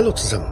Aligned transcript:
Hallo 0.00 0.12
zusammen. 0.12 0.50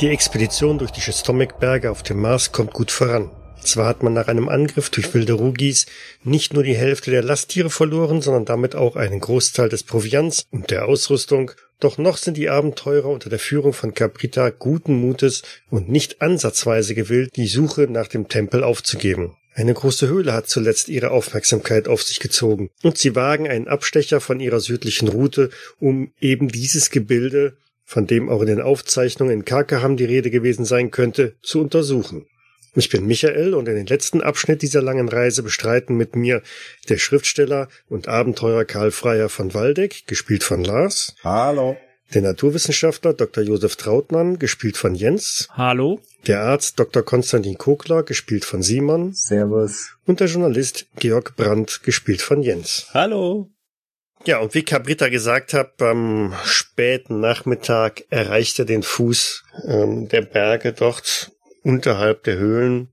Die 0.00 0.08
Expedition 0.08 0.78
durch 0.78 0.90
die 0.90 1.02
Stomach-Berge 1.02 1.90
auf 1.90 2.02
dem 2.02 2.18
Mars 2.18 2.50
kommt 2.50 2.72
gut 2.72 2.90
voran. 2.90 3.30
Zwar 3.62 3.86
hat 3.86 4.02
man 4.02 4.14
nach 4.14 4.26
einem 4.26 4.48
Angriff 4.48 4.88
durch 4.88 5.12
wilde 5.12 5.34
Rugis 5.34 5.84
nicht 6.24 6.54
nur 6.54 6.62
die 6.62 6.74
Hälfte 6.74 7.10
der 7.10 7.22
Lasttiere 7.22 7.68
verloren, 7.68 8.22
sondern 8.22 8.46
damit 8.46 8.74
auch 8.74 8.96
einen 8.96 9.20
Großteil 9.20 9.68
des 9.68 9.82
Proviants 9.82 10.46
und 10.50 10.70
der 10.70 10.88
Ausrüstung, 10.88 11.50
doch 11.78 11.98
noch 11.98 12.16
sind 12.16 12.38
die 12.38 12.48
Abenteurer 12.48 13.10
unter 13.10 13.28
der 13.28 13.38
Führung 13.38 13.74
von 13.74 13.92
Caprita 13.92 14.48
guten 14.48 14.94
Mutes 14.94 15.42
und 15.68 15.90
nicht 15.90 16.22
ansatzweise 16.22 16.94
gewillt, 16.94 17.36
die 17.36 17.48
Suche 17.48 17.82
nach 17.82 18.08
dem 18.08 18.28
Tempel 18.28 18.64
aufzugeben. 18.64 19.36
Eine 19.52 19.74
große 19.74 20.08
Höhle 20.08 20.32
hat 20.32 20.48
zuletzt 20.48 20.88
ihre 20.88 21.10
Aufmerksamkeit 21.10 21.86
auf 21.86 22.02
sich 22.02 22.18
gezogen, 22.18 22.70
und 22.82 22.96
sie 22.96 23.14
wagen 23.14 23.46
einen 23.46 23.68
Abstecher 23.68 24.22
von 24.22 24.40
ihrer 24.40 24.60
südlichen 24.60 25.08
Route, 25.08 25.50
um 25.80 26.12
eben 26.18 26.48
dieses 26.48 26.88
Gebilde 26.88 27.58
von 27.90 28.06
dem 28.06 28.28
auch 28.28 28.40
in 28.40 28.46
den 28.46 28.60
Aufzeichnungen 28.60 29.34
in 29.34 29.44
Karkaham 29.44 29.96
die 29.96 30.04
Rede 30.04 30.30
gewesen 30.30 30.64
sein 30.64 30.92
könnte, 30.92 31.34
zu 31.42 31.60
untersuchen. 31.60 32.24
Ich 32.76 32.88
bin 32.88 33.04
Michael 33.04 33.52
und 33.52 33.66
in 33.66 33.74
den 33.74 33.88
letzten 33.88 34.22
Abschnitt 34.22 34.62
dieser 34.62 34.80
langen 34.80 35.08
Reise 35.08 35.42
bestreiten 35.42 35.96
mit 35.96 36.14
mir 36.14 36.40
der 36.88 36.98
Schriftsteller 36.98 37.66
und 37.88 38.06
Abenteurer 38.06 38.64
Karl 38.64 38.92
Freier 38.92 39.28
von 39.28 39.54
Waldeck, 39.54 40.06
gespielt 40.06 40.44
von 40.44 40.62
Lars. 40.62 41.16
Hallo. 41.24 41.76
Der 42.14 42.22
Naturwissenschaftler 42.22 43.12
Dr. 43.12 43.42
Josef 43.42 43.74
Trautmann, 43.74 44.38
gespielt 44.38 44.76
von 44.76 44.94
Jens. 44.94 45.48
Hallo. 45.50 46.00
Der 46.28 46.42
Arzt 46.42 46.78
Dr. 46.78 47.02
Konstantin 47.02 47.58
Kokler, 47.58 48.04
gespielt 48.04 48.44
von 48.44 48.62
Simon. 48.62 49.14
Servus. 49.14 49.96
Und 50.06 50.20
der 50.20 50.28
Journalist 50.28 50.86
Georg 50.96 51.34
Brandt, 51.34 51.82
gespielt 51.82 52.22
von 52.22 52.40
Jens. 52.40 52.86
Hallo. 52.94 53.50
Ja, 54.26 54.38
und 54.38 54.54
wie 54.54 54.62
Cabrita 54.62 55.08
gesagt 55.08 55.54
hat, 55.54 55.80
am 55.80 56.34
späten 56.44 57.20
Nachmittag 57.20 58.04
erreicht 58.10 58.58
er 58.58 58.66
den 58.66 58.82
Fuß 58.82 59.44
ähm, 59.66 60.08
der 60.08 60.22
Berge 60.22 60.74
dort 60.74 61.32
unterhalb 61.62 62.24
der 62.24 62.36
Höhlen, 62.36 62.88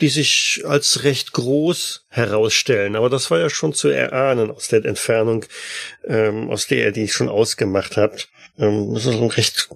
die 0.00 0.08
sich 0.08 0.62
als 0.64 1.04
recht 1.04 1.32
groß 1.32 2.06
herausstellen. 2.08 2.96
Aber 2.96 3.10
das 3.10 3.30
war 3.30 3.38
ja 3.38 3.50
schon 3.50 3.74
zu 3.74 3.88
erahnen 3.88 4.50
aus 4.50 4.68
der 4.68 4.84
Entfernung, 4.86 5.44
ähm, 6.04 6.48
aus 6.50 6.66
der 6.66 6.86
er 6.86 6.92
die 6.92 7.08
schon 7.08 7.28
ausgemacht 7.28 7.98
hat. 7.98 8.28
Ähm, 8.58 8.94
das 8.94 9.04
ist 9.04 9.16
ein 9.16 9.28
recht 9.28 9.68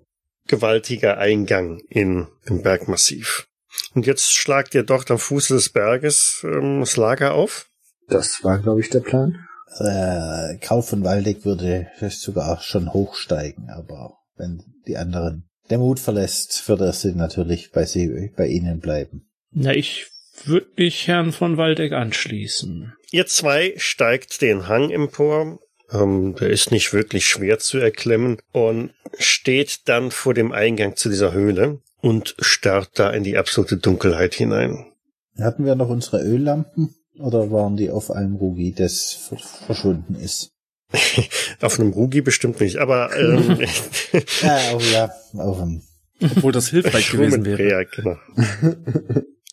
gewaltiger 0.47 1.19
Eingang 1.19 1.80
in 1.91 2.28
im 2.47 2.62
Bergmassiv. 2.62 3.47
Und 3.94 4.06
jetzt 4.06 4.32
schlagt 4.32 4.75
ihr 4.75 4.84
dort 4.84 5.10
am 5.10 5.19
Fuße 5.19 5.52
des 5.55 5.69
Berges 5.69 6.41
ähm, 6.44 6.80
das 6.80 6.97
Lager 6.97 7.34
auf. 7.34 7.66
Das 8.08 8.42
war, 8.42 8.58
glaube 8.58 8.80
ich, 8.80 8.88
der 8.88 9.00
Plan 9.00 9.47
äh, 9.78 10.56
Karl 10.58 10.83
von 10.83 11.05
Waldeck 11.05 11.44
würde 11.44 11.89
sogar 12.11 12.61
schon 12.61 12.92
hochsteigen, 12.92 13.70
aber 13.70 14.19
wenn 14.36 14.62
die 14.86 14.97
anderen 14.97 15.48
der 15.70 15.78
Mut 15.78 16.00
verlässt, 16.00 16.69
würde 16.69 16.86
er 16.86 16.92
sie 16.92 17.14
natürlich 17.14 17.70
bei, 17.72 17.84
sie, 17.84 18.31
bei 18.36 18.47
ihnen 18.47 18.81
bleiben. 18.81 19.27
Na, 19.50 19.72
ich 19.72 20.06
würde 20.44 20.66
mich 20.77 21.06
Herrn 21.08 21.33
von 21.33 21.56
Waldeck 21.56 21.92
anschließen. 21.92 22.92
Ihr 23.11 23.27
zwei 23.27 23.75
steigt 23.77 24.42
den 24.42 24.69
Hang 24.69 24.91
empor. 24.91 25.60
Ähm, 25.93 26.34
der 26.38 26.50
ist 26.50 26.70
nicht 26.70 26.93
wirklich 26.93 27.26
schwer 27.26 27.59
zu 27.59 27.78
erklimmen 27.78 28.38
und 28.53 28.93
steht 29.19 29.88
dann 29.88 30.10
vor 30.10 30.34
dem 30.34 30.53
Eingang 30.53 30.97
zu 30.97 31.09
dieser 31.09 31.32
Höhle 31.32 31.81
und 32.00 32.34
starrt 32.38 32.99
da 32.99 33.10
in 33.10 33.22
die 33.22 33.38
absolute 33.38 33.76
Dunkelheit 33.76 34.34
hinein. 34.34 34.87
Hatten 35.38 35.65
wir 35.65 35.75
noch 35.75 35.88
unsere 35.88 36.22
Öllampen? 36.22 36.94
Oder 37.19 37.50
waren 37.50 37.76
die 37.76 37.91
auf 37.91 38.10
einem 38.10 38.36
Rugi, 38.36 38.72
das 38.72 39.30
verschwunden 39.66 40.14
ist? 40.16 40.50
auf 41.60 41.78
einem 41.78 41.92
Rugi 41.92 42.20
bestimmt 42.20 42.60
nicht, 42.60 42.78
aber 42.78 43.16
ähm, 43.16 43.58
ja, 44.42 44.60
oh 44.75 44.80
ja, 44.92 45.10
auf 45.38 45.60
einem. 45.60 45.82
Obwohl 46.20 46.52
das 46.52 46.69
hilfreich 46.69 47.10
gewesen 47.10 47.44
wäre. 47.44 47.69
Ja, 47.69 47.82
genau. 47.82 48.16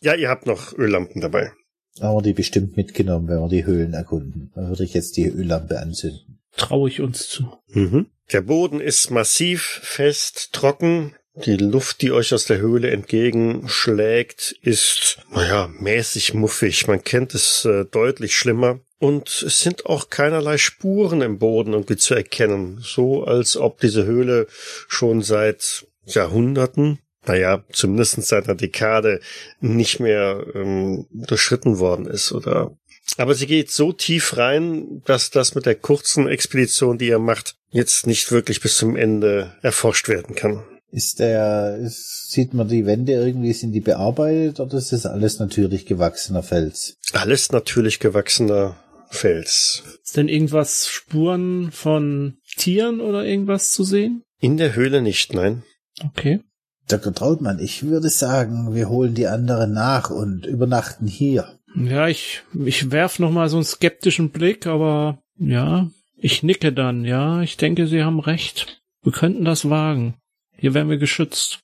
ja, 0.00 0.14
ihr 0.14 0.28
habt 0.28 0.46
noch 0.46 0.76
Öllampen 0.76 1.20
dabei. 1.20 1.52
Aber 2.00 2.22
die 2.22 2.32
bestimmt 2.32 2.76
mitgenommen, 2.76 3.28
wenn 3.28 3.40
wir 3.40 3.48
die 3.48 3.66
Höhlen 3.66 3.92
erkunden. 3.94 4.50
Dann 4.54 4.68
würde 4.68 4.84
ich 4.84 4.94
jetzt 4.94 5.16
die 5.16 5.26
Öllampe 5.26 5.78
anzünden. 5.78 6.40
Traue 6.56 6.88
ich 6.88 7.00
uns 7.00 7.28
zu. 7.28 7.52
Mhm. 7.68 8.06
Der 8.32 8.42
Boden 8.42 8.80
ist 8.80 9.10
massiv, 9.10 9.80
fest, 9.82 10.50
trocken. 10.52 11.14
Die 11.34 11.56
Luft, 11.56 12.02
die 12.02 12.12
euch 12.12 12.34
aus 12.34 12.44
der 12.44 12.58
Höhle 12.58 12.90
entgegenschlägt, 12.90 14.54
ist, 14.60 15.18
naja, 15.30 15.68
mäßig 15.78 16.34
muffig. 16.34 16.86
Man 16.88 17.02
kennt 17.02 17.34
es 17.34 17.64
äh, 17.64 17.86
deutlich 17.86 18.36
schlimmer. 18.36 18.80
Und 18.98 19.42
es 19.42 19.60
sind 19.60 19.86
auch 19.86 20.10
keinerlei 20.10 20.58
Spuren 20.58 21.22
im 21.22 21.38
Boden 21.38 21.72
irgendwie 21.72 21.96
zu 21.96 22.14
erkennen. 22.14 22.78
So 22.80 23.24
als 23.24 23.56
ob 23.56 23.80
diese 23.80 24.04
Höhle 24.04 24.46
schon 24.88 25.22
seit 25.22 25.86
Jahrhunderten, 26.04 26.98
naja, 27.26 27.64
zumindest 27.72 28.22
seit 28.22 28.44
einer 28.44 28.54
Dekade 28.54 29.20
nicht 29.60 30.00
mehr 30.00 30.44
ähm, 30.54 31.06
durchschritten 31.10 31.78
worden 31.78 32.06
ist 32.06 32.32
oder 32.32 32.76
aber 33.18 33.34
sie 33.34 33.46
geht 33.46 33.70
so 33.70 33.92
tief 33.92 34.36
rein, 34.36 35.02
dass 35.04 35.30
das 35.30 35.54
mit 35.54 35.66
der 35.66 35.74
kurzen 35.74 36.28
Expedition, 36.28 36.98
die 36.98 37.08
ihr 37.08 37.18
macht, 37.18 37.56
jetzt 37.70 38.06
nicht 38.06 38.30
wirklich 38.30 38.60
bis 38.60 38.76
zum 38.76 38.96
Ende 38.96 39.56
erforscht 39.60 40.08
werden 40.08 40.34
kann. 40.34 40.62
Ist 40.92 41.20
der, 41.20 41.78
ist, 41.78 42.30
sieht 42.30 42.52
man 42.52 42.68
die 42.68 42.84
Wände 42.84 43.12
irgendwie, 43.12 43.54
sind 43.54 43.72
die 43.72 43.80
bearbeitet 43.80 44.60
oder 44.60 44.76
ist 44.76 44.92
das 44.92 45.06
alles 45.06 45.38
natürlich 45.38 45.86
gewachsener 45.86 46.42
Fels? 46.42 46.98
Alles 47.14 47.50
natürlich 47.50 47.98
gewachsener 47.98 48.76
Fels. 49.08 49.82
Ist 50.04 50.18
denn 50.18 50.28
irgendwas 50.28 50.88
Spuren 50.88 51.72
von 51.72 52.36
Tieren 52.58 53.00
oder 53.00 53.24
irgendwas 53.24 53.72
zu 53.72 53.84
sehen? 53.84 54.22
In 54.38 54.58
der 54.58 54.74
Höhle 54.76 55.00
nicht, 55.00 55.32
nein. 55.32 55.62
Okay. 56.04 56.40
Dr. 56.88 57.14
Trautmann, 57.14 57.58
ich 57.58 57.84
würde 57.84 58.10
sagen, 58.10 58.74
wir 58.74 58.90
holen 58.90 59.14
die 59.14 59.28
anderen 59.28 59.72
nach 59.72 60.10
und 60.10 60.44
übernachten 60.44 61.06
hier. 61.06 61.58
Ja, 61.74 62.08
ich, 62.08 62.42
ich 62.66 62.90
werf 62.90 63.18
noch 63.18 63.30
mal 63.30 63.48
so 63.48 63.56
einen 63.56 63.64
skeptischen 63.64 64.28
Blick, 64.28 64.66
aber 64.66 65.22
ja, 65.38 65.88
ich 66.18 66.42
nicke 66.42 66.70
dann, 66.70 67.06
ja, 67.06 67.40
ich 67.40 67.56
denke, 67.56 67.86
Sie 67.86 68.02
haben 68.02 68.20
recht. 68.20 68.82
Wir 69.02 69.12
könnten 69.12 69.46
das 69.46 69.70
wagen. 69.70 70.14
Hier 70.62 70.72
wären 70.74 70.88
wir 70.88 70.98
geschützt. 70.98 71.60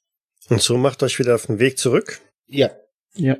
Und 0.48 0.60
so 0.60 0.76
macht 0.76 1.04
euch 1.04 1.20
wieder 1.20 1.36
auf 1.36 1.47
den 1.47 1.60
Weg 1.60 1.78
zurück? 1.78 2.20
Ja. 2.48 2.72
Ja. 3.14 3.36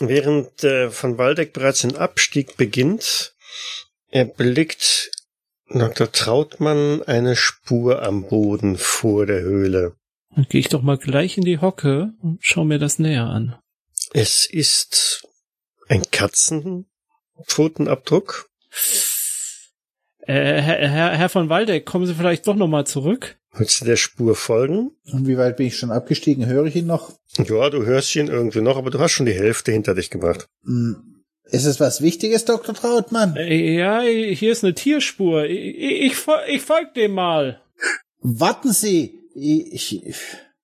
Während 0.00 0.64
äh, 0.64 0.90
von 0.90 1.18
Waldeck 1.18 1.52
bereits 1.52 1.82
den 1.82 1.96
Abstieg 1.96 2.56
beginnt, 2.56 3.34
erblickt 4.08 5.10
Dr. 5.68 6.10
Trautmann 6.10 7.02
eine 7.02 7.36
Spur 7.36 8.02
am 8.02 8.26
Boden 8.26 8.78
vor 8.78 9.26
der 9.26 9.42
Höhle. 9.42 9.96
Dann 10.34 10.46
gehe 10.48 10.60
ich 10.60 10.70
doch 10.70 10.80
mal 10.80 10.96
gleich 10.96 11.36
in 11.36 11.44
die 11.44 11.58
Hocke 11.58 12.14
und 12.22 12.38
schau 12.40 12.64
mir 12.64 12.78
das 12.78 12.98
näher 12.98 13.26
an. 13.26 13.58
Es 14.14 14.46
ist 14.46 15.28
ein 15.88 16.10
Katzenpfotenabdruck. 16.10 18.48
Äh, 20.20 20.62
Herr, 20.62 20.88
Herr, 20.88 21.10
Herr 21.10 21.28
von 21.28 21.50
Waldeck, 21.50 21.84
kommen 21.84 22.06
Sie 22.06 22.14
vielleicht 22.14 22.46
doch 22.46 22.56
noch 22.56 22.68
mal 22.68 22.86
zurück? 22.86 23.38
Willst 23.58 23.80
du 23.80 23.84
der 23.86 23.96
Spur 23.96 24.34
folgen? 24.34 24.92
Und 25.12 25.26
wie 25.26 25.38
weit 25.38 25.56
bin 25.56 25.66
ich 25.66 25.76
schon 25.76 25.90
abgestiegen? 25.90 26.46
Höre 26.46 26.66
ich 26.66 26.76
ihn 26.76 26.86
noch? 26.86 27.12
Ja, 27.38 27.70
du 27.70 27.84
hörst 27.84 28.14
ihn 28.14 28.28
irgendwie 28.28 28.60
noch, 28.60 28.76
aber 28.76 28.90
du 28.90 28.98
hast 28.98 29.12
schon 29.12 29.26
die 29.26 29.32
Hälfte 29.32 29.72
hinter 29.72 29.94
dich 29.94 30.10
gebracht. 30.10 30.46
Hm. 30.64 31.24
Ist 31.44 31.64
es 31.64 31.78
was 31.78 32.02
Wichtiges, 32.02 32.44
Dr. 32.44 32.74
Trautmann? 32.74 33.36
Äh, 33.36 33.76
ja, 33.76 34.00
hier 34.00 34.52
ist 34.52 34.64
eine 34.64 34.74
Tierspur. 34.74 35.44
Ich, 35.44 35.76
ich, 35.78 36.26
ich 36.48 36.62
folge 36.62 36.90
dem 36.96 37.12
mal. 37.12 37.60
Warten 38.20 38.72
Sie. 38.72 39.20
Ich, 39.34 40.04
ich, 40.04 40.16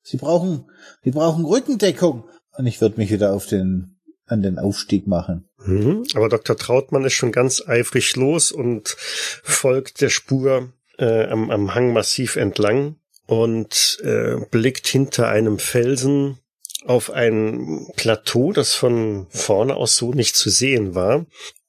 Sie 0.02 0.16
brauchen, 0.16 0.66
Sie 1.04 1.12
brauchen 1.12 1.44
Rückendeckung. 1.44 2.24
Und 2.58 2.66
ich 2.66 2.80
würde 2.80 2.98
mich 2.98 3.10
wieder 3.12 3.32
auf 3.32 3.46
den, 3.46 3.96
an 4.26 4.42
den 4.42 4.58
Aufstieg 4.58 5.06
machen. 5.06 5.48
Mhm, 5.64 6.04
aber 6.14 6.28
Dr. 6.28 6.56
Trautmann 6.56 7.04
ist 7.04 7.14
schon 7.14 7.32
ganz 7.32 7.62
eifrig 7.66 8.16
los 8.16 8.50
und 8.50 8.96
folgt 8.98 10.00
der 10.00 10.10
Spur 10.10 10.72
äh, 11.02 11.26
am, 11.26 11.50
am 11.50 11.74
Hang 11.74 11.92
massiv 11.92 12.36
entlang 12.36 12.96
und 13.26 13.98
äh, 14.04 14.36
blickt 14.50 14.86
hinter 14.86 15.28
einem 15.28 15.58
Felsen 15.58 16.38
auf 16.84 17.10
ein 17.10 17.86
Plateau, 17.96 18.52
das 18.52 18.74
von 18.74 19.26
vorne 19.30 19.76
aus 19.76 19.96
so 19.96 20.12
nicht 20.12 20.36
zu 20.36 20.50
sehen 20.50 20.94
war. 20.94 21.26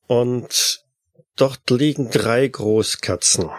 Und 0.08 0.84
dort 1.36 1.70
liegen 1.70 2.10
drei 2.10 2.48
Großkatzen. 2.48 3.50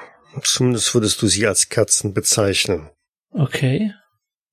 Zumindest 0.43 0.95
würdest 0.95 1.23
du 1.23 1.27
sie 1.29 1.47
als 1.47 1.69
Katzen 1.69 2.15
bezeichnen. 2.15 2.91
Okay. 3.31 3.93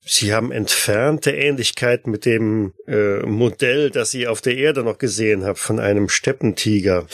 Sie 0.04 0.34
haben 0.34 0.52
entfernte 0.52 1.32
Ähnlichkeit 1.32 2.08
mit 2.08 2.26
dem 2.26 2.74
äh, 2.88 3.20
Modell, 3.20 3.92
das 3.92 4.14
ihr 4.14 4.32
auf 4.32 4.42
der 4.42 4.58
Erde 4.58 4.84
noch 4.84 4.98
gesehen 4.98 5.44
habt, 5.44 5.60
von 5.60 5.80
einem 5.80 6.10
Steppentiger. 6.10 7.06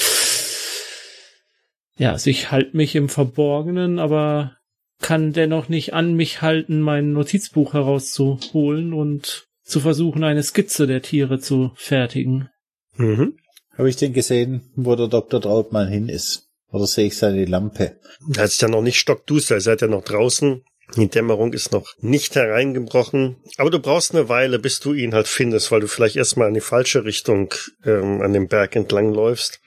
Ja, 1.97 2.11
also 2.11 2.29
ich 2.29 2.51
halte 2.51 2.77
mich 2.77 2.95
im 2.95 3.09
Verborgenen, 3.09 3.99
aber 3.99 4.57
kann 4.99 5.33
dennoch 5.33 5.69
nicht 5.69 5.93
an 5.93 6.15
mich 6.15 6.41
halten, 6.41 6.81
mein 6.81 7.13
Notizbuch 7.13 7.73
herauszuholen 7.73 8.93
und 8.93 9.47
zu 9.63 9.79
versuchen, 9.79 10.23
eine 10.23 10.43
Skizze 10.43 10.87
der 10.87 11.01
Tiere 11.01 11.39
zu 11.39 11.71
fertigen. 11.75 12.49
Mhm. 12.95 13.37
Habe 13.77 13.89
ich 13.89 13.95
denn 13.95 14.13
gesehen, 14.13 14.71
wo 14.75 14.95
der 14.95 15.07
Dr. 15.07 15.41
Trautmann 15.41 15.87
hin 15.87 16.09
ist? 16.09 16.47
Oder 16.71 16.87
sehe 16.87 17.07
ich 17.07 17.17
seine 17.17 17.45
Lampe? 17.45 17.99
Er 18.35 18.45
ist 18.45 18.61
ja 18.61 18.67
noch 18.67 18.81
nicht 18.81 18.99
stockduster, 18.99 19.55
ihr 19.55 19.61
seid 19.61 19.81
ja 19.81 19.87
noch 19.87 20.03
draußen. 20.03 20.63
Die 20.95 21.09
Dämmerung 21.09 21.51
ist 21.53 21.73
noch 21.73 21.93
nicht 21.99 22.35
hereingebrochen, 22.35 23.35
aber 23.57 23.69
du 23.69 23.79
brauchst 23.79 24.15
eine 24.15 24.29
Weile, 24.29 24.57
bis 24.57 24.79
du 24.79 24.93
ihn 24.93 25.13
halt 25.13 25.27
findest, 25.27 25.69
weil 25.69 25.81
du 25.81 25.87
vielleicht 25.87 26.15
erstmal 26.15 26.47
in 26.47 26.53
die 26.53 26.61
falsche 26.61 27.03
Richtung 27.03 27.53
ähm, 27.85 28.21
an 28.21 28.31
dem 28.31 28.47
Berg 28.47 28.75
entlang 28.75 29.13
läufst. 29.13 29.59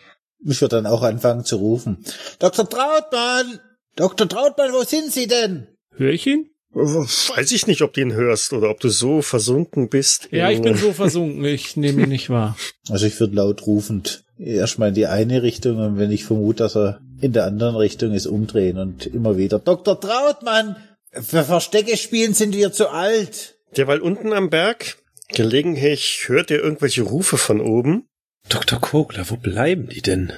Ich 0.45 0.61
würde 0.61 0.77
dann 0.77 0.87
auch 0.87 1.03
anfangen 1.03 1.45
zu 1.45 1.57
rufen. 1.57 2.05
Dr. 2.39 2.69
Trautmann! 2.69 3.61
Dr. 3.97 4.29
Trautmann, 4.29 4.73
wo 4.73 4.83
sind 4.85 5.13
Sie 5.13 5.27
denn? 5.27 5.67
Hör 5.97 6.11
ich 6.11 6.27
ihn? 6.27 6.47
Weiß 6.73 7.51
ich 7.51 7.67
nicht, 7.67 7.83
ob 7.83 7.93
du 7.95 8.01
ihn 8.01 8.13
hörst 8.13 8.53
oder 8.53 8.71
ob 8.71 8.79
du 8.79 8.89
so 8.91 9.23
versunken 9.23 9.89
bist. 9.89 10.29
Ja, 10.31 10.49
ich 10.51 10.59
in- 10.59 10.63
bin 10.63 10.77
so 10.77 10.93
versunken, 10.93 11.45
ich 11.45 11.77
nehme 11.77 12.03
ihn 12.03 12.09
nicht 12.09 12.31
wahr. 12.31 12.57
Also 12.89 13.07
ich 13.07 13.19
würde 13.21 13.35
laut 13.37 13.67
rufend 13.67 14.25
erstmal 14.39 14.89
in 14.91 14.95
die 14.95 15.07
eine 15.07 15.43
Richtung 15.43 15.79
und 15.79 15.99
wenn 15.99 16.11
ich 16.11 16.25
vermute, 16.25 16.63
dass 16.63 16.77
er 16.77 17.01
in 17.21 17.33
der 17.33 17.45
anderen 17.45 17.77
Richtung 17.77 18.13
ist, 18.13 18.27
umdrehen 18.27 18.79
und 18.79 19.07
immer 19.07 19.37
wieder. 19.37 19.59
Dr. 19.59 20.01
Trautmann! 20.01 20.77
Für 21.13 21.43
Verstecke 21.45 21.97
spielen 21.97 22.35
sind 22.35 22.55
wir 22.55 22.73
zu 22.73 22.89
alt. 22.89 23.57
Derweil 23.77 24.01
unten 24.01 24.33
am 24.33 24.49
Berg, 24.49 24.97
gelegentlich 25.29 26.25
hört 26.29 26.51
ihr 26.51 26.63
irgendwelche 26.63 27.03
Rufe 27.03 27.37
von 27.37 27.61
oben. 27.61 28.07
Dr. 28.51 28.81
Kogler, 28.81 29.31
wo 29.31 29.37
bleiben 29.37 29.89
die 29.89 30.03
denn? 30.03 30.33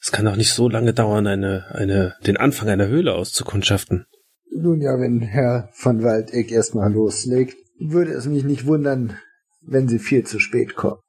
Es 0.00 0.12
kann 0.12 0.26
doch 0.26 0.36
nicht 0.36 0.52
so 0.52 0.68
lange 0.68 0.92
dauern, 0.92 1.26
eine, 1.26 1.66
eine, 1.70 2.14
den 2.26 2.36
Anfang 2.36 2.68
einer 2.68 2.86
Höhle 2.86 3.14
auszukundschaften. 3.14 4.06
Nun 4.54 4.80
ja, 4.80 5.00
wenn 5.00 5.20
Herr 5.20 5.68
von 5.72 6.02
Waldeck 6.02 6.52
erstmal 6.52 6.92
loslegt, 6.92 7.56
würde 7.78 8.12
es 8.12 8.26
mich 8.26 8.44
nicht 8.44 8.66
wundern, 8.66 9.18
wenn 9.62 9.88
sie 9.88 9.98
viel 9.98 10.24
zu 10.24 10.38
spät 10.38 10.76
kommen. 10.76 11.00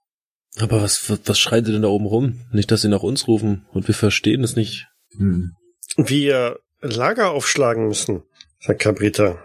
Aber 0.57 0.81
was, 0.81 1.09
was, 1.09 1.19
was 1.25 1.37
schreit 1.37 1.67
ihr 1.67 1.73
denn 1.73 1.83
da 1.83 1.89
oben 1.89 2.07
rum? 2.07 2.39
Nicht, 2.51 2.71
dass 2.71 2.81
sie 2.81 2.87
nach 2.87 3.03
uns 3.03 3.27
rufen 3.27 3.67
und 3.71 3.87
wir 3.87 3.95
verstehen 3.95 4.43
es 4.43 4.55
nicht. 4.55 4.87
Hm. 5.17 5.51
Wir 5.97 6.59
Lager 6.81 7.31
aufschlagen 7.31 7.87
müssen, 7.87 8.23
sagt 8.59 8.81
Cabrita. 8.81 9.39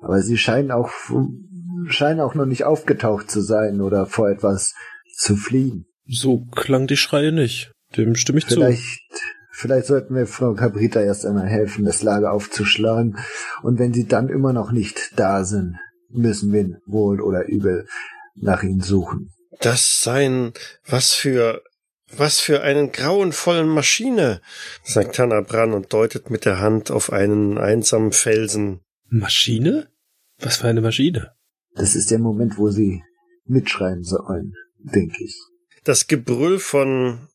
Aber 0.00 0.20
sie 0.22 0.38
scheinen 0.38 0.70
auch, 0.70 0.90
scheinen 1.88 2.20
auch 2.20 2.34
noch 2.34 2.46
nicht 2.46 2.64
aufgetaucht 2.64 3.30
zu 3.30 3.40
sein 3.40 3.80
oder 3.80 4.06
vor 4.06 4.30
etwas 4.30 4.74
zu 5.16 5.36
fliehen. 5.36 5.86
So 6.08 6.44
klang 6.52 6.86
die 6.86 6.96
Schreie 6.96 7.32
nicht. 7.32 7.72
Dem 7.96 8.14
stimme 8.14 8.38
ich 8.38 8.46
zu. 8.46 8.54
Vielleicht, 8.54 9.00
vielleicht 9.52 9.86
sollten 9.86 10.14
wir 10.14 10.26
Frau 10.26 10.54
Cabrita 10.54 11.00
erst 11.00 11.26
einmal 11.26 11.46
helfen, 11.46 11.84
das 11.84 12.02
Lager 12.02 12.32
aufzuschlagen. 12.32 13.18
Und 13.62 13.78
wenn 13.78 13.92
sie 13.92 14.06
dann 14.06 14.28
immer 14.28 14.52
noch 14.52 14.72
nicht 14.72 15.12
da 15.16 15.44
sind, 15.44 15.76
müssen 16.10 16.52
wir 16.52 16.78
wohl 16.86 17.20
oder 17.20 17.46
übel 17.46 17.86
nach 18.34 18.62
ihnen 18.62 18.80
suchen. 18.80 19.30
Das 19.60 20.02
sein, 20.02 20.52
was 20.86 21.14
für, 21.14 21.62
was 22.14 22.40
für 22.40 22.62
einen 22.62 22.92
grauenvollen 22.92 23.68
Maschine, 23.68 24.40
sagt 24.84 25.16
Tanner 25.16 25.42
Bran 25.42 25.72
und 25.72 25.92
deutet 25.92 26.30
mit 26.30 26.44
der 26.44 26.60
Hand 26.60 26.90
auf 26.90 27.12
einen 27.12 27.58
einsamen 27.58 28.12
Felsen. 28.12 28.80
Maschine? 29.08 29.88
Was 30.38 30.58
für 30.58 30.68
eine 30.68 30.82
Maschine? 30.82 31.32
Das 31.74 31.94
ist 31.94 32.10
der 32.10 32.18
Moment, 32.18 32.58
wo 32.58 32.70
sie 32.70 33.02
mitschreiben 33.46 34.04
sollen, 34.04 34.52
denke 34.78 35.24
ich. 35.24 35.40
Das 35.86 36.08
Gebrüll 36.08 36.58
von, 36.58 37.28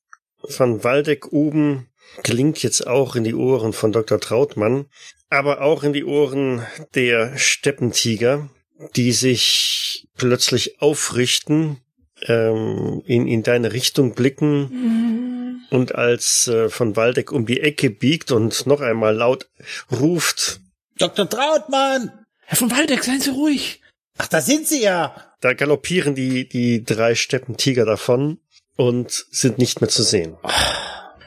von 0.44 0.84
Waldeck 0.84 1.32
oben 1.32 1.88
klingt 2.22 2.62
jetzt 2.62 2.86
auch 2.86 3.16
in 3.16 3.24
die 3.24 3.34
Ohren 3.34 3.72
von 3.72 3.94
Dr. 3.94 4.20
Trautmann, 4.20 4.88
aber 5.30 5.62
auch 5.62 5.84
in 5.84 5.94
die 5.94 6.04
Ohren 6.04 6.62
der 6.94 7.38
Steppentiger, 7.38 8.50
die 8.98 9.14
sich 9.14 10.10
plötzlich 10.18 10.82
aufrichten, 10.82 11.78
ähm, 12.24 13.02
in, 13.06 13.26
in 13.26 13.42
deine 13.42 13.72
Richtung 13.72 14.16
blicken 14.16 15.66
und 15.70 15.96
als 15.96 16.50
äh, 16.50 16.68
von 16.68 16.98
Waldeck 16.98 17.32
um 17.32 17.46
die 17.46 17.62
Ecke 17.62 17.90
biegt 17.90 18.34
und 18.34 18.68
noch 18.68 18.82
einmal 18.82 19.16
laut 19.16 19.48
ruft, 19.90 20.60
Dr. 20.98 21.30
Trautmann! 21.30 22.26
Herr 22.42 22.58
von 22.58 22.70
Waldeck, 22.70 23.06
seien 23.06 23.22
Sie 23.22 23.30
ruhig. 23.30 23.82
Ach, 24.18 24.28
da 24.28 24.42
sind 24.42 24.68
Sie 24.68 24.82
ja! 24.82 25.31
Da 25.42 25.54
galoppieren 25.54 26.16
die, 26.16 26.48
die 26.48 26.84
drei 26.84 27.16
Steppentiger 27.16 27.86
davon 27.86 28.40
und 28.78 29.12
sind 29.32 29.58
nicht 29.58 29.82
mehr 29.82 29.90
zu 29.90 30.04
sehen. 30.04 30.36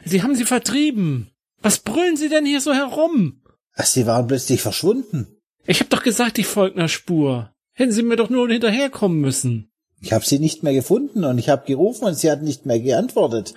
Sie 0.05 0.23
haben 0.23 0.35
sie 0.35 0.45
vertrieben. 0.45 1.31
Was 1.61 1.79
brüllen 1.79 2.17
Sie 2.17 2.29
denn 2.29 2.45
hier 2.45 2.61
so 2.61 2.73
herum? 2.75 3.43
Ach, 3.75 3.87
Sie 3.87 4.07
waren 4.07 4.27
plötzlich 4.27 4.61
verschwunden. 4.61 5.29
Ich 5.67 5.81
hab 5.81 5.89
doch 5.91 6.03
gesagt, 6.03 6.39
ich 6.39 6.47
folge 6.47 6.77
einer 6.77 6.89
Spur. 6.89 7.53
Hätten 7.73 7.93
Sie 7.93 8.03
mir 8.03 8.17
doch 8.17 8.29
nur 8.31 8.49
hinterherkommen 8.49 9.19
müssen. 9.21 9.71
Ich 10.01 10.13
habe 10.13 10.25
Sie 10.27 10.39
nicht 10.39 10.63
mehr 10.63 10.75
gefunden 10.75 11.25
und 11.25 11.39
ich 11.39 11.49
habe 11.49 11.65
gerufen 11.67 12.05
und 12.05 12.15
Sie 12.15 12.31
hat 12.31 12.43
nicht 12.43 12.67
mehr 12.67 12.79
geantwortet. 12.81 13.55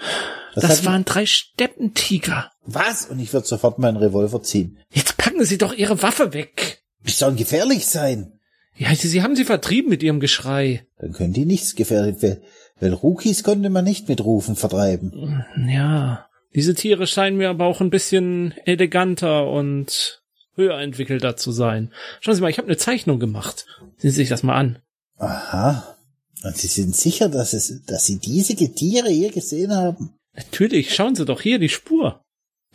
Was 0.56 0.62
Das 0.64 0.78
hat- 0.80 0.86
waren 0.86 1.04
drei 1.06 1.26
Steppentiger. 1.26 2.50
Was? 2.66 3.06
Und 3.08 3.20
ich 3.20 3.34
würde 3.34 3.46
sofort 3.46 3.78
meinen 3.80 3.98
Revolver 3.98 4.42
ziehen. 4.42 4.80
Jetzt 4.92 5.18
packen 5.18 5.44
Sie 5.44 5.58
doch 5.58 5.74
Ihre 5.74 6.02
Waffe 6.02 6.34
weg. 6.34 6.82
Die 7.06 7.12
sollen 7.12 7.36
gefährlich 7.36 7.86
sein. 7.86 8.37
Ja, 8.78 8.94
Sie, 8.96 9.08
Sie 9.08 9.24
haben 9.24 9.36
sie 9.36 9.46
vertrieben 9.46 9.90
mit 9.90 10.04
Ihrem 10.04 10.20
Geschrei. 10.20 10.86
Dann 11.00 11.14
können 11.14 11.34
die 11.34 11.46
nichts 11.46 11.76
gefährlich, 11.76 12.18
weil, 12.22 12.42
weil 12.80 12.94
Rookies 12.94 13.44
konnte 13.44 13.70
man 13.70 13.84
nicht 13.84 14.08
mit 14.08 14.24
Rufen 14.24 14.56
vertreiben. 14.56 15.44
Ja, 15.68 16.28
diese 16.54 16.76
Tiere 16.76 17.08
scheinen 17.08 17.38
mir 17.38 17.50
aber 17.50 17.66
auch 17.66 17.82
ein 17.82 17.90
bisschen 17.90 18.54
eleganter 18.66 19.50
und 19.50 20.22
höher 20.56 20.80
entwickelter 20.80 21.36
zu 21.36 21.52
sein. 21.52 21.94
Schauen 22.20 22.36
Sie 22.36 22.42
mal, 22.42 22.50
ich 22.50 22.58
habe 22.58 22.68
eine 22.68 22.78
Zeichnung 22.78 23.20
gemacht. 23.20 23.66
Sehen 23.98 24.12
Sie 24.12 24.18
sich 24.18 24.30
das 24.30 24.44
mal 24.44 24.56
an. 24.56 24.80
Aha. 25.18 25.96
Und 26.44 26.56
Sie 26.56 26.68
sind 26.68 26.96
sicher, 26.96 27.30
dass 27.30 27.54
es, 27.54 27.84
dass 27.86 28.06
Sie 28.06 28.20
diese 28.20 28.56
Tiere 28.56 29.10
hier 29.10 29.32
gesehen 29.32 29.76
haben? 29.76 30.14
Natürlich, 30.36 30.94
schauen 30.94 31.16
Sie 31.16 31.26
doch 31.26 31.42
hier 31.42 31.60
die 31.60 31.70
Spur. 31.70 32.22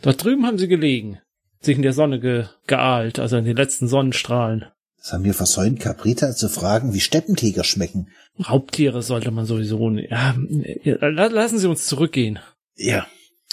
Dort 0.03 0.23
drüben 0.23 0.45
haben 0.45 0.57
sie 0.57 0.67
gelegen. 0.67 1.19
Sich 1.61 1.77
in 1.77 1.81
der 1.81 1.93
Sonne 1.93 2.19
ge 2.19 2.45
geahlt, 2.67 3.19
also 3.19 3.37
in 3.37 3.45
den 3.45 3.55
letzten 3.55 3.87
Sonnenstrahlen. 3.87 4.65
Das 5.03 5.11
haben 5.11 5.25
wir 5.25 5.33
versäumt, 5.33 5.81
Caprita 5.81 6.33
zu 6.33 6.47
fragen, 6.47 6.93
wie 6.93 7.01
Steppentiger 7.01 7.65
schmecken. 7.65 8.07
Raubtiere 8.49 9.03
sollte 9.03 9.31
man 9.31 9.45
sowieso 9.45 9.89
nicht. 9.89 10.09
Ja, 10.09 10.33
la- 11.01 11.27
lassen 11.27 11.59
Sie 11.59 11.67
uns 11.67 11.85
zurückgehen. 11.85 12.39
Ja. 12.77 13.05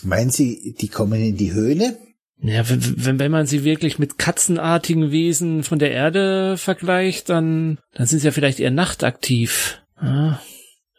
Meinen 0.04 0.30
Sie, 0.30 0.76
die 0.80 0.88
kommen 0.88 1.21
in 1.21 1.37
die 1.37 1.52
Höhle? 1.52 1.99
Ja, 2.40 2.66
wenn, 2.71 3.04
wenn, 3.04 3.19
wenn 3.19 3.30
man 3.33 3.47
sie 3.47 3.64
wirklich 3.64 3.99
mit 3.99 4.16
katzenartigen 4.16 5.11
Wesen 5.11 5.62
von 5.62 5.78
der 5.78 5.90
Erde 5.90 6.57
vergleicht, 6.57 7.28
dann, 7.28 7.78
dann 7.92 8.07
sind 8.07 8.21
sie 8.21 8.26
ja 8.28 8.33
vielleicht 8.33 8.61
eher 8.61 8.71
nachtaktiv. 8.71 9.83
Ja, 10.00 10.40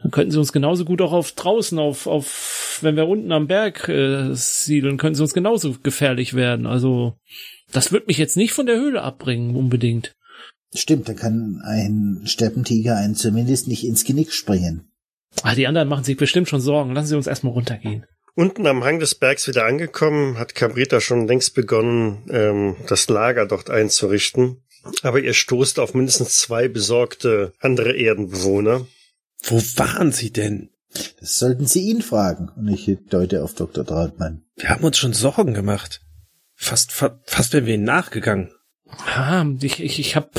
dann 0.04 0.12
könnten 0.12 0.32
sie 0.32 0.38
uns 0.38 0.52
genauso 0.54 0.86
gut 0.86 1.02
auch 1.02 1.14
auf 1.14 1.32
draußen, 1.32 1.80
auf, 1.80 2.06
auf, 2.06 2.78
wenn 2.82 2.96
wir 2.96 3.08
unten 3.08 3.32
am 3.32 3.48
Berg 3.48 3.88
äh, 3.90 4.36
siedeln, 4.36 4.98
könnten 4.98 5.16
sie 5.16 5.24
uns 5.24 5.34
genauso 5.34 5.76
gefährlich 5.82 6.36
werden. 6.36 6.68
Also, 6.68 7.16
das 7.72 7.92
wird 7.92 8.08
mich 8.08 8.20
jetzt 8.20 8.38
nicht 8.38 8.52
von 8.54 8.68
der 8.68 8.76
Höhle 8.76 9.02
abbringen, 9.02 9.56
unbedingt. 9.56 10.14
Stimmt, 10.74 11.10
da 11.10 11.14
kann 11.14 11.62
ein 11.66 12.22
Steppentiger 12.26 12.96
einen 12.96 13.16
zumindest 13.16 13.68
nicht 13.68 13.86
ins 13.86 14.06
Genick 14.06 14.32
springen. 14.32 14.92
Ah, 15.44 15.56
die 15.56 15.68
anderen 15.68 15.88
machen 15.88 16.04
sich 16.04 16.18
bestimmt 16.18 16.50
schon 16.50 16.62
Sorgen. 16.62 16.94
Lassen 16.94 17.08
Sie 17.08 17.16
uns 17.16 17.28
erstmal 17.28 17.54
runtergehen. 17.54 18.06
Unten 18.36 18.66
am 18.66 18.84
Hang 18.84 19.00
des 19.00 19.16
Bergs 19.16 19.48
wieder 19.48 19.66
angekommen, 19.66 20.38
hat 20.38 20.56
Cabrita 20.56 21.02
schon 21.02 21.28
längst 21.28 21.54
begonnen, 21.54 22.24
ähm, 22.30 22.76
das 22.88 23.10
Lager 23.10 23.46
dort 23.46 23.70
einzurichten. 23.70 24.64
Aber 25.04 25.20
ihr 25.20 25.34
stoßt 25.34 25.80
auf 25.80 25.94
mindestens 25.94 26.38
zwei 26.38 26.68
besorgte 26.68 27.54
andere 27.60 27.94
Erdenbewohner. 27.94 28.88
Wo 29.44 29.58
waren 29.76 30.12
sie 30.12 30.32
denn? 30.32 30.70
Das 31.20 31.38
sollten 31.38 31.66
Sie 31.66 31.90
ihn 31.90 32.02
fragen. 32.02 32.50
Und 32.56 32.68
ich 32.68 32.98
deute 33.10 33.44
auf 33.44 33.54
Dr. 33.54 33.86
Trautmann. 33.86 34.44
Wir 34.56 34.70
haben 34.70 34.84
uns 34.84 34.98
schon 34.98 35.14
Sorgen 35.14 35.54
gemacht. 35.54 36.02
Fast, 36.56 36.92
fa 36.92 37.20
fast 37.26 37.54
wären 37.54 37.66
wir 37.66 37.76
ihnen 37.76 37.84
nachgegangen. 37.84 38.52
Ah, 39.06 39.46
ich, 39.62 39.84
ich, 39.84 40.00
ich 40.00 40.16
hab, 40.16 40.32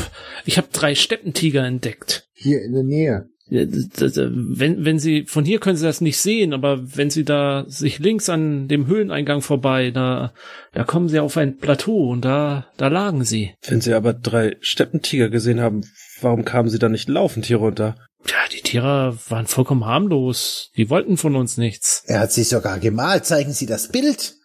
ich 0.44 0.58
hab 0.58 0.72
drei 0.72 0.94
Steppentiger 0.94 1.64
entdeckt. 1.64 2.28
Hier 2.34 2.62
in 2.62 2.72
der 2.72 2.82
Nähe. 2.82 3.28
Wenn, 3.50 4.84
wenn 4.84 4.98
Sie, 4.98 5.26
von 5.26 5.44
hier 5.44 5.60
können 5.60 5.76
Sie 5.76 5.84
das 5.84 6.00
nicht 6.00 6.16
sehen, 6.16 6.54
aber 6.54 6.96
wenn 6.96 7.10
Sie 7.10 7.24
da 7.24 7.64
sich 7.66 7.98
links 7.98 8.30
an 8.30 8.66
dem 8.66 8.86
Höhleneingang 8.86 9.42
vorbei, 9.42 9.90
da, 9.90 10.32
da 10.72 10.84
kommen 10.84 11.08
Sie 11.08 11.20
auf 11.20 11.36
ein 11.36 11.58
Plateau 11.58 12.10
und 12.10 12.24
da, 12.24 12.66
da 12.78 12.88
lagen 12.88 13.24
Sie. 13.24 13.52
Wenn 13.66 13.82
sie 13.82 13.92
aber 13.92 14.14
drei 14.14 14.56
Steppentiger 14.60 15.28
gesehen 15.28 15.60
haben, 15.60 15.82
warum 16.22 16.46
kamen 16.46 16.70
sie 16.70 16.78
dann 16.78 16.92
nicht 16.92 17.10
laufend 17.10 17.44
hier 17.44 17.58
runter? 17.58 17.96
Ja, 18.26 18.36
die 18.50 18.62
Tiere 18.62 19.18
waren 19.28 19.46
vollkommen 19.46 19.84
harmlos. 19.84 20.70
Die 20.76 20.88
wollten 20.88 21.18
von 21.18 21.36
uns 21.36 21.58
nichts. 21.58 22.04
Er 22.06 22.20
hat 22.20 22.32
sie 22.32 22.44
sogar 22.44 22.78
gemalt. 22.78 23.26
Zeigen 23.26 23.52
Sie 23.52 23.66
das 23.66 23.88
Bild. 23.88 24.36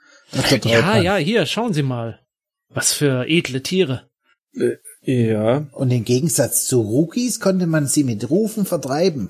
Ja, 0.64 0.98
ja, 0.98 1.16
hier, 1.16 1.46
schauen 1.46 1.74
Sie 1.74 1.84
mal. 1.84 2.20
Was 2.78 2.94
für 2.94 3.26
edle 3.28 3.62
Tiere. 3.62 4.08
Ja, 5.02 5.68
Und 5.74 5.92
im 5.92 6.04
Gegensatz 6.04 6.66
zu 6.66 6.82
Rookies 6.82 7.40
konnte 7.40 7.68
man 7.68 7.88
sie 7.88 8.04
mit 8.04 8.30
Rufen 8.30 8.66
vertreiben. 8.66 9.30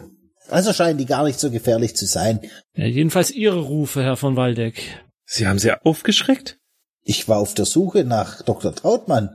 Also 0.49 0.71
scheinen 0.71 0.97
die 0.97 1.05
gar 1.05 1.25
nicht 1.25 1.39
so 1.39 1.51
gefährlich 1.51 1.95
zu 1.95 2.05
sein. 2.05 2.39
Ja, 2.73 2.85
jedenfalls 2.85 3.31
Ihre 3.31 3.59
Rufe, 3.59 4.01
Herr 4.01 4.15
von 4.15 4.35
Waldeck. 4.37 4.81
sie 5.25 5.45
haben 5.47 5.59
sie 5.59 5.71
aufgeschreckt? 5.73 6.57
Ich 7.03 7.27
war 7.27 7.39
auf 7.39 7.53
der 7.53 7.65
Suche 7.65 8.05
nach 8.05 8.41
Dr. 8.43 8.73
Trautmann. 8.73 9.29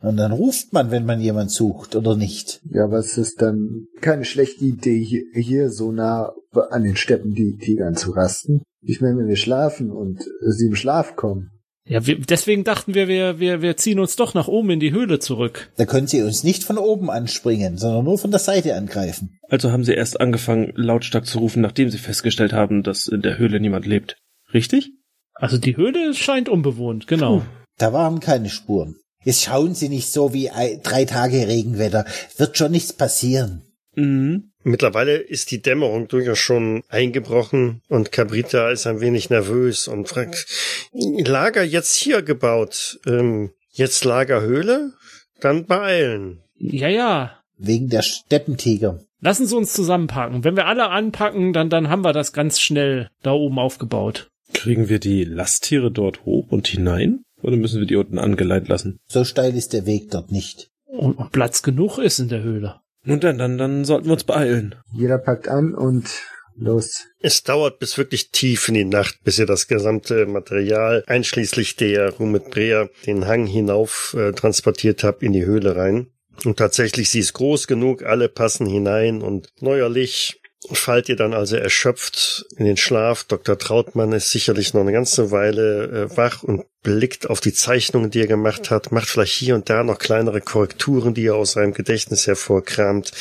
Und 0.00 0.16
dann 0.18 0.32
ruft 0.32 0.72
man, 0.72 0.90
wenn 0.90 1.06
man 1.06 1.20
jemand 1.20 1.50
sucht, 1.50 1.96
oder 1.96 2.16
nicht? 2.16 2.60
Ja, 2.70 2.90
was 2.90 3.16
ist 3.16 3.40
dann 3.40 3.86
keine 4.00 4.24
schlechte 4.26 4.64
Idee, 4.64 5.02
hier, 5.02 5.22
hier 5.34 5.70
so 5.70 5.92
nah 5.92 6.32
an 6.70 6.82
den 6.82 6.96
Steppen 6.96 7.34
die 7.34 7.56
Tigern 7.56 7.94
zu 7.94 8.10
rasten? 8.10 8.62
Ich 8.82 9.00
meine, 9.00 9.16
wenn 9.18 9.28
wir 9.28 9.36
schlafen 9.36 9.90
und 9.90 10.22
sie 10.46 10.66
im 10.66 10.74
Schlaf 10.74 11.16
kommen, 11.16 11.50
Ja, 11.86 12.06
wir, 12.06 12.18
deswegen 12.18 12.64
dachten 12.64 12.94
wir, 12.94 13.08
wir, 13.08 13.38
wir, 13.40 13.60
wir 13.60 13.76
ziehen 13.76 13.98
uns 14.00 14.16
doch 14.16 14.32
nach 14.32 14.48
oben 14.48 14.70
in 14.70 14.80
die 14.80 14.92
Höhle 14.92 15.18
zurück. 15.18 15.70
Da 15.76 15.84
können 15.84 16.06
sie 16.06 16.22
uns 16.22 16.42
nicht 16.42 16.64
von 16.64 16.78
oben 16.78 17.10
anspringen, 17.10 17.76
sondern 17.76 18.04
nur 18.04 18.18
von 18.18 18.30
der 18.30 18.40
Seite 18.40 18.74
angreifen. 18.74 19.38
Also 19.50 19.70
haben 19.70 19.84
sie 19.84 19.92
erst 19.92 20.18
angefangen, 20.18 20.72
lautstark 20.76 21.26
zu 21.26 21.38
rufen, 21.40 21.60
nachdem 21.60 21.90
sie 21.90 21.98
festgestellt 21.98 22.54
haben, 22.54 22.82
dass 22.82 23.06
in 23.06 23.20
der 23.20 23.36
Höhle 23.36 23.60
niemand 23.60 23.84
lebt. 23.84 24.16
Richtig? 24.54 24.92
Also 25.34 25.58
die 25.58 25.76
Höhle 25.76 26.14
scheint 26.14 26.48
unbewohnt, 26.48 27.06
genau. 27.06 27.42
Da 27.76 27.92
waren 27.92 28.20
keine 28.20 28.48
Spuren. 28.48 28.96
Jetzt 29.22 29.42
schauen 29.42 29.74
Sie 29.74 29.88
nicht 29.88 30.10
so 30.12 30.32
wie 30.32 30.50
ei- 30.50 30.78
drei 30.82 31.04
Tage 31.06 31.48
Regenwetter. 31.48 32.04
Wird 32.36 32.56
schon 32.56 32.72
nichts 32.72 32.92
passieren. 32.92 33.62
Mhm. 33.96 34.52
Mittlerweile 34.64 35.16
ist 35.16 35.50
die 35.50 35.60
Dämmerung 35.60 36.08
durchaus 36.08 36.38
schon 36.38 36.82
eingebrochen 36.88 37.82
und 37.88 38.12
Cabrita 38.12 38.70
ist 38.70 38.86
ein 38.86 39.00
wenig 39.00 39.28
nervös 39.28 39.88
und 39.88 40.08
fragt, 40.08 40.46
Lager 40.92 41.62
jetzt 41.62 41.94
hier 41.94 42.22
gebaut, 42.22 42.98
ähm, 43.06 43.50
jetzt 43.70 44.04
Lagerhöhle? 44.04 44.94
Dann 45.40 45.66
beeilen. 45.66 46.40
Ja, 46.56 46.88
ja. 46.88 47.38
Wegen 47.58 47.90
der 47.90 48.02
Steppentiger. 48.02 49.00
Lassen 49.20 49.46
Sie 49.46 49.56
uns 49.56 49.72
zusammenpacken. 49.74 50.44
Wenn 50.44 50.56
wir 50.56 50.66
alle 50.66 50.88
anpacken, 50.88 51.52
dann, 51.52 51.68
dann 51.68 51.88
haben 51.90 52.02
wir 52.02 52.12
das 52.12 52.32
ganz 52.32 52.60
schnell 52.60 53.08
da 53.22 53.32
oben 53.32 53.58
aufgebaut. 53.58 54.28
Kriegen 54.54 54.88
wir 54.88 54.98
die 54.98 55.24
Lasttiere 55.24 55.90
dort 55.90 56.24
hoch 56.24 56.50
und 56.50 56.68
hinein? 56.68 57.24
Oder 57.42 57.56
müssen 57.56 57.80
wir 57.80 57.86
die 57.86 57.96
unten 57.96 58.18
angeleitet 58.18 58.68
lassen? 58.68 58.98
So 59.06 59.24
steil 59.24 59.54
ist 59.54 59.74
der 59.74 59.84
Weg 59.84 60.10
dort 60.10 60.32
nicht. 60.32 60.70
Und, 60.86 61.18
und 61.18 61.32
Platz 61.32 61.62
genug 61.62 61.98
ist 61.98 62.18
in 62.18 62.28
der 62.28 62.42
Höhle. 62.42 62.80
Nun 63.04 63.20
dann, 63.20 63.38
dann, 63.38 63.58
dann 63.58 63.84
sollten 63.84 64.06
wir 64.06 64.14
uns 64.14 64.24
beeilen. 64.24 64.74
Jeder 64.92 65.18
packt 65.18 65.48
an 65.48 65.74
und 65.74 66.08
los. 66.56 67.06
Es 67.20 67.42
dauert 67.42 67.78
bis 67.78 67.98
wirklich 67.98 68.30
tief 68.30 68.68
in 68.68 68.74
die 68.74 68.84
Nacht, 68.84 69.22
bis 69.24 69.38
ihr 69.38 69.46
das 69.46 69.66
gesamte 69.68 70.26
Material, 70.26 71.04
einschließlich 71.06 71.76
der 71.76 72.10
Rumit 72.14 72.50
Brea, 72.50 72.88
den 73.06 73.26
Hang 73.26 73.46
hinauf 73.46 74.16
äh, 74.18 74.32
transportiert 74.32 75.04
habt 75.04 75.22
in 75.22 75.32
die 75.32 75.44
Höhle 75.44 75.76
rein. 75.76 76.08
Und 76.44 76.56
tatsächlich, 76.58 77.10
sie 77.10 77.20
ist 77.20 77.32
groß 77.34 77.66
genug, 77.66 78.02
alle 78.02 78.28
passen 78.28 78.66
hinein 78.66 79.22
und 79.22 79.48
neuerlich 79.60 80.40
fallt 80.72 81.08
ihr 81.08 81.16
dann 81.16 81.34
also 81.34 81.56
erschöpft 81.56 82.46
in 82.56 82.64
den 82.64 82.76
Schlaf. 82.76 83.24
Dr. 83.24 83.58
Trautmann 83.58 84.12
ist 84.12 84.30
sicherlich 84.30 84.74
noch 84.74 84.80
eine 84.80 84.92
ganze 84.92 85.30
Weile 85.30 86.08
äh, 86.12 86.16
wach 86.16 86.42
und 86.42 86.64
blickt 86.82 87.28
auf 87.28 87.40
die 87.40 87.52
Zeichnungen, 87.52 88.10
die 88.10 88.20
er 88.20 88.26
gemacht 88.26 88.70
hat, 88.70 88.92
macht 88.92 89.08
vielleicht 89.08 89.34
hier 89.34 89.54
und 89.54 89.70
da 89.70 89.82
noch 89.84 89.98
kleinere 89.98 90.40
Korrekturen, 90.40 91.14
die 91.14 91.26
er 91.26 91.36
aus 91.36 91.52
seinem 91.52 91.74
Gedächtnis 91.74 92.26
hervorkramt 92.26 93.12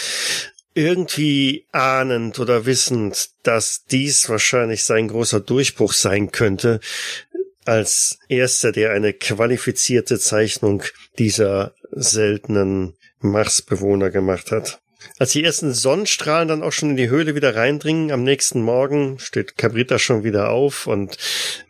irgendwie 0.76 1.68
ahnend 1.72 2.40
oder 2.40 2.66
wissend, 2.66 3.30
dass 3.44 3.86
dies 3.86 4.30
wahrscheinlich 4.30 4.84
sein 4.84 5.08
großer 5.08 5.40
Durchbruch 5.40 5.94
sein 5.94 6.32
könnte, 6.32 6.80
als 7.66 8.20
erster, 8.28 8.72
der 8.72 8.92
eine 8.92 9.14
qualifizierte 9.14 10.20
Zeichnung 10.20 10.84
dieser 11.18 11.76
seltenen 11.92 12.96
Marsbewohner 13.20 14.10
gemacht 14.10 14.52
hat. 14.52 14.82
Als 15.20 15.32
die 15.32 15.44
ersten 15.44 15.74
Sonnenstrahlen 15.74 16.48
dann 16.48 16.64
auch 16.64 16.72
schon 16.72 16.92
in 16.92 16.98
die 16.98 17.10
Höhle 17.10 17.36
wieder 17.36 17.56
reindringen, 17.56 18.12
am 18.12 18.24
nächsten 18.24 18.62
Morgen 18.62 19.20
steht 19.20 19.58
Cabrita 19.58 20.00
schon 20.00 20.24
wieder 20.24 20.50
auf 20.50 20.88
und 20.88 21.18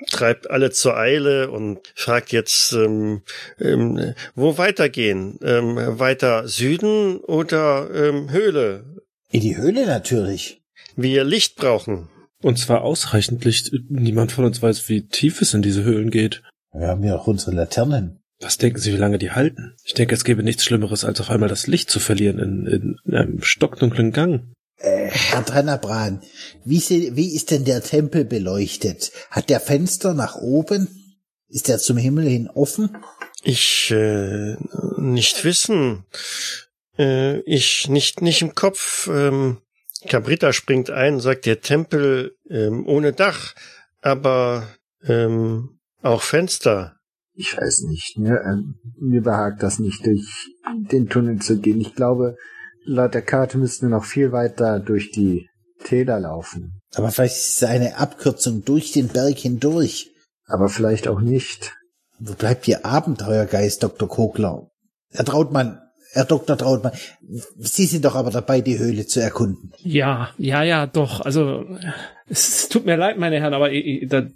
treibt 0.10 0.50
alle 0.50 0.72
zur 0.72 0.98
Eile 0.98 1.52
und 1.52 1.80
fragt 1.96 2.32
jetzt, 2.32 2.74
ähm, 2.74 3.22
ähm, 3.60 4.14
wo 4.36 4.58
weitergehen? 4.58 5.40
Ähm, 5.44 5.78
weiter 6.00 6.48
Süden 6.48 7.18
oder 7.18 7.90
ähm, 7.94 8.32
Höhle? 8.32 8.86
In 9.32 9.42
die 9.42 9.58
Höhle 9.58 9.86
natürlich. 9.86 10.62
Wir 10.96 11.24
Licht 11.24 11.56
brauchen. 11.56 12.10
Und 12.42 12.60
zwar 12.60 12.82
ausreichend 12.82 13.46
Licht. 13.46 13.72
Niemand 13.90 14.32
von 14.32 14.46
uns 14.46 14.62
weiß, 14.62 14.90
wie 14.90 15.08
tief 15.08 15.42
es 15.42 15.54
in 15.54 15.62
diese 15.62 15.84
Höhlen 15.84 16.12
geht. 16.12 16.44
Wir 16.74 16.88
haben 16.88 17.04
ja 17.04 17.16
auch 17.16 17.28
unsere 17.28 17.56
Laternen. 17.56 18.23
Was 18.40 18.58
denken 18.58 18.80
Sie, 18.80 18.92
wie 18.94 18.98
lange 18.98 19.20
die 19.20 19.32
halten? 19.32 19.76
Ich 19.86 19.94
denke, 19.94 20.16
es 20.16 20.24
gäbe 20.24 20.44
nichts 20.44 20.66
Schlimmeres, 20.66 21.06
als 21.06 21.22
auf 21.22 21.30
einmal 21.30 21.50
das 21.50 21.68
Licht 21.68 21.90
zu 21.90 22.00
verlieren 22.00 22.40
in, 22.40 22.68
in, 22.68 22.96
in 23.06 23.16
einem 23.16 23.42
stockdunklen 23.42 24.12
Gang. 24.12 24.54
Äh, 24.78 25.08
Herr 25.12 25.46
Trennabran, 25.46 26.22
wie, 26.66 26.80
se- 26.80 27.16
wie 27.16 27.36
ist 27.36 27.52
denn 27.52 27.64
der 27.64 27.82
Tempel 27.82 28.26
beleuchtet? 28.26 29.12
Hat 29.30 29.50
der 29.50 29.60
Fenster 29.62 30.14
nach 30.14 30.36
oben? 30.36 30.88
Ist 31.48 31.68
der 31.68 31.78
zum 31.78 31.98
Himmel 31.98 32.28
hin 32.28 32.50
offen? 32.50 32.98
Ich 33.44 33.92
äh, 33.92 34.56
nicht 34.98 35.44
wissen. 35.46 36.04
Äh, 36.98 37.40
ich 37.42 37.88
nicht 37.88 38.22
nicht 38.22 38.42
im 38.42 38.56
Kopf. 38.56 39.08
Ähm, 39.08 39.60
Cabrita 40.08 40.52
springt 40.52 40.90
ein 40.90 41.16
und 41.16 41.20
sagt, 41.22 41.46
der 41.46 41.62
Tempel 41.62 42.36
ähm, 42.50 42.86
ohne 42.88 43.14
Dach, 43.14 43.54
aber 44.02 44.68
ähm, 45.08 45.80
auch 46.02 46.24
Fenster. 46.24 46.98
Ich 47.36 47.58
weiß 47.58 47.82
nicht, 47.84 48.18
ne? 48.18 48.40
ähm, 48.46 48.76
mir 49.00 49.22
behagt 49.22 49.64
das 49.64 49.80
nicht, 49.80 50.06
durch 50.06 50.52
den 50.92 51.10
Tunnel 51.10 51.40
zu 51.40 51.58
gehen. 51.58 51.82
Ich 51.82 51.96
glaube, 51.96 52.36
laut 52.86 53.14
der 53.14 53.24
Karte 53.24 53.58
müssten 53.58 53.88
wir 53.88 53.98
noch 53.98 54.06
viel 54.06 54.32
weiter 54.32 54.80
durch 54.80 55.12
die 55.12 55.50
Täler 55.84 56.20
laufen. 56.20 56.80
Aber 56.96 57.12
vielleicht 57.12 57.36
ist 57.36 57.62
es 57.62 57.64
eine 57.64 57.98
Abkürzung 57.98 58.64
durch 58.64 58.92
den 58.92 59.08
Berg 59.08 59.38
hindurch. 59.38 60.12
Aber 60.46 60.70
vielleicht 60.70 61.08
auch 61.08 61.22
nicht. 61.22 61.76
Wo 62.20 62.34
bleibt 62.34 62.68
Ihr 62.68 62.86
Abenteuergeist, 62.86 63.82
Dr. 63.82 64.08
Kogler? 64.08 64.70
Herr 65.10 65.26
Trautmann, 65.26 65.80
Herr 66.14 66.26
Dr. 66.26 66.58
Trautmann, 66.58 66.94
Sie 67.58 67.86
sind 67.86 68.06
doch 68.06 68.16
aber 68.16 68.30
dabei, 68.30 68.62
die 68.62 68.78
Höhle 68.78 69.06
zu 69.08 69.20
erkunden. 69.20 69.72
Ja, 69.80 70.30
ja, 70.38 70.62
ja, 70.64 70.86
doch. 70.88 71.22
Also 71.22 71.66
es 72.28 72.70
tut 72.70 72.86
mir 72.86 72.96
leid, 72.98 73.18
meine 73.18 73.40
Herren, 73.40 73.54
aber 73.56 73.72
ich- 73.72 74.04
ich- 74.04 74.10
da, 74.10 74.28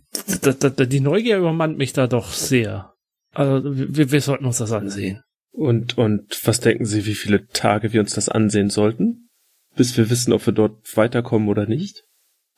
da, 0.41 0.51
da, 0.53 0.69
da, 0.69 0.85
die 0.85 0.99
Neugier 0.99 1.37
übermannt 1.37 1.77
mich 1.77 1.93
da 1.93 2.07
doch 2.07 2.31
sehr. 2.31 2.93
Also 3.33 3.77
wir, 3.77 4.11
wir 4.11 4.21
sollten 4.21 4.45
uns 4.45 4.57
das 4.57 4.71
ansehen. 4.71 5.21
Und, 5.51 5.97
und 5.97 6.39
was 6.45 6.59
denken 6.59 6.85
Sie, 6.85 7.05
wie 7.05 7.15
viele 7.15 7.47
Tage 7.47 7.93
wir 7.93 8.01
uns 8.01 8.13
das 8.15 8.29
ansehen 8.29 8.69
sollten? 8.69 9.29
Bis 9.75 9.95
wir 9.97 10.09
wissen, 10.09 10.33
ob 10.33 10.45
wir 10.47 10.53
dort 10.53 10.97
weiterkommen 10.97 11.47
oder 11.49 11.67
nicht? 11.67 12.03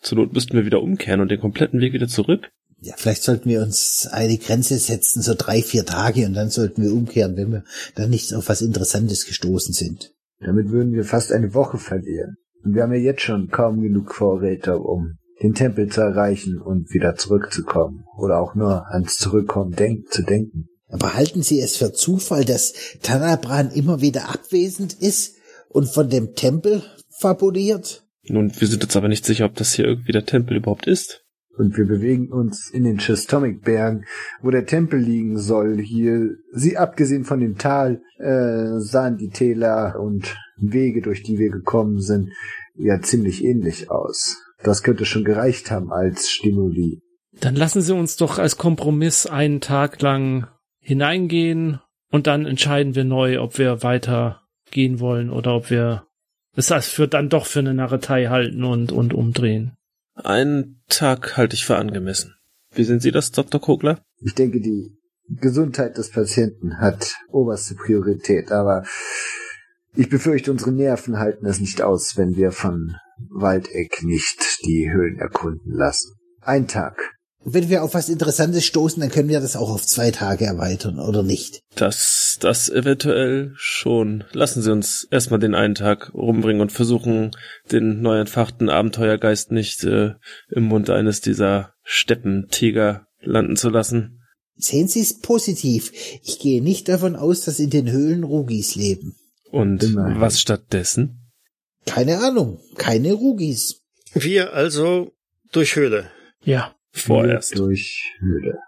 Zur 0.01 0.17
Not 0.19 0.33
müssten 0.33 0.53
wir 0.55 0.65
wieder 0.65 0.81
umkehren 0.81 1.19
und 1.19 1.29
den 1.29 1.41
kompletten 1.41 1.81
Weg 1.81 1.91
wieder 1.91 2.07
zurück. 2.07 2.51
Ja, 2.81 2.93
vielleicht 2.97 3.23
sollten 3.23 3.49
wir 3.49 3.61
uns 3.61 4.07
eine 4.09 4.37
Grenze 4.37 4.77
setzen, 4.77 5.21
so 5.21 5.33
drei, 5.37 5.61
vier 5.61 5.85
Tage, 5.85 6.25
und 6.25 6.33
dann 6.33 6.49
sollten 6.49 6.81
wir 6.81 6.93
umkehren, 6.93 7.35
wenn 7.35 7.51
wir 7.51 7.63
dann 7.95 8.09
nicht 8.09 8.33
auf 8.33 8.47
was 8.47 8.61
Interessantes 8.61 9.25
gestoßen 9.25 9.73
sind. 9.73 10.13
Damit 10.39 10.69
würden 10.69 10.93
wir 10.93 11.03
fast 11.03 11.31
eine 11.31 11.53
Woche 11.53 11.77
verlieren. 11.77 12.37
Und 12.63 12.75
wir 12.75 12.83
haben 12.83 12.93
ja 12.93 12.99
jetzt 12.99 13.21
schon 13.21 13.49
kaum 13.49 13.81
genug 13.81 14.13
Vorräte, 14.13 14.77
um 14.79 15.17
den 15.41 15.53
Tempel 15.53 15.89
zu 15.89 16.01
erreichen 16.01 16.59
und 16.59 16.93
wieder 16.93 17.15
zurückzukommen. 17.15 18.05
Oder 18.17 18.39
auch 18.39 18.55
nur 18.55 18.87
ans 18.91 19.17
Zurückkommen 19.17 19.71
denk 19.71 20.09
zu 20.11 20.23
denken. 20.23 20.67
Aber 20.87 21.13
halten 21.13 21.43
Sie 21.43 21.61
es 21.61 21.77
für 21.77 21.93
Zufall, 21.93 22.45
dass 22.45 22.73
Tanabran 23.01 23.71
immer 23.71 24.01
wieder 24.01 24.29
abwesend 24.29 24.93
ist 24.93 25.35
und 25.69 25.87
von 25.87 26.09
dem 26.09 26.33
Tempel 26.35 26.83
fabuliert? 27.09 28.03
Nun, 28.23 28.51
wir 28.59 28.67
sind 28.67 28.83
uns 28.83 28.95
aber 28.95 29.07
nicht 29.07 29.25
sicher, 29.25 29.45
ob 29.45 29.55
das 29.55 29.73
hier 29.73 29.85
irgendwie 29.85 30.11
der 30.11 30.25
Tempel 30.25 30.57
überhaupt 30.57 30.87
ist. 30.87 31.25
Und 31.57 31.77
wir 31.77 31.85
bewegen 31.85 32.31
uns 32.31 32.69
in 32.69 32.83
den 32.85 32.99
Chistomic-Bergen, 32.99 34.05
wo 34.41 34.49
der 34.49 34.65
Tempel 34.65 34.99
liegen 34.99 35.37
soll. 35.37 35.77
Hier, 35.79 36.35
sie 36.53 36.77
abgesehen 36.77 37.25
von 37.25 37.39
dem 37.39 37.57
Tal, 37.57 38.01
äh, 38.17 38.79
sahen 38.79 39.17
die 39.17 39.29
Täler 39.29 39.99
und 39.99 40.37
Wege, 40.57 41.01
durch 41.01 41.23
die 41.23 41.37
wir 41.37 41.49
gekommen 41.49 41.99
sind, 41.99 42.31
ja 42.75 43.01
ziemlich 43.01 43.43
ähnlich 43.43 43.91
aus. 43.91 44.41
Das 44.63 44.83
könnte 44.83 45.05
schon 45.05 45.23
gereicht 45.23 45.71
haben 45.71 45.91
als 45.91 46.29
Stimuli. 46.29 47.01
Dann 47.39 47.55
lassen 47.55 47.81
Sie 47.81 47.93
uns 47.93 48.17
doch 48.17 48.39
als 48.39 48.57
Kompromiss 48.57 49.25
einen 49.25 49.61
Tag 49.61 50.01
lang 50.01 50.47
hineingehen 50.79 51.79
und 52.11 52.27
dann 52.27 52.45
entscheiden 52.45 52.95
wir 52.95 53.03
neu, 53.05 53.39
ob 53.39 53.57
wir 53.57 53.83
weiter 53.83 54.41
gehen 54.71 54.99
wollen 54.99 55.29
oder 55.29 55.55
ob 55.55 55.69
wir 55.69 56.05
es 56.55 56.71
als 56.71 56.89
für 56.89 57.07
dann 57.07 57.29
doch 57.29 57.45
für 57.45 57.59
eine 57.59 57.73
Narretei 57.73 58.27
halten 58.27 58.63
und, 58.63 58.91
und 58.91 59.13
umdrehen. 59.13 59.77
Einen 60.23 60.81
Tag 60.89 61.37
halte 61.37 61.55
ich 61.55 61.65
für 61.65 61.77
angemessen. 61.77 62.35
Wie 62.71 62.83
sehen 62.83 62.99
Sie 62.99 63.11
das, 63.11 63.31
Dr. 63.31 63.59
Kogler? 63.59 64.01
Ich 64.21 64.35
denke, 64.35 64.59
die 64.59 64.97
Gesundheit 65.27 65.97
des 65.97 66.11
Patienten 66.11 66.79
hat 66.79 67.15
oberste 67.29 67.75
Priorität, 67.75 68.51
aber 68.51 68.83
ich 69.95 70.09
befürchte, 70.09 70.51
unsere 70.51 70.71
Nerven 70.71 71.17
halten 71.19 71.45
es 71.45 71.59
nicht 71.59 71.81
aus, 71.81 72.17
wenn 72.17 72.35
wir 72.35 72.51
von 72.51 72.95
Waldeck 73.29 74.03
nicht 74.03 74.59
die 74.65 74.91
Höhlen 74.91 75.17
erkunden 75.17 75.71
lassen. 75.71 76.13
Ein 76.41 76.67
Tag. 76.67 77.15
Und 77.43 77.53
wenn 77.53 77.69
wir 77.69 77.83
auf 77.83 77.93
was 77.93 78.09
Interessantes 78.09 78.65
stoßen, 78.65 78.99
dann 78.99 79.11
können 79.11 79.29
wir 79.29 79.39
das 79.39 79.55
auch 79.55 79.69
auf 79.69 79.85
zwei 79.85 80.11
Tage 80.11 80.45
erweitern, 80.45 80.99
oder 80.99 81.23
nicht? 81.23 81.61
Das, 81.75 82.37
das 82.41 82.69
eventuell 82.69 83.53
schon. 83.55 84.25
Lassen 84.33 84.61
Sie 84.61 84.71
uns 84.71 85.07
erstmal 85.09 85.39
den 85.39 85.55
einen 85.55 85.75
Tag 85.75 86.13
rumbringen 86.13 86.61
und 86.61 86.71
versuchen, 86.71 87.31
den 87.71 88.01
neu 88.01 88.19
entfachten 88.19 88.69
Abenteuergeist 88.69 89.51
nicht 89.51 89.83
äh, 89.85 90.15
im 90.49 90.63
Mund 90.63 90.89
eines 90.89 91.21
dieser 91.21 91.73
Steppentiger 91.83 93.07
landen 93.21 93.55
zu 93.55 93.69
lassen. 93.69 94.21
Sehen 94.55 94.89
Sie 94.89 94.99
es 94.99 95.19
positiv. 95.19 95.93
Ich 96.21 96.39
gehe 96.39 96.61
nicht 96.61 96.89
davon 96.89 97.15
aus, 97.15 97.45
dass 97.45 97.59
in 97.59 97.69
den 97.69 97.89
Höhlen 97.89 98.25
Rugis 98.25 98.75
leben. 98.75 99.15
Und 99.49 99.83
Immerhin. 99.83 100.19
was 100.19 100.41
stattdessen? 100.41 101.31
Keine 101.85 102.19
Ahnung. 102.19 102.59
Keine 102.75 103.13
Rugis. 103.13 103.81
Wir 104.13 104.53
also 104.53 105.13
durch 105.53 105.77
Höhle. 105.77 106.11
Ja. 106.43 106.75
Vorerst. 106.91 107.57
Durch 107.57 108.13
Höhle. 108.19 108.59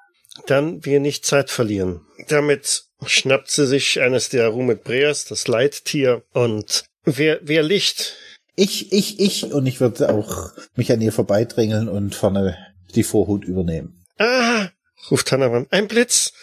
Dann 0.47 0.85
wir 0.85 0.99
nicht 0.99 1.25
Zeit 1.25 1.49
verlieren. 1.49 2.01
Damit 2.27 2.85
schnappt 3.05 3.49
sie 3.49 3.67
sich 3.67 4.01
eines 4.01 4.29
der 4.29 4.47
Rumetbreas, 4.47 5.25
das 5.25 5.47
Leittier, 5.47 6.23
und 6.33 6.85
wer, 7.03 7.39
wer 7.41 7.63
Licht? 7.63 8.15
Ich, 8.55 8.91
ich, 8.91 9.19
ich, 9.19 9.51
und 9.53 9.65
ich 9.65 9.81
würde 9.81 10.09
auch 10.09 10.51
mich 10.75 10.91
an 10.91 11.01
ihr 11.01 11.11
vorbeidrängeln 11.11 11.89
und 11.89 12.15
vorne 12.15 12.57
die 12.95 13.03
Vorhut 13.03 13.45
übernehmen. 13.45 14.03
Ah, 14.17 14.69
ruft 15.09 15.29
Tanaban, 15.29 15.67
ein 15.71 15.87
Blitz, 15.87 16.33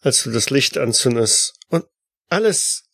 als 0.00 0.24
du 0.24 0.30
das 0.30 0.50
Licht 0.50 0.78
anzündest. 0.78 1.54
Und 1.68 1.84
alles, 2.28 2.84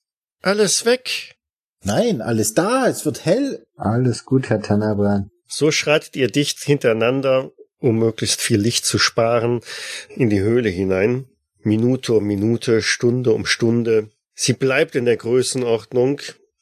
alles 0.43 0.85
weg. 0.85 1.37
Nein, 1.83 2.21
alles 2.21 2.55
da, 2.55 2.89
es 2.89 3.05
wird 3.05 3.25
hell. 3.25 3.65
Alles 3.77 4.25
gut, 4.25 4.49
Herr 4.49 4.63
Tanabran. 4.63 5.31
So 5.47 5.71
schreitet 5.71 6.17
ihr 6.17 6.29
dicht 6.29 6.61
hintereinander, 6.61 7.51
um 7.85 7.99
möglichst 7.99 8.41
viel 8.41 8.59
Licht 8.59 8.87
zu 8.87 8.99
sparen, 8.99 9.61
in 10.09 10.31
die 10.31 10.41
Höhle 10.41 10.71
hinein. 10.71 11.26
Minute 11.62 12.14
um 12.14 12.25
Minute, 12.25 12.81
Stunde 12.81 13.33
um 13.33 13.45
Stunde. 13.45 14.09
Sie 14.35 14.55
bleibt 14.55 14.97
in 14.97 15.05
der 15.05 15.19
Größenordnung, 15.19 16.21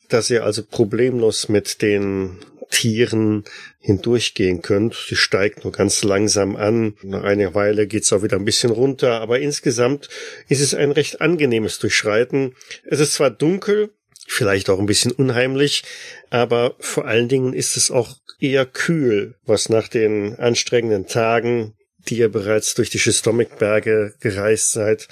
dass 0.09 0.31
ihr 0.31 0.45
also 0.45 0.65
problemlos 0.65 1.49
mit 1.49 1.81
den 1.81 2.39
Tieren 2.71 3.45
hindurchgehen 3.79 4.63
könnt. 4.63 4.95
Sie 4.95 5.15
steigt 5.15 5.63
nur 5.63 5.73
ganz 5.73 6.03
langsam 6.03 6.57
an. 6.57 6.97
Nach 7.03 7.23
einer 7.23 7.55
Weile 7.55 7.87
geht's 7.87 8.13
auch 8.13 8.25
wieder 8.25 8.37
ein 8.37 8.45
bisschen 8.45 8.71
runter, 8.71 9.21
aber 9.21 9.39
insgesamt 9.39 10.09
ist 10.49 10.61
es 10.61 10.75
ein 10.75 10.91
recht 10.91 11.21
angenehmes 11.21 11.79
Durchschreiten. 11.79 12.57
Es 12.85 12.99
ist 12.99 13.15
zwar 13.15 13.31
dunkel, 13.31 13.91
vielleicht 14.33 14.71
auch 14.71 14.79
ein 14.79 14.87
bisschen 14.87 15.13
unheimlich, 15.13 15.85
aber 16.31 16.75
vor 16.81 17.07
allen 17.07 17.29
Dingen 17.29 17.53
ist 17.53 17.77
es 17.77 17.91
auch 17.91 18.17
eher 18.41 18.67
kühl, 18.67 19.37
was 19.45 19.69
nach 19.69 19.89
den 19.89 20.39
anstrengenden 20.39 21.07
Tagen, 21.07 21.75
die 22.09 22.19
ihr 22.19 22.31
bereits 22.31 22.75
durch 22.75 22.91
die 22.91 22.99
Schistomikberge 22.99 24.15
gereist 24.21 24.73
seid, 24.73 25.09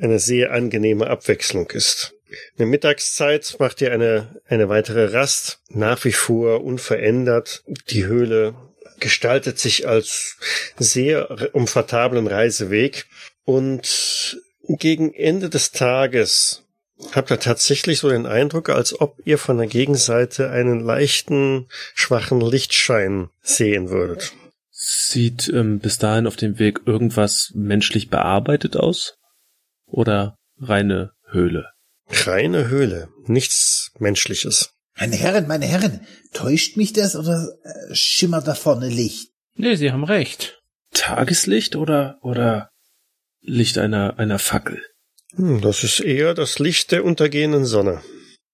eine 0.00 0.18
sehr 0.18 0.52
angenehme 0.52 1.06
Abwechslung 1.06 1.70
ist. 1.70 2.14
In 2.28 2.58
der 2.58 2.66
Mittagszeit 2.66 3.54
macht 3.60 3.80
ihr 3.80 3.92
eine, 3.92 4.40
eine 4.48 4.68
weitere 4.68 5.04
Rast, 5.04 5.60
nach 5.68 6.04
wie 6.04 6.12
vor 6.12 6.64
unverändert. 6.64 7.62
Die 7.90 8.06
Höhle 8.06 8.56
gestaltet 8.98 9.58
sich 9.58 9.86
als 9.86 10.36
sehr 10.78 11.54
umfatablen 11.54 12.26
Reiseweg 12.26 13.06
und 13.44 14.40
gegen 14.66 15.12
Ende 15.14 15.50
des 15.50 15.70
Tages 15.70 16.63
habt 17.12 17.30
ihr 17.30 17.40
tatsächlich 17.40 17.98
so 17.98 18.08
den 18.08 18.26
Eindruck, 18.26 18.68
als 18.68 19.00
ob 19.00 19.20
ihr 19.24 19.38
von 19.38 19.58
der 19.58 19.66
Gegenseite 19.66 20.50
einen 20.50 20.80
leichten, 20.80 21.68
schwachen 21.94 22.40
Lichtschein 22.40 23.28
sehen 23.42 23.90
würdet. 23.90 24.32
Sieht 24.70 25.48
ähm, 25.48 25.78
bis 25.78 25.98
dahin 25.98 26.26
auf 26.26 26.36
dem 26.36 26.58
Weg 26.58 26.82
irgendwas 26.86 27.52
menschlich 27.54 28.10
bearbeitet 28.10 28.76
aus? 28.76 29.16
Oder 29.86 30.36
reine 30.58 31.12
Höhle? 31.30 31.70
Reine 32.08 32.68
Höhle, 32.68 33.08
nichts 33.26 33.92
Menschliches. 33.98 34.74
Meine 34.96 35.16
Herren, 35.16 35.48
meine 35.48 35.66
Herren, 35.66 36.06
täuscht 36.32 36.76
mich 36.76 36.92
das 36.92 37.16
oder 37.16 37.48
äh, 37.64 37.94
schimmert 37.94 38.46
da 38.46 38.54
vorne 38.54 38.88
Licht? 38.88 39.32
Nee, 39.56 39.76
Sie 39.76 39.90
haben 39.90 40.04
recht. 40.04 40.62
Tageslicht 40.92 41.76
oder, 41.76 42.18
oder 42.22 42.70
Licht 43.40 43.78
einer, 43.78 44.18
einer 44.18 44.38
Fackel? 44.38 44.82
Hm, 45.36 45.60
das 45.60 45.84
ist 45.84 46.00
eher 46.00 46.34
das 46.34 46.58
Licht 46.58 46.92
der 46.92 47.04
untergehenden 47.04 47.64
Sonne. 47.64 48.02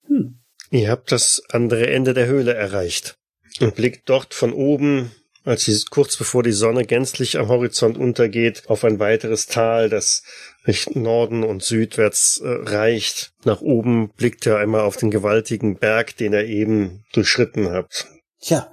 Hm. 0.07 0.41
Ihr 0.71 0.91
habt 0.91 1.13
das 1.13 1.43
andere 1.51 1.89
Ende 1.89 2.15
der 2.15 2.27
Höhle 2.27 2.55
erreicht 2.55 3.17
und 3.61 3.75
blickt 3.75 4.09
dort 4.09 4.35
von 4.35 4.53
oben, 4.53 5.11
als 5.45 5.65
sie 5.65 5.77
kurz 5.91 6.17
bevor 6.17 6.43
die 6.43 6.53
Sonne 6.53 6.85
gänzlich 6.85 7.39
am 7.39 7.49
Horizont 7.49 7.99
untergeht, 7.99 8.65
auf 8.69 8.85
ein 8.85 8.99
weiteres 8.99 9.47
Tal, 9.47 9.89
das 9.89 10.23
Richtung 10.67 11.03
Norden 11.03 11.43
und 11.43 11.63
südwärts 11.63 12.41
äh, 12.45 12.49
reicht. 12.49 13.33
Nach 13.45 13.61
oben 13.61 14.11
blickt 14.11 14.47
er 14.47 14.59
einmal 14.59 14.83
auf 14.83 14.97
den 14.97 15.11
gewaltigen 15.11 15.77
Berg, 15.77 16.17
den 16.17 16.33
er 16.33 16.45
eben 16.45 17.05
durchschritten 17.13 17.71
habt. 17.71 18.07
Tja, 18.41 18.73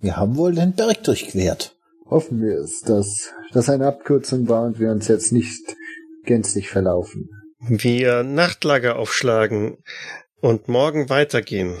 wir 0.00 0.16
haben 0.16 0.36
wohl 0.36 0.54
den 0.54 0.74
Berg 0.74 1.04
durchquert. 1.04 1.76
Hoffen 2.08 2.40
wir 2.40 2.58
es, 2.58 2.82
dass 2.82 3.32
das 3.52 3.68
eine 3.68 3.86
Abkürzung 3.86 4.48
war 4.48 4.64
und 4.64 4.78
wir 4.78 4.90
uns 4.90 5.08
jetzt 5.08 5.32
nicht 5.32 5.76
gänzlich 6.24 6.68
verlaufen. 6.68 7.28
Wir 7.58 8.22
Nachtlager 8.22 8.96
aufschlagen 8.96 9.78
und 10.40 10.68
morgen 10.68 11.08
weitergehen. 11.08 11.76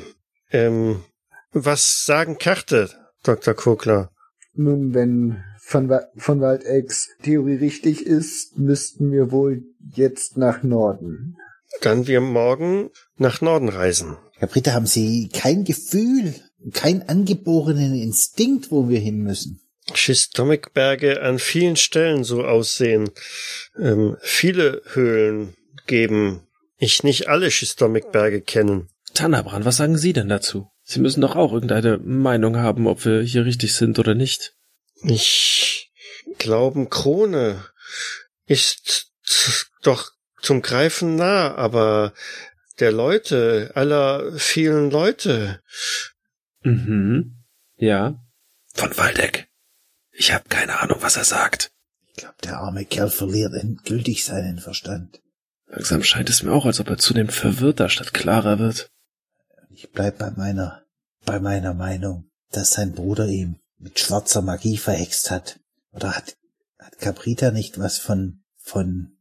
Ähm, 0.50 1.04
was 1.52 2.04
sagen 2.04 2.38
Karte, 2.38 2.90
Dr. 3.22 3.54
Kogler? 3.54 4.10
Nun, 4.54 4.94
wenn 4.94 5.42
von, 5.60 5.92
von 6.16 6.40
Waldecks 6.40 7.08
Theorie 7.22 7.56
richtig 7.56 8.06
ist, 8.06 8.56
müssten 8.56 9.12
wir 9.12 9.30
wohl 9.30 9.64
jetzt 9.94 10.36
nach 10.36 10.62
Norden. 10.62 11.36
Dann 11.82 12.06
wir 12.06 12.20
morgen 12.20 12.90
nach 13.16 13.40
Norden 13.40 13.68
reisen. 13.68 14.16
Herr 14.38 14.48
Britta, 14.48 14.72
haben 14.72 14.86
Sie 14.86 15.28
kein 15.28 15.64
Gefühl, 15.64 16.34
keinen 16.72 17.02
angeborenen 17.02 17.94
Instinkt, 17.94 18.70
wo 18.70 18.88
wir 18.88 18.98
hin 18.98 19.22
müssen? 19.22 19.60
Schistomikberge 19.92 21.22
an 21.22 21.38
vielen 21.38 21.76
Stellen 21.76 22.24
so 22.24 22.44
aussehen. 22.44 23.10
Ähm, 23.78 24.16
viele 24.20 24.82
Höhlen 24.94 25.54
geben. 25.86 26.42
Ich 26.78 27.02
nicht 27.02 27.28
alle 27.28 27.50
Schistomikberge 27.50 28.42
kennen. 28.42 28.88
Tanabran, 29.14 29.64
was 29.64 29.78
sagen 29.78 29.96
Sie 29.96 30.12
denn 30.12 30.28
dazu? 30.28 30.70
Sie 30.82 31.00
müssen 31.00 31.20
doch 31.20 31.36
auch 31.36 31.52
irgendeine 31.52 31.98
Meinung 31.98 32.56
haben, 32.56 32.86
ob 32.86 33.04
wir 33.04 33.22
hier 33.22 33.44
richtig 33.44 33.74
sind 33.74 33.98
oder 33.98 34.14
nicht. 34.14 34.54
Ich 35.02 35.90
glauben 36.38 36.90
Krone 36.90 37.64
ist 38.46 39.10
doch 39.82 40.10
zum 40.40 40.62
Greifen 40.62 41.16
nah, 41.16 41.54
aber 41.54 42.12
der 42.78 42.92
Leute, 42.92 43.72
aller 43.74 44.32
vielen 44.38 44.90
Leute. 44.90 45.60
Mhm. 46.62 47.44
Ja. 47.76 48.22
Von 48.74 48.96
Waldeck. 48.96 49.48
Ich 50.12 50.32
habe 50.32 50.48
keine 50.48 50.78
Ahnung, 50.80 50.98
was 51.00 51.16
er 51.16 51.24
sagt. 51.24 51.70
Ich 52.08 52.16
glaube, 52.16 52.36
der 52.44 52.58
arme 52.58 52.84
Kerl 52.84 53.10
verliert 53.10 53.54
endgültig 53.54 54.24
seinen 54.24 54.58
Verstand. 54.58 55.20
Langsam 55.68 56.02
scheint 56.02 56.30
es 56.30 56.42
mir 56.42 56.52
auch, 56.52 56.66
als 56.66 56.80
ob 56.80 56.88
er 56.88 56.98
zunehmend 56.98 57.32
verwirrter 57.32 57.88
statt 57.88 58.14
klarer 58.14 58.58
wird. 58.58 58.90
Ich 59.70 59.90
bleib 59.90 60.18
bei 60.18 60.30
meiner, 60.30 60.82
bei 61.24 61.40
meiner 61.40 61.74
Meinung, 61.74 62.30
dass 62.50 62.72
sein 62.72 62.92
Bruder 62.92 63.26
ihm 63.26 63.58
mit 63.78 63.98
schwarzer 63.98 64.42
Magie 64.42 64.78
verhext 64.78 65.30
hat. 65.30 65.60
Oder 65.90 66.16
hat, 66.16 66.36
hat 66.78 66.98
Caprita 66.98 67.50
nicht 67.50 67.78
was 67.78 67.98
von, 67.98 68.42
von 68.56 69.16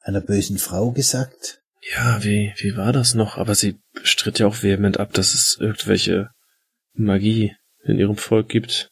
einer 0.00 0.20
bösen 0.20 0.58
Frau 0.58 0.90
gesagt? 0.90 1.62
Ja, 1.94 2.24
wie, 2.24 2.54
wie 2.56 2.76
war 2.76 2.92
das 2.92 3.14
noch? 3.14 3.36
Aber 3.36 3.54
sie 3.54 3.78
stritt 4.02 4.38
ja 4.38 4.46
auch 4.46 4.62
vehement 4.62 4.98
ab, 4.98 5.12
dass 5.12 5.34
es 5.34 5.58
irgendwelche 5.60 6.30
Magie 6.94 7.54
in 7.82 7.98
ihrem 7.98 8.16
Volk 8.16 8.48
gibt. 8.48 8.90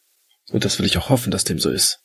Und 0.51 0.63
das 0.63 0.77
will 0.77 0.85
ich 0.85 0.97
auch 0.97 1.09
hoffen, 1.09 1.31
dass 1.31 1.43
dem 1.43 1.59
so 1.59 1.71
ist. 1.71 1.99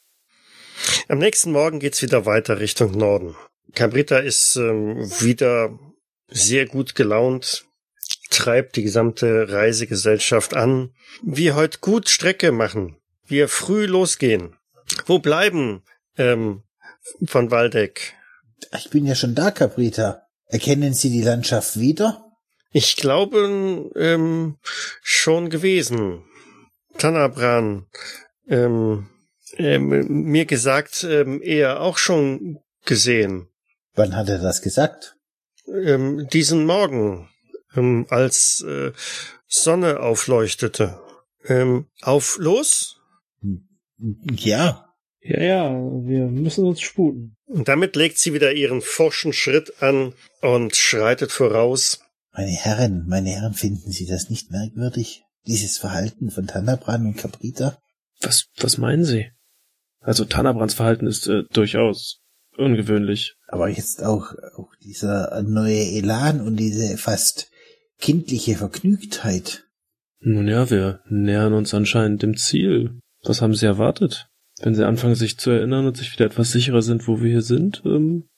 Am 1.09 1.19
nächsten 1.19 1.53
Morgen 1.53 1.81
geht's 1.81 2.03
wieder 2.03 2.25
weiter 2.25 2.61
Richtung 2.61 2.93
Norden. 2.93 3.37
Cabrita 3.75 4.19
ist 4.19 4.57
ähm, 4.57 5.11
wieder 5.21 5.79
sehr 6.29 6.67
gut 6.67 6.95
gelaunt, 6.95 7.65
treibt 8.31 8.77
die 8.77 8.83
gesamte 8.83 9.51
Reisegesellschaft 9.51 10.55
an. 10.55 10.95
Wir 11.23 11.55
heute 11.55 11.79
gut 11.81 12.09
Strecke 12.09 12.53
machen. 12.53 12.97
Wir 13.27 13.49
früh 13.49 13.87
losgehen. 13.87 14.57
Wo 15.07 15.19
bleiben 15.19 15.83
ähm, 16.17 16.63
von 17.27 17.51
Waldeck? 17.51 18.15
Ich 18.77 18.91
bin 18.91 19.07
ja 19.07 19.15
schon 19.15 19.35
da, 19.35 19.51
Caprita. 19.51 20.23
Erkennen 20.47 20.95
Sie 20.95 21.11
die 21.11 21.23
Landschaft 21.23 21.79
wieder? 21.79 22.25
Ich 22.71 22.97
glaube 22.97 23.91
ähm, 23.97 24.57
schon 25.03 25.51
gewesen. 25.51 26.25
Tanabran 26.97 27.87
ähm, 28.49 29.09
ähm, 29.57 30.07
mir 30.09 30.45
gesagt, 30.45 31.05
ähm, 31.09 31.41
er 31.43 31.81
auch 31.81 31.99
schon 31.99 32.59
gesehen. 32.85 33.49
Wann 33.99 34.15
hat 34.15 34.29
er 34.29 34.39
das 34.39 34.63
gesagt? 34.63 35.17
Ähm, 35.67 36.29
diesen 36.33 36.65
Morgen, 36.67 37.29
ähm, 37.75 38.07
als 38.11 38.65
äh, 38.65 38.93
Sonne 39.49 39.99
aufleuchtete. 39.99 41.01
Ähm, 41.45 41.89
auf 42.03 42.39
los? 42.39 43.01
Ja. 44.31 44.95
Ja, 45.21 45.43
ja, 45.43 45.71
wir 45.73 46.29
müssen 46.29 46.65
uns 46.65 46.81
sputen. 46.81 47.37
Und 47.47 47.67
damit 47.67 47.97
legt 47.97 48.19
sie 48.19 48.33
wieder 48.33 48.53
ihren 48.53 48.83
forschen 48.83 49.33
Schritt 49.33 49.83
an 49.83 50.15
und 50.43 50.77
schreitet 50.77 51.33
voraus. 51.33 51.99
Meine 52.31 52.53
Herren, 52.53 53.05
meine 53.09 53.31
Herren, 53.31 53.55
finden 53.55 53.91
Sie 53.91 54.07
das 54.07 54.31
nicht 54.31 54.53
merkwürdig? 54.53 55.25
Dieses 55.45 55.77
Verhalten 55.77 56.31
von 56.31 56.47
Tannabran 56.47 57.05
und 57.05 57.17
Caprita? 57.17 57.79
Was, 58.21 58.47
was 58.59 58.79
meinen 58.79 59.05
Sie? 59.05 59.33
Also 59.99 60.25
Tannabrans 60.25 60.75
Verhalten 60.75 61.09
ist 61.09 61.27
äh, 61.27 61.43
durchaus 61.51 62.21
ungewöhnlich. 62.57 63.35
Aber 63.49 63.69
jetzt 63.69 64.05
auch, 64.05 64.35
auch 64.57 64.75
dieser 64.83 65.43
neue 65.43 65.81
Elan 65.81 66.41
und 66.41 66.57
diese 66.57 66.97
fast 66.97 67.51
kindliche 67.99 68.57
Vergnügtheit. 68.57 69.65
Nun 70.21 70.47
ja, 70.49 70.71
wir 70.71 71.01
nähern 71.09 71.55
uns 71.55 71.75
anscheinend 71.75 72.23
dem 72.23 72.37
Ziel. 72.37 73.01
Was 73.25 73.43
haben 73.43 73.55
Sie 73.55 73.67
erwartet? 73.67 74.29
Wenn 74.61 74.75
sie 74.75 74.87
anfangen, 74.87 75.15
sich 75.15 75.39
zu 75.39 75.51
erinnern 75.51 75.87
und 75.87 75.97
sich 75.97 76.13
wieder 76.13 76.27
etwas 76.27 76.51
sicherer 76.51 76.83
sind, 76.83 77.07
wo 77.07 77.21
wir 77.21 77.31
hier 77.31 77.43
sind, 77.43 77.83
ähm, 77.85 78.29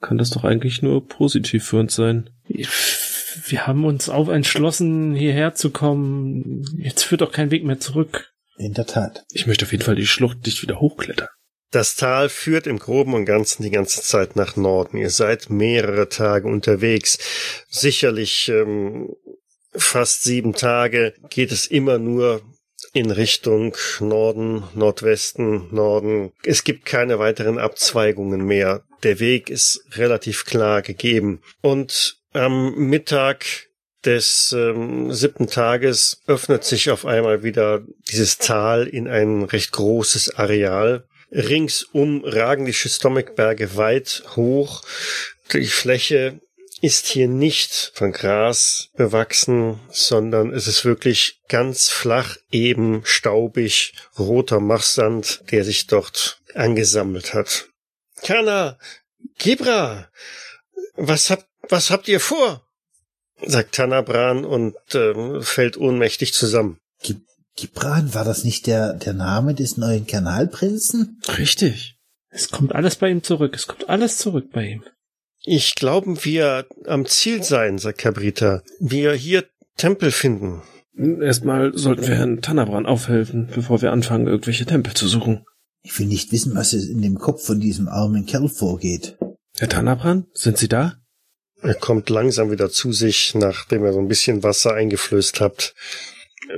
kann 0.00 0.16
das 0.16 0.30
doch 0.30 0.44
eigentlich 0.44 0.80
nur 0.82 1.06
positiv 1.06 1.64
für 1.64 1.78
uns 1.78 1.94
sein. 1.94 2.30
Wir 2.48 3.66
haben 3.66 3.84
uns 3.84 4.08
auch 4.08 4.28
entschlossen, 4.28 5.14
hierher 5.14 5.54
zu 5.54 5.70
kommen. 5.70 6.64
Jetzt 6.78 7.02
führt 7.02 7.20
doch 7.20 7.32
kein 7.32 7.50
Weg 7.50 7.64
mehr 7.64 7.78
zurück. 7.78 8.32
In 8.56 8.72
der 8.72 8.86
Tat. 8.86 9.24
Ich 9.32 9.46
möchte 9.46 9.64
auf 9.66 9.72
jeden 9.72 9.84
Fall 9.84 9.94
die 9.94 10.06
Schlucht 10.06 10.46
nicht 10.46 10.62
wieder 10.62 10.80
hochklettern. 10.80 11.28
Das 11.70 11.94
Tal 11.94 12.28
führt 12.28 12.66
im 12.66 12.78
Groben 12.78 13.14
und 13.14 13.26
Ganzen 13.26 13.62
die 13.62 13.70
ganze 13.70 14.02
Zeit 14.02 14.34
nach 14.34 14.56
Norden. 14.56 14.96
Ihr 14.96 15.10
seid 15.10 15.50
mehrere 15.50 16.08
Tage 16.08 16.48
unterwegs. 16.48 17.18
Sicherlich 17.68 18.48
ähm, 18.48 19.14
fast 19.72 20.24
sieben 20.24 20.52
Tage 20.52 21.14
geht 21.28 21.52
es 21.52 21.66
immer 21.66 21.98
nur 21.98 22.42
in 22.92 23.10
Richtung 23.10 23.76
Norden, 24.00 24.64
Nordwesten, 24.74 25.72
Norden. 25.72 26.32
Es 26.42 26.64
gibt 26.64 26.86
keine 26.86 27.18
weiteren 27.18 27.58
Abzweigungen 27.58 28.44
mehr. 28.44 28.82
Der 29.02 29.20
Weg 29.20 29.48
ist 29.48 29.84
relativ 29.92 30.44
klar 30.44 30.82
gegeben. 30.82 31.40
Und 31.60 32.18
am 32.32 32.74
Mittag 32.74 33.44
des 34.04 34.54
ähm, 34.56 35.12
siebten 35.12 35.46
Tages 35.46 36.22
öffnet 36.26 36.64
sich 36.64 36.90
auf 36.90 37.04
einmal 37.04 37.42
wieder 37.42 37.82
dieses 38.10 38.38
Tal 38.38 38.86
in 38.86 39.08
ein 39.08 39.42
recht 39.42 39.72
großes 39.72 40.36
Areal. 40.36 41.04
Ringsum 41.32 42.24
ragen 42.24 42.64
die 42.64 42.72
Schistomikberge 42.72 43.76
weit 43.76 44.22
hoch. 44.36 44.82
Die 45.52 45.66
Fläche 45.66 46.40
ist 46.80 47.06
hier 47.06 47.28
nicht 47.28 47.92
von 47.94 48.12
Gras 48.12 48.88
bewachsen, 48.96 49.80
sondern 49.90 50.52
es 50.52 50.66
ist 50.66 50.84
wirklich 50.84 51.40
ganz 51.48 51.90
flach, 51.90 52.36
eben, 52.50 53.02
staubig, 53.04 53.92
roter 54.18 54.60
Machsand, 54.60 55.42
der 55.50 55.64
sich 55.64 55.86
dort 55.86 56.40
angesammelt 56.54 57.34
hat. 57.34 57.68
Kana, 58.22 58.78
Gibra, 59.38 60.10
was 60.96 61.30
habt, 61.30 61.46
was 61.68 61.90
habt 61.90 62.08
ihr 62.08 62.20
vor? 62.20 62.66
sagt 63.42 63.74
Tanabran 63.74 64.44
und 64.44 64.76
äh, 64.94 65.40
fällt 65.40 65.76
ohnmächtig 65.76 66.34
zusammen. 66.34 66.79
Gibran, 67.60 68.14
war 68.14 68.24
das 68.24 68.44
nicht 68.44 68.66
der, 68.66 68.94
der 68.94 69.12
Name 69.12 69.54
des 69.54 69.76
neuen 69.76 70.06
Kanalprinzen? 70.06 71.20
Richtig. 71.36 71.98
Es 72.30 72.50
kommt 72.50 72.74
alles 72.74 72.96
bei 72.96 73.10
ihm 73.10 73.22
zurück. 73.22 73.54
Es 73.54 73.66
kommt 73.66 73.88
alles 73.90 74.16
zurück 74.16 74.50
bei 74.52 74.66
ihm. 74.66 74.84
Ich 75.44 75.74
glaube, 75.74 76.24
wir 76.24 76.66
am 76.86 77.04
Ziel 77.04 77.42
sein, 77.42 77.78
sagt 77.78 77.98
Cabrita. 77.98 78.62
Wir 78.78 79.12
hier 79.12 79.44
Tempel 79.76 80.10
finden. 80.10 80.62
Erstmal 80.96 81.76
sollten 81.76 82.06
wir 82.06 82.14
Herrn 82.14 82.40
Tanabran 82.40 82.86
aufhelfen, 82.86 83.48
bevor 83.54 83.82
wir 83.82 83.92
anfangen, 83.92 84.26
irgendwelche 84.26 84.66
Tempel 84.66 84.94
zu 84.94 85.06
suchen. 85.06 85.44
Ich 85.82 85.98
will 85.98 86.06
nicht 86.06 86.32
wissen, 86.32 86.54
was 86.54 86.72
in 86.72 87.02
dem 87.02 87.18
Kopf 87.18 87.44
von 87.44 87.60
diesem 87.60 87.88
armen 87.88 88.26
Kerl 88.26 88.48
vorgeht. 88.48 89.18
Herr 89.58 89.68
Tanabran, 89.68 90.26
sind 90.32 90.56
Sie 90.56 90.68
da? 90.68 90.96
Er 91.62 91.74
kommt 91.74 92.08
langsam 92.08 92.50
wieder 92.50 92.70
zu 92.70 92.92
sich, 92.92 93.34
nachdem 93.34 93.84
er 93.84 93.92
so 93.92 93.98
ein 93.98 94.08
bisschen 94.08 94.42
Wasser 94.42 94.72
eingeflößt 94.72 95.40
habt. 95.40 95.74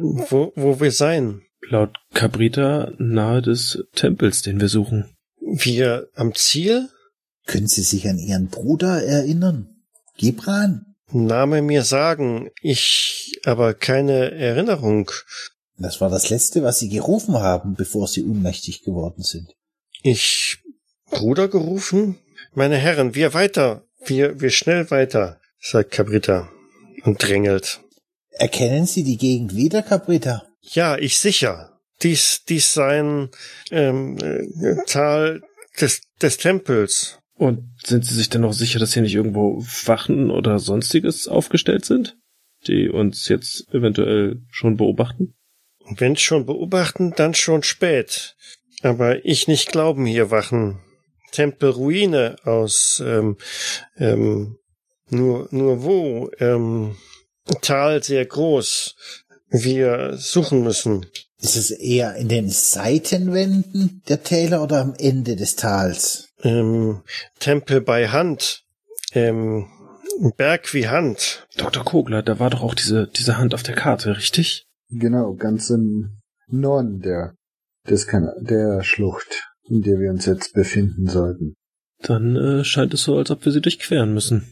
Wo, 0.01 0.53
wo 0.57 0.81
wir 0.81 0.93
sein? 0.93 1.43
Laut 1.69 1.97
Cabrita 2.15 2.93
nahe 2.99 3.43
des 3.43 3.85
Tempels, 3.95 4.43
den 4.43 4.61
wir 4.61 4.69
suchen. 4.69 5.15
Wir 5.41 6.09
am 6.15 6.35
Ziel? 6.35 6.89
Können 7.47 7.69
Sie 7.69 7.83
sich 7.83 8.09
an 8.09 8.19
Ihren 8.19 8.49
Bruder 8.49 9.03
erinnern? 9.03 9.69
Gibran? 10.17 10.87
Name 11.11 11.61
mir 11.63 11.83
sagen, 11.83 12.51
ich 12.63 13.41
aber 13.45 13.75
keine 13.75 14.33
Erinnerung. 14.33 15.11
Das 15.77 16.01
war 16.01 16.09
das 16.09 16.31
Letzte, 16.31 16.63
was 16.63 16.79
Sie 16.79 16.89
gerufen 16.89 17.35
haben, 17.35 17.75
bevor 17.75 18.09
Sie 18.09 18.23
unmächtig 18.23 18.83
geworden 18.83 19.23
sind. 19.23 19.55
Ich 20.03 20.59
Bruder 21.11 21.49
gerufen? 21.49 22.19
Meine 22.55 22.77
Herren, 22.77 23.15
wir 23.15 23.35
weiter, 23.35 23.85
wir, 24.05 24.41
wir 24.41 24.51
schnell 24.51 24.91
weiter, 24.91 25.41
sagt 25.61 25.93
Cabrita 25.93 26.49
und 27.05 27.23
drängelt. 27.23 27.82
Erkennen 28.33 28.87
Sie 28.87 29.05
die 29.05 29.18
Gegend 29.18 29.55
wieder, 29.55 29.83
Cabrita? 29.83 30.45
Ja, 30.61 30.97
ich 30.97 31.18
sicher. 31.18 31.81
Dies, 32.03 32.45
dies 32.49 32.73
sein 32.73 33.31
ähm, 33.71 34.18
äh, 34.18 34.77
Tal 34.87 35.42
des, 35.81 36.03
des 36.21 36.38
Tempels. 36.38 37.18
Und 37.35 37.75
sind 37.85 38.05
Sie 38.05 38.14
sich 38.14 38.29
denn 38.29 38.42
noch 38.42 38.53
sicher, 38.53 38.79
dass 38.79 38.95
hier 38.95 39.03
nicht 39.03 39.14
irgendwo 39.14 39.64
Wachen 39.85 40.31
oder 40.31 40.59
sonstiges 40.59 41.29
aufgestellt 41.29 41.85
sind, 41.85 42.16
die 42.66 42.88
uns 42.88 43.29
jetzt 43.29 43.73
eventuell 43.73 44.40
schon 44.51 44.77
beobachten? 44.77 45.35
Wenn 45.97 46.16
schon 46.16 46.47
beobachten, 46.47 47.12
dann 47.16 47.35
schon 47.35 47.62
spät. 47.62 48.37
Aber 48.83 49.25
ich 49.25 49.49
nicht 49.49 49.71
glauben 49.71 50.07
hier 50.07 50.31
Wachen. 50.31 50.81
Tempelruine 51.33 52.37
aus 52.45 53.03
ähm, 53.05 53.37
ähm, 53.97 54.59
nur 55.09 55.49
nur 55.51 55.83
wo 55.83 56.31
ähm, 56.38 56.97
Tal 57.61 58.03
sehr 58.03 58.25
groß. 58.25 58.95
Wir 59.51 60.17
suchen 60.17 60.63
müssen. 60.63 61.07
Ist 61.41 61.57
es 61.57 61.71
eher 61.73 62.15
in 62.17 62.29
den 62.29 62.49
Seitenwänden 62.49 64.03
der 64.09 64.23
Täler 64.23 64.63
oder 64.63 64.81
am 64.81 64.95
Ende 64.97 65.35
des 65.35 65.57
Tals? 65.57 66.29
Ähm, 66.43 67.03
Tempel 67.41 67.81
bei 67.81 68.09
Hand. 68.09 68.63
Ähm, 69.13 69.67
Berg 70.37 70.73
wie 70.73 70.89
Hand. 70.89 71.47
Dr. 71.57 71.85
Kogler, 71.85 72.23
da 72.23 72.39
war 72.39 72.51
doch 72.51 72.63
auch 72.63 72.75
diese, 72.75 73.09
diese 73.09 73.39
Hand 73.39 73.55
auf 73.55 73.63
der 73.63 73.75
Karte, 73.75 74.17
richtig? 74.17 74.67
Genau, 74.89 75.35
ganz 75.35 75.69
im 75.71 76.19
Norden 76.49 77.01
der, 77.01 77.35
des 77.89 78.07
kan 78.07 78.31
der 78.41 78.83
Schlucht, 78.85 79.49
in 79.65 79.83
der 79.83 79.99
wir 79.99 80.11
uns 80.11 80.27
jetzt 80.27 80.55
befinden 80.55 81.09
sollten. 81.09 81.55
Dann 82.03 82.37
äh, 82.37 82.65
scheint 82.65 82.95
es 82.95 83.03
so, 83.03 83.17
als 83.17 83.31
ob 83.31 83.45
wir 83.45 83.53
sie 83.53 83.61
durchqueren 83.61 84.15
müssen. 84.15 84.47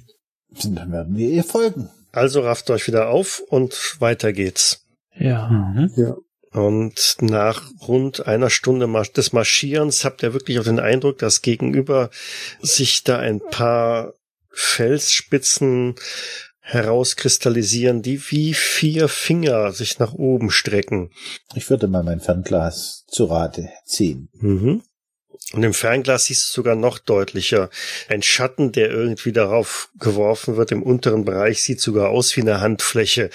Dann 0.65 0.91
werden 0.91 1.17
wir 1.17 1.31
ihr 1.31 1.45
folgen. 1.45 1.89
Also 2.13 2.41
rafft 2.41 2.71
euch 2.71 2.87
wieder 2.87 3.09
auf 3.09 3.43
und 3.49 3.97
weiter 4.01 4.33
geht's. 4.33 4.85
Ja. 5.15 5.49
Mhm. 5.49 5.91
Ja. 5.97 6.17
Und 6.53 7.17
nach 7.21 7.71
rund 7.87 8.27
einer 8.27 8.51
Stunde 8.51 8.89
des 9.17 9.33
Marschierens 9.33 10.05
habt 10.05 10.23
ihr 10.23 10.33
wirklich 10.33 10.59
auch 10.59 10.65
den 10.65 10.81
Eindruck, 10.81 11.19
dass 11.19 11.43
gegenüber 11.43 12.11
sich 12.61 13.05
da 13.05 13.19
ein 13.19 13.41
paar 13.41 14.15
Felsspitzen 14.51 15.95
herauskristallisieren, 16.59 18.03
die 18.03 18.21
wie 18.31 18.55
vier 18.55 19.09
Finger 19.09 19.73
sich 19.73 19.99
nach 19.99 20.13
oben 20.13 20.51
strecken. 20.51 21.11
Ich 21.55 21.71
würde 21.71 21.89
mal 21.89 22.03
mein 22.03 22.21
Fernglas 22.21 23.05
zu 23.07 23.25
Rate 23.27 23.71
ziehen. 23.85 24.29
Mhm. 24.35 24.83
Und 25.53 25.65
im 25.65 25.75
Fernglas 25.75 26.27
siehst 26.27 26.49
du 26.49 26.53
sogar 26.53 26.77
noch 26.77 26.99
deutlicher. 26.99 27.71
Ein 28.09 28.23
Schatten, 28.23 28.71
der 28.71 28.91
irgendwie 28.91 29.33
darauf 29.33 29.91
geworfen 29.99 30.57
wird 30.57 30.71
im 30.71 30.83
unteren 30.83 31.25
Bereich, 31.25 31.63
sieht 31.63 31.81
sogar 31.81 32.11
aus 32.11 32.37
wie 32.37 32.43
eine 32.43 32.61
Handfläche. 32.61 33.31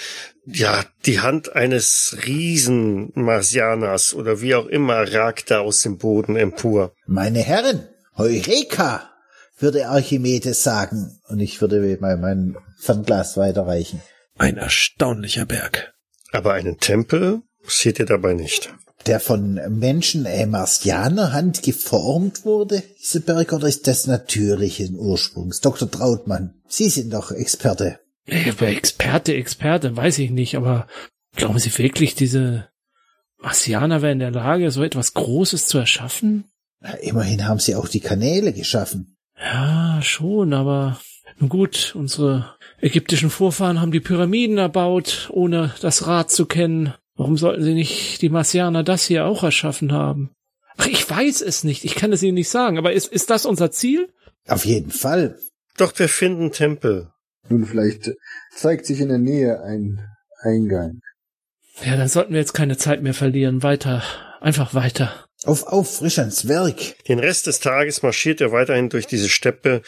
Ja, 0.46 0.84
die 1.04 1.20
Hand 1.20 1.54
eines 1.54 2.16
riesen 2.26 3.12
Marsianers 3.14 4.14
oder 4.14 4.40
wie 4.40 4.54
auch 4.54 4.66
immer 4.66 5.12
ragt 5.12 5.50
da 5.50 5.60
aus 5.60 5.82
dem 5.82 5.98
Boden 5.98 6.36
empor. 6.36 6.94
Meine 7.06 7.40
Herren, 7.40 7.86
Heureka, 8.16 9.10
würde 9.58 9.88
Archimedes 9.88 10.62
sagen. 10.62 11.20
Und 11.28 11.40
ich 11.40 11.60
würde 11.60 11.98
mal 12.00 12.16
mein 12.16 12.56
Fernglas 12.78 13.36
weiterreichen. 13.36 14.00
Ein 14.38 14.56
erstaunlicher 14.56 15.44
Berg. 15.44 15.92
Aber 16.32 16.54
einen 16.54 16.78
Tempel 16.78 17.42
seht 17.66 17.98
ihr 17.98 18.06
dabei 18.06 18.32
nicht. 18.32 18.72
Der 19.06 19.20
von 19.20 19.60
Menschen 19.68 20.26
äh, 20.26 20.46
Marsianerhand 20.46 21.62
geformt 21.62 22.44
wurde, 22.44 22.82
dieser 23.00 23.20
Berg, 23.20 23.52
oder 23.52 23.68
ist 23.68 23.86
das 23.86 24.06
natürlichen 24.06 24.96
Ursprungs? 24.96 25.60
Dr. 25.60 25.90
Trautmann, 25.90 26.54
Sie 26.66 26.88
sind 26.88 27.12
doch 27.12 27.30
Experte. 27.30 28.00
Experte, 28.26 29.34
Experte, 29.34 29.96
weiß 29.96 30.18
ich 30.18 30.30
nicht, 30.30 30.56
aber 30.56 30.88
glauben 31.36 31.60
Sie 31.60 31.76
wirklich, 31.78 32.16
diese 32.16 32.68
Marsianer 33.38 34.02
wären 34.02 34.14
in 34.14 34.18
der 34.18 34.30
Lage, 34.32 34.70
so 34.72 34.82
etwas 34.82 35.14
Großes 35.14 35.68
zu 35.68 35.78
erschaffen? 35.78 36.44
Na, 36.80 36.94
immerhin 36.94 37.46
haben 37.46 37.60
Sie 37.60 37.76
auch 37.76 37.88
die 37.88 38.00
Kanäle 38.00 38.52
geschaffen. 38.52 39.16
Ja, 39.38 40.00
schon, 40.02 40.52
aber 40.52 40.98
nun 41.38 41.48
gut, 41.48 41.94
unsere 41.94 42.56
ägyptischen 42.80 43.30
Vorfahren 43.30 43.80
haben 43.80 43.92
die 43.92 44.00
Pyramiden 44.00 44.58
erbaut, 44.58 45.28
ohne 45.32 45.74
das 45.80 46.06
Rad 46.06 46.30
zu 46.30 46.46
kennen. 46.46 46.94
Warum 47.16 47.36
sollten 47.36 47.62
sie 47.62 47.74
nicht 47.74 48.20
die 48.22 48.28
Marsianer 48.28 48.82
das 48.82 49.04
hier 49.04 49.24
auch 49.24 49.42
erschaffen 49.42 49.92
haben? 49.92 50.30
Ach, 50.76 50.86
ich 50.86 51.08
weiß 51.08 51.40
es 51.40 51.64
nicht, 51.64 51.84
ich 51.84 51.94
kann 51.94 52.12
es 52.12 52.22
Ihnen 52.22 52.34
nicht 52.34 52.50
sagen, 52.50 52.76
aber 52.76 52.92
ist, 52.92 53.10
ist 53.10 53.30
das 53.30 53.46
unser 53.46 53.70
Ziel? 53.70 54.12
Auf 54.46 54.64
jeden 54.66 54.90
Fall. 54.90 55.38
Doch 55.78 55.98
wir 55.98 56.08
finden 56.08 56.52
Tempel. 56.52 57.10
Nun, 57.48 57.64
vielleicht 57.64 58.12
zeigt 58.54 58.86
sich 58.86 59.00
in 59.00 59.08
der 59.08 59.18
Nähe 59.18 59.62
ein 59.62 60.06
Eingang. 60.42 61.00
Ja, 61.84 61.96
dann 61.96 62.08
sollten 62.08 62.32
wir 62.32 62.40
jetzt 62.40 62.54
keine 62.54 62.76
Zeit 62.76 63.02
mehr 63.02 63.14
verlieren. 63.14 63.62
Weiter, 63.62 64.02
einfach 64.40 64.74
weiter. 64.74 65.26
Auf, 65.44 65.66
auf, 65.66 65.96
frisch 65.98 66.18
ans 66.18 66.48
Werk. 66.48 67.04
Den 67.06 67.18
Rest 67.18 67.46
des 67.46 67.60
Tages 67.60 68.02
marschiert 68.02 68.40
er 68.40 68.52
weiterhin 68.52 68.88
durch 68.88 69.06
diese 69.06 69.28
Steppe, 69.28 69.82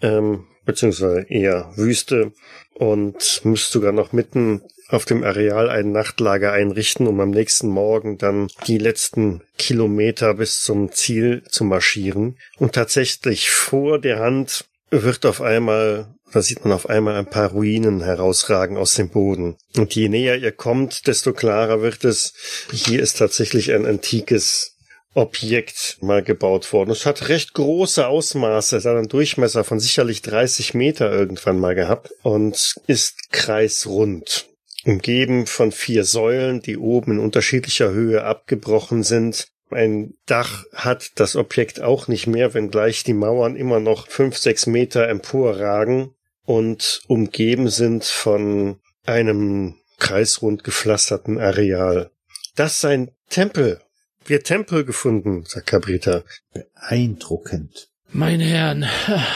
ähm, 0.00 0.46
beziehungsweise 0.64 1.26
eher 1.28 1.72
Wüste 1.76 2.32
und 2.74 3.40
müsst 3.44 3.70
sogar 3.70 3.92
noch 3.92 4.12
mitten 4.12 4.62
auf 4.88 5.04
dem 5.04 5.22
Areal 5.22 5.68
ein 5.68 5.92
Nachtlager 5.92 6.52
einrichten, 6.52 7.06
um 7.06 7.20
am 7.20 7.30
nächsten 7.30 7.68
Morgen 7.68 8.18
dann 8.18 8.48
die 8.66 8.78
letzten 8.78 9.42
Kilometer 9.58 10.34
bis 10.34 10.62
zum 10.62 10.92
Ziel 10.92 11.42
zu 11.48 11.64
marschieren. 11.64 12.38
Und 12.58 12.74
tatsächlich 12.74 13.50
vor 13.50 13.98
der 13.98 14.18
Hand 14.18 14.64
wird 14.90 15.26
auf 15.26 15.42
einmal, 15.42 16.14
da 16.32 16.40
sieht 16.40 16.64
man 16.64 16.72
auf 16.72 16.88
einmal 16.88 17.16
ein 17.16 17.28
paar 17.28 17.50
Ruinen 17.50 18.02
herausragen 18.02 18.78
aus 18.78 18.94
dem 18.94 19.10
Boden. 19.10 19.56
Und 19.76 19.94
je 19.94 20.08
näher 20.08 20.36
ihr 20.38 20.52
kommt, 20.52 21.06
desto 21.06 21.34
klarer 21.34 21.82
wird 21.82 22.04
es, 22.04 22.32
hier 22.72 23.02
ist 23.02 23.18
tatsächlich 23.18 23.72
ein 23.72 23.84
antikes 23.84 24.78
Objekt 25.14 25.98
mal 26.00 26.22
gebaut 26.22 26.72
worden. 26.72 26.90
Es 26.90 27.04
hat 27.04 27.28
recht 27.28 27.52
große 27.52 28.06
Ausmaße, 28.06 28.76
es 28.76 28.84
hat 28.84 28.96
einen 28.96 29.08
Durchmesser 29.08 29.64
von 29.64 29.80
sicherlich 29.80 30.22
30 30.22 30.74
Meter 30.74 31.10
irgendwann 31.10 31.58
mal 31.58 31.74
gehabt 31.74 32.12
und 32.22 32.76
ist 32.86 33.30
kreisrund. 33.32 34.48
Umgeben 34.84 35.46
von 35.46 35.72
vier 35.72 36.04
Säulen, 36.04 36.60
die 36.60 36.78
oben 36.78 37.12
in 37.12 37.18
unterschiedlicher 37.18 37.90
Höhe 37.90 38.24
abgebrochen 38.24 39.02
sind. 39.02 39.48
Ein 39.70 40.14
Dach 40.26 40.64
hat 40.72 41.12
das 41.16 41.36
Objekt 41.36 41.80
auch 41.80 42.08
nicht 42.08 42.26
mehr, 42.26 42.54
wenngleich 42.54 43.04
die 43.04 43.12
Mauern 43.12 43.56
immer 43.56 43.80
noch 43.80 44.08
fünf, 44.08 44.38
sechs 44.38 44.66
Meter 44.66 45.08
emporragen 45.08 46.14
und 46.44 47.02
umgeben 47.06 47.68
sind 47.68 48.04
von 48.04 48.80
einem 49.04 49.74
kreisrund 49.98 50.64
gepflasterten 50.64 51.38
Areal. 51.38 52.10
Das 52.54 52.76
ist 52.76 52.84
ein 52.84 53.10
Tempel, 53.28 53.80
wir 54.28 54.42
Tempel 54.42 54.84
gefunden, 54.84 55.44
sagt 55.46 55.68
Cabrita. 55.68 56.22
Beeindruckend. 56.52 57.88
Meine 58.10 58.44
Herren, 58.44 58.86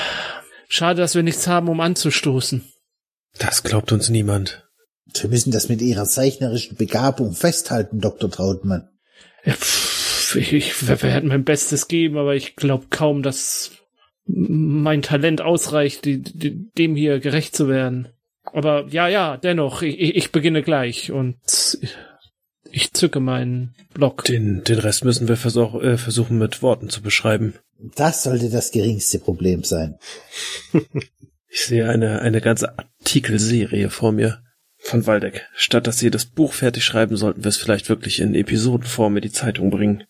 schade, 0.68 1.00
dass 1.00 1.14
wir 1.14 1.22
nichts 1.22 1.46
haben, 1.46 1.68
um 1.68 1.80
anzustoßen. 1.80 2.70
Das 3.38 3.62
glaubt 3.62 3.90
uns 3.92 4.10
niemand. 4.10 4.68
Sie 5.14 5.28
müssen 5.28 5.50
das 5.50 5.68
mit 5.68 5.82
Ihrer 5.82 6.04
zeichnerischen 6.04 6.76
Begabung 6.76 7.34
festhalten, 7.34 8.00
Dr. 8.00 8.30
Trautmann. 8.30 8.88
Ja, 9.44 9.54
pff, 9.54 10.36
ich, 10.36 10.52
ich 10.52 10.88
werde 10.88 11.26
mein 11.26 11.44
Bestes 11.44 11.88
geben, 11.88 12.16
aber 12.16 12.34
ich 12.34 12.56
glaube 12.56 12.86
kaum, 12.90 13.22
dass 13.22 13.72
mein 14.26 15.02
Talent 15.02 15.40
ausreicht, 15.40 16.04
die, 16.04 16.22
die, 16.22 16.70
dem 16.78 16.94
hier 16.94 17.18
gerecht 17.18 17.56
zu 17.56 17.68
werden. 17.68 18.08
Aber 18.44 18.86
ja, 18.88 19.08
ja, 19.08 19.36
dennoch, 19.36 19.82
ich, 19.82 19.98
ich 19.98 20.32
beginne 20.32 20.62
gleich 20.62 21.10
und 21.12 21.36
ich 22.70 22.92
zücke 22.92 23.20
meinen 23.20 23.74
Block. 23.92 24.24
Den, 24.24 24.64
den 24.64 24.78
Rest 24.78 25.04
müssen 25.04 25.28
wir 25.28 25.36
versuch, 25.36 25.80
äh, 25.82 25.98
versuchen 25.98 26.38
mit 26.38 26.62
Worten 26.62 26.88
zu 26.88 27.02
beschreiben. 27.02 27.54
Das 27.96 28.22
sollte 28.22 28.48
das 28.50 28.70
geringste 28.70 29.18
Problem 29.18 29.64
sein. 29.64 29.98
ich 31.48 31.60
sehe 31.64 31.88
eine, 31.88 32.20
eine 32.20 32.40
ganze 32.40 32.78
Artikelserie 32.78 33.90
vor 33.90 34.12
mir 34.12 34.42
von 34.82 35.06
Waldeck. 35.06 35.46
Statt 35.54 35.86
dass 35.86 35.98
Sie 35.98 36.10
das 36.10 36.26
Buch 36.26 36.52
fertig 36.52 36.84
schreiben, 36.84 37.16
sollten 37.16 37.44
wir 37.44 37.48
es 37.48 37.56
vielleicht 37.56 37.88
wirklich 37.88 38.20
in 38.20 38.34
Episodenform 38.34 39.16
in 39.16 39.22
die 39.22 39.32
Zeitung 39.32 39.70
bringen. 39.70 40.04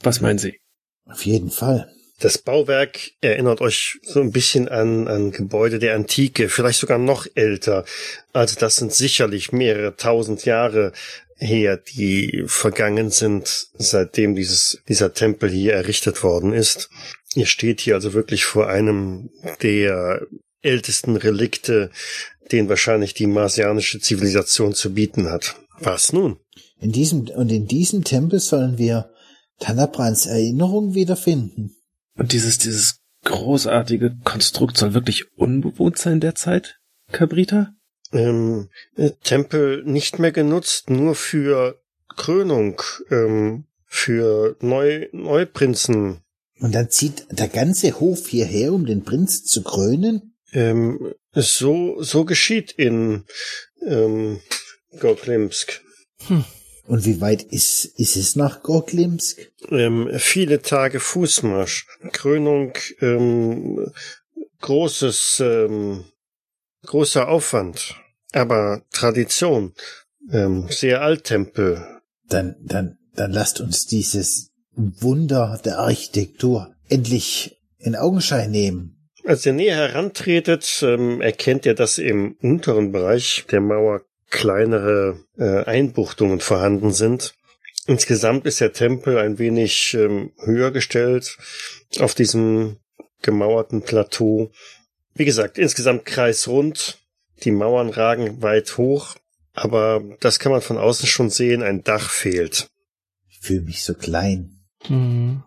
Was 0.00 0.20
meinen 0.20 0.38
Sie? 0.38 0.58
Auf 1.06 1.24
jeden 1.24 1.50
Fall. 1.50 1.90
Das 2.20 2.38
Bauwerk 2.38 3.10
erinnert 3.20 3.60
euch 3.60 3.98
so 4.02 4.20
ein 4.20 4.30
bisschen 4.30 4.68
an, 4.68 5.08
an 5.08 5.32
Gebäude 5.32 5.78
der 5.78 5.94
Antike, 5.94 6.48
vielleicht 6.48 6.78
sogar 6.78 6.98
noch 6.98 7.26
älter. 7.34 7.84
Also 8.32 8.58
das 8.58 8.76
sind 8.76 8.92
sicherlich 8.92 9.52
mehrere 9.52 9.96
tausend 9.96 10.44
Jahre 10.44 10.92
her, 11.36 11.76
die 11.76 12.44
vergangen 12.46 13.10
sind, 13.10 13.66
seitdem 13.74 14.36
dieses, 14.36 14.80
dieser 14.88 15.12
Tempel 15.12 15.50
hier 15.50 15.74
errichtet 15.74 16.22
worden 16.22 16.52
ist. 16.52 16.88
Ihr 17.34 17.46
steht 17.46 17.80
hier 17.80 17.96
also 17.96 18.12
wirklich 18.12 18.44
vor 18.44 18.68
einem 18.68 19.30
der 19.62 20.22
ältesten 20.62 21.16
Relikte, 21.16 21.90
den 22.52 22.68
wahrscheinlich 22.68 23.14
die 23.14 23.26
marsianische 23.26 24.00
Zivilisation 24.00 24.74
zu 24.74 24.94
bieten 24.94 25.30
hat. 25.30 25.56
Was 25.78 26.12
nun? 26.12 26.38
In 26.80 26.92
diesem, 26.92 27.28
und 27.28 27.50
in 27.50 27.66
diesem 27.66 28.04
Tempel 28.04 28.40
sollen 28.40 28.78
wir 28.78 29.10
Tanabrans 29.58 30.26
Erinnerung 30.26 30.94
wiederfinden. 30.94 31.74
Und 32.16 32.32
dieses, 32.32 32.58
dieses 32.58 33.00
großartige 33.24 34.16
Konstrukt 34.24 34.76
soll 34.76 34.94
wirklich 34.94 35.24
unbewohnt 35.36 35.98
sein 35.98 36.20
derzeit, 36.20 36.78
Cabrita? 37.10 37.74
ähm, 38.14 38.68
äh, 38.96 39.10
Tempel 39.22 39.82
nicht 39.84 40.18
mehr 40.18 40.32
genutzt, 40.32 40.88
nur 40.88 41.14
für 41.14 41.80
Krönung, 42.16 42.80
ähm, 43.10 43.64
für 43.86 44.56
Neu 44.60 45.08
Neuprinzen. 45.12 46.20
Und 46.60 46.74
dann 46.74 46.90
zieht 46.90 47.26
der 47.30 47.48
ganze 47.48 47.98
Hof 48.00 48.28
hierher, 48.28 48.72
um 48.72 48.86
den 48.86 49.02
Prinz 49.02 49.44
zu 49.44 49.62
krönen? 49.62 50.36
Ähm, 50.52 51.12
so, 51.34 52.02
so 52.02 52.24
geschieht 52.24 52.72
in 52.72 53.24
ähm, 53.86 54.40
Gorklimsk. 54.98 55.82
Hm. 56.26 56.44
Und 56.86 57.06
wie 57.06 57.20
weit 57.20 57.42
ist, 57.42 57.84
ist 57.84 58.16
es 58.16 58.36
nach 58.36 58.62
Gorklimsk? 58.62 59.50
Ähm, 59.70 60.10
viele 60.18 60.60
Tage 60.60 61.00
Fußmarsch. 61.00 61.86
Krönung, 62.12 62.74
ähm, 63.00 63.90
großes, 64.60 65.40
ähm, 65.40 66.04
großer 66.84 67.28
Aufwand. 67.28 67.96
Aber 68.32 68.82
Tradition, 68.90 69.72
ähm, 70.30 70.66
sehr 70.68 71.00
Alttempel. 71.00 72.00
Dann, 72.28 72.56
dann, 72.60 72.98
dann 73.14 73.32
lasst 73.32 73.60
uns 73.60 73.86
dieses 73.86 74.50
Wunder 74.72 75.60
der 75.64 75.78
Architektur 75.78 76.74
endlich 76.88 77.60
in 77.78 77.96
Augenschein 77.96 78.50
nehmen. 78.50 78.93
Als 79.24 79.46
ihr 79.46 79.54
näher 79.54 79.76
herantretet, 79.76 80.80
ähm, 80.82 81.20
erkennt 81.22 81.64
ihr, 81.64 81.74
dass 81.74 81.98
im 81.98 82.36
unteren 82.42 82.92
Bereich 82.92 83.46
der 83.50 83.60
Mauer 83.60 84.02
kleinere 84.28 85.18
äh, 85.38 85.64
Einbuchtungen 85.64 86.40
vorhanden 86.40 86.92
sind. 86.92 87.34
Insgesamt 87.86 88.46
ist 88.46 88.60
der 88.60 88.72
Tempel 88.72 89.18
ein 89.18 89.38
wenig 89.38 89.94
ähm, 89.94 90.32
höher 90.38 90.70
gestellt 90.72 91.38
auf 92.00 92.14
diesem 92.14 92.76
gemauerten 93.22 93.82
Plateau. 93.82 94.50
Wie 95.14 95.24
gesagt, 95.24 95.58
insgesamt 95.58 96.04
kreisrund, 96.04 96.98
die 97.44 97.50
Mauern 97.50 97.90
ragen 97.90 98.42
weit 98.42 98.76
hoch, 98.76 99.16
aber 99.52 100.02
das 100.20 100.38
kann 100.38 100.52
man 100.52 100.60
von 100.60 100.76
außen 100.76 101.06
schon 101.06 101.30
sehen, 101.30 101.62
ein 101.62 101.82
Dach 101.82 102.10
fehlt. 102.10 102.68
Ich 103.30 103.38
fühle 103.40 103.62
mich 103.62 103.84
so 103.84 103.94
klein. 103.94 104.64
Mhm. 104.88 105.44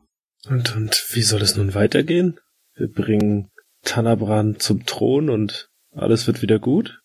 Und, 0.48 0.76
und 0.76 1.06
wie 1.10 1.24
soll 1.24 1.42
es 1.42 1.56
nun 1.56 1.74
weitergehen? 1.74 2.40
Wir 2.76 2.88
bringen 2.88 3.50
Tanabran 3.84 4.60
zum 4.60 4.86
Thron 4.86 5.30
und 5.30 5.70
alles 5.92 6.28
wird 6.28 6.42
wieder 6.42 6.60
gut? 6.60 7.02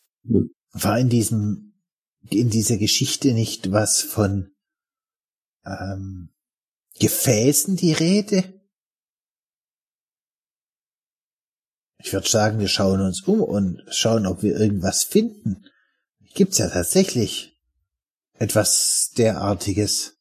War 0.73 0.99
in 0.99 1.09
diesem, 1.09 1.75
in 2.29 2.51
dieser 2.51 2.79
Geschichte 2.79 3.33
nicht 3.33 3.73
was 3.73 4.03
von 4.03 4.55
ähm, 5.65 6.31
Gefäßen 6.99 7.77
die 7.77 7.93
Rede? 7.93 8.61
Ich 11.99 12.13
würde 12.13 12.29
sagen, 12.29 12.59
wir 12.59 12.69
schauen 12.69 13.01
uns 13.01 13.23
um 13.23 13.41
und 13.41 13.83
schauen, 13.91 14.27
ob 14.27 14.43
wir 14.43 14.59
irgendwas 14.59 15.05
finden. 15.05 15.65
Gibt's 16.35 16.59
ja 16.59 16.69
tatsächlich 16.69 17.61
etwas 18.35 19.13
derartiges. 19.17 20.19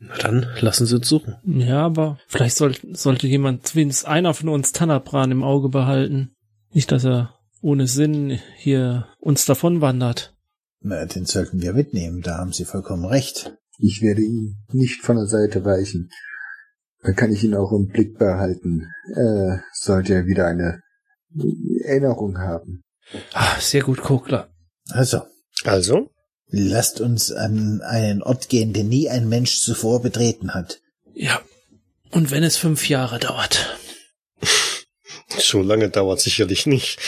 Na 0.00 0.16
dann, 0.16 0.46
lassen 0.60 0.86
Sie 0.86 0.96
uns 0.96 1.08
suchen. 1.08 1.36
Ja, 1.44 1.84
aber 1.84 2.18
vielleicht 2.26 2.56
soll, 2.56 2.74
sollte 2.92 3.26
jemand, 3.26 3.66
zumindest 3.66 4.06
einer 4.06 4.32
von 4.32 4.48
uns 4.48 4.72
Tanabran 4.72 5.30
im 5.30 5.42
Auge 5.42 5.68
behalten. 5.68 6.32
Nicht, 6.72 6.90
dass 6.90 7.04
er 7.04 7.34
ohne 7.60 7.86
Sinn 7.86 8.38
hier 8.56 9.08
uns 9.18 9.44
davon 9.44 9.82
wandert. 9.82 10.34
Na, 10.80 11.04
den 11.04 11.26
sollten 11.26 11.60
wir 11.60 11.74
mitnehmen, 11.74 12.22
da 12.22 12.38
haben 12.38 12.52
Sie 12.52 12.64
vollkommen 12.64 13.04
recht. 13.04 13.54
Ich 13.78 14.00
werde 14.00 14.22
ihm 14.22 14.56
nicht 14.72 15.02
von 15.02 15.16
der 15.16 15.26
Seite 15.26 15.64
weichen. 15.64 16.10
Dann 17.02 17.16
kann 17.16 17.32
ich 17.32 17.44
ihn 17.44 17.54
auch 17.54 17.72
im 17.72 17.88
Blick 17.88 18.18
behalten. 18.18 18.86
Äh, 19.14 19.58
sollte 19.72 20.14
er 20.14 20.26
wieder 20.26 20.46
eine 20.46 20.80
Erinnerung 21.84 22.38
haben. 22.38 22.82
Ah, 23.34 23.58
sehr 23.58 23.82
gut, 23.82 24.00
Kokler. 24.00 24.48
Also. 24.90 25.20
Also? 25.64 26.10
Lasst 26.50 27.00
uns 27.00 27.30
an 27.30 27.80
einen 27.82 28.22
Ort 28.22 28.48
gehen, 28.48 28.72
den 28.72 28.88
nie 28.88 29.08
ein 29.08 29.28
Mensch 29.28 29.60
zuvor 29.60 30.02
betreten 30.02 30.52
hat. 30.54 30.80
Ja. 31.14 31.40
Und 32.10 32.30
wenn 32.30 32.42
es 32.42 32.56
fünf 32.56 32.88
Jahre 32.88 33.18
dauert. 33.18 33.78
So 35.38 35.62
lange 35.62 35.88
dauert 35.88 36.20
sicherlich 36.20 36.66
nicht. 36.66 36.98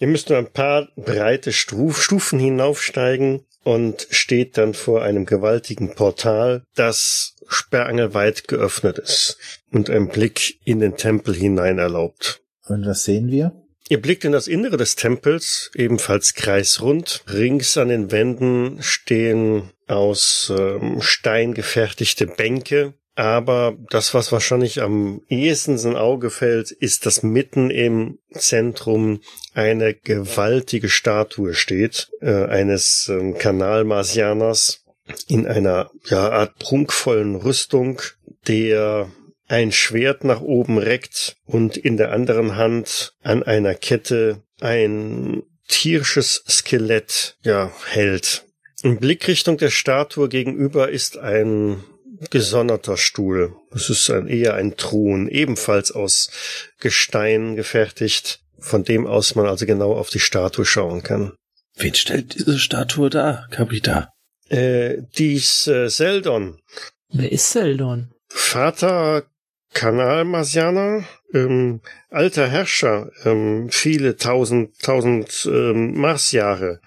Ihr 0.00 0.08
müsst 0.08 0.30
nur 0.30 0.38
ein 0.38 0.50
paar 0.50 0.88
breite 0.96 1.52
Stufen 1.52 2.40
hinaufsteigen 2.40 3.46
und 3.62 4.06
steht 4.10 4.58
dann 4.58 4.74
vor 4.74 5.02
einem 5.02 5.26
gewaltigen 5.26 5.94
Portal, 5.94 6.64
das 6.74 7.36
sperrangelweit 7.46 8.48
geöffnet 8.48 8.98
ist 8.98 9.36
und 9.70 9.90
ein 9.90 10.08
Blick 10.08 10.58
in 10.64 10.80
den 10.80 10.96
Tempel 10.96 11.34
hinein 11.34 11.78
erlaubt. 11.78 12.42
Und 12.66 12.86
was 12.86 13.04
sehen 13.04 13.30
wir? 13.30 13.52
Ihr 13.90 14.00
blickt 14.00 14.24
in 14.24 14.30
das 14.30 14.46
Innere 14.46 14.76
des 14.76 14.94
Tempels, 14.94 15.72
ebenfalls 15.74 16.34
kreisrund. 16.34 17.24
Rings 17.28 17.76
an 17.76 17.88
den 17.88 18.12
Wänden 18.12 18.80
stehen 18.82 19.70
aus 19.88 20.52
ähm, 20.56 21.02
Stein 21.02 21.54
gefertigte 21.54 22.28
Bänke, 22.28 22.94
Aber 23.16 23.76
das, 23.90 24.14
was 24.14 24.30
wahrscheinlich 24.30 24.80
am 24.80 25.22
ehesten 25.28 25.72
ins 25.72 25.84
Auge 25.84 26.30
fällt, 26.30 26.70
ist, 26.70 27.04
dass 27.04 27.24
mitten 27.24 27.70
im 27.70 28.20
Zentrum 28.30 29.22
eine 29.54 29.92
gewaltige 29.92 30.88
Statue 30.88 31.54
steht, 31.54 32.10
äh, 32.20 32.44
eines 32.44 33.08
äh, 33.08 33.32
Kanalmarsianers 33.32 34.84
in 35.26 35.48
einer 35.48 35.90
ja, 36.04 36.30
Art 36.30 36.60
prunkvollen 36.60 37.34
Rüstung, 37.34 38.00
der 38.46 39.10
ein 39.50 39.72
Schwert 39.72 40.22
nach 40.22 40.40
oben 40.40 40.78
reckt 40.78 41.36
und 41.44 41.76
in 41.76 41.96
der 41.96 42.12
anderen 42.12 42.56
Hand 42.56 43.14
an 43.22 43.42
einer 43.42 43.74
Kette 43.74 44.42
ein 44.60 45.42
tierisches 45.66 46.44
Skelett 46.48 47.36
ja 47.42 47.72
hält. 47.86 48.44
In 48.82 48.98
Blickrichtung 48.98 49.58
der 49.58 49.70
Statue 49.70 50.28
gegenüber 50.28 50.90
ist 50.90 51.18
ein 51.18 51.82
gesonderter 52.30 52.96
Stuhl. 52.96 53.56
Es 53.74 53.90
ist 53.90 54.08
ein, 54.10 54.28
eher 54.28 54.54
ein 54.54 54.76
Thron, 54.76 55.26
ebenfalls 55.26 55.90
aus 55.90 56.30
Gestein 56.78 57.56
gefertigt, 57.56 58.40
von 58.58 58.84
dem 58.84 59.06
aus 59.06 59.34
man 59.34 59.46
also 59.46 59.66
genau 59.66 59.92
auf 59.94 60.10
die 60.10 60.20
Statue 60.20 60.64
schauen 60.64 61.02
kann. 61.02 61.32
Wen 61.76 61.94
stellt 61.94 62.34
diese 62.34 62.58
Statue 62.58 63.10
da, 63.10 63.46
Cabrita? 63.50 64.12
Äh, 64.48 64.98
dies 65.18 65.66
äh, 65.66 65.88
Seldon. 65.88 66.60
Wer 67.08 67.32
ist 67.32 67.50
Seldon? 67.50 68.12
Vater 68.28 69.24
Kanalmarsianer, 69.72 71.04
ähm, 71.32 71.80
alter 72.10 72.48
Herrscher, 72.48 73.10
ähm, 73.24 73.68
viele 73.70 74.16
tausend, 74.16 74.78
tausend 74.80 75.48
ähm, 75.50 75.98
Marsjahre. 75.98 76.80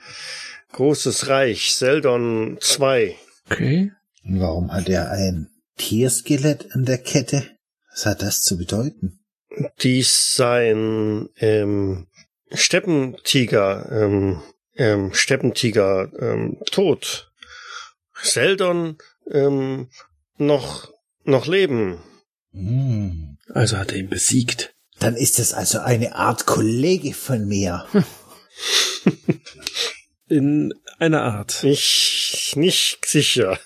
Großes 0.73 1.27
Reich, 1.27 1.75
Seldon 1.75 2.57
II. 2.57 3.15
Okay. 3.49 3.91
Und 4.25 4.39
warum 4.39 4.73
hat 4.73 4.89
er 4.89 5.11
ein 5.11 5.49
Tierskelett 5.77 6.73
an 6.73 6.85
der 6.85 6.97
Kette? 6.97 7.43
Was 7.91 8.05
hat 8.05 8.21
das 8.21 8.41
zu 8.41 8.57
bedeuten? 8.57 9.19
Dies 9.81 10.35
sein 10.35 11.29
ähm, 11.37 12.07
Steppentiger, 12.51 13.87
ähm, 13.91 14.41
ähm, 14.75 15.13
Steppentiger 15.13 16.11
ähm, 16.19 16.57
tot. 16.71 17.31
Seldon 18.21 18.97
ähm, 19.29 19.89
noch 20.37 20.91
noch 21.23 21.45
leben. 21.45 21.99
Hm. 22.53 23.37
Also 23.53 23.77
hat 23.77 23.91
er 23.91 23.97
ihn 23.99 24.09
besiegt. 24.09 24.73
Dann 24.99 25.15
ist 25.15 25.39
es 25.39 25.53
also 25.53 25.79
eine 25.79 26.15
Art 26.15 26.45
Kollege 26.45 27.13
von 27.13 27.45
mir. 27.47 27.85
In 30.29 30.73
einer 30.99 31.21
Art. 31.23 31.63
Ich 31.63 32.53
nicht 32.55 33.05
sicher. 33.05 33.59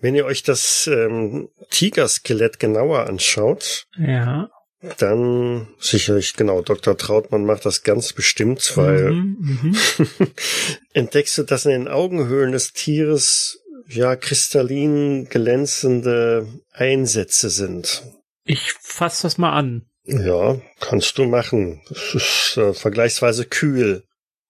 Wenn 0.00 0.14
ihr 0.14 0.24
euch 0.26 0.42
das 0.42 0.88
ähm, 0.92 1.48
Tigerskelett 1.70 2.58
genauer 2.58 3.06
anschaut, 3.06 3.86
Ja. 3.96 4.50
dann 4.98 5.68
sicherlich 5.78 6.34
genau. 6.34 6.62
Dr. 6.62 6.96
Trautmann 6.96 7.44
macht 7.44 7.64
das 7.64 7.82
ganz 7.82 8.12
bestimmt, 8.12 8.76
weil 8.76 9.12
Mhm, 9.12 9.76
mhm. 10.18 10.28
entdeckst 10.92 11.38
du, 11.38 11.42
dass 11.44 11.64
in 11.64 11.70
den 11.72 11.88
Augenhöhlen 11.88 12.52
des 12.52 12.72
Tieres 12.72 13.60
ja 13.88 14.16
kristallin 14.16 15.26
glänzende 15.28 16.46
Einsätze 16.72 17.50
sind. 17.50 18.02
Ich 18.44 18.72
fass 18.80 19.20
das 19.22 19.38
mal 19.38 19.52
an. 19.52 19.86
Ja, 20.04 20.58
kannst 20.80 21.18
du 21.18 21.24
machen. 21.24 21.82
Es 21.90 22.14
ist 22.14 22.56
äh, 22.56 22.72
vergleichsweise 22.72 23.44
kühl. 23.44 24.04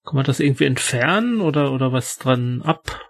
Kann 0.05 0.15
man 0.15 0.25
das 0.25 0.39
irgendwie 0.39 0.65
entfernen 0.65 1.41
oder, 1.41 1.73
oder 1.73 1.91
was 1.91 2.17
dran 2.17 2.61
ab, 2.63 3.01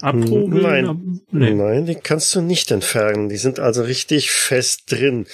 abhobeln? 0.00 0.62
Nein. 0.62 0.88
Ab- 0.88 0.96
Nee. 1.30 1.54
Nein, 1.54 1.86
die 1.86 1.94
kannst 1.94 2.34
du 2.34 2.40
nicht 2.42 2.70
entfernen. 2.72 3.28
Die 3.28 3.36
sind 3.36 3.58
also 3.60 3.82
richtig 3.84 4.30
fest 4.32 4.82
drin. 4.90 5.26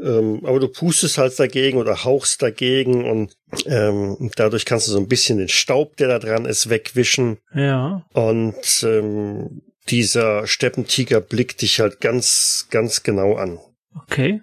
Ähm, 0.00 0.40
aber 0.44 0.58
du 0.60 0.68
pustest 0.68 1.16
halt 1.16 1.38
dagegen 1.38 1.78
oder 1.78 2.04
hauchst 2.04 2.42
dagegen 2.42 3.08
und 3.08 3.32
ähm, 3.64 4.30
dadurch 4.36 4.64
kannst 4.66 4.88
du 4.88 4.92
so 4.92 4.98
ein 4.98 5.08
bisschen 5.08 5.38
den 5.38 5.48
Staub, 5.48 5.96
der 5.96 6.08
da 6.08 6.18
dran 6.18 6.44
ist, 6.44 6.68
wegwischen. 6.68 7.38
Ja. 7.54 8.04
Und 8.12 8.82
ähm, 8.82 9.62
dieser 9.88 10.46
Steppentiger 10.46 11.20
blickt 11.20 11.62
dich 11.62 11.80
halt 11.80 12.00
ganz, 12.00 12.66
ganz 12.70 13.02
genau 13.02 13.36
an. 13.36 13.58
Okay. 13.94 14.42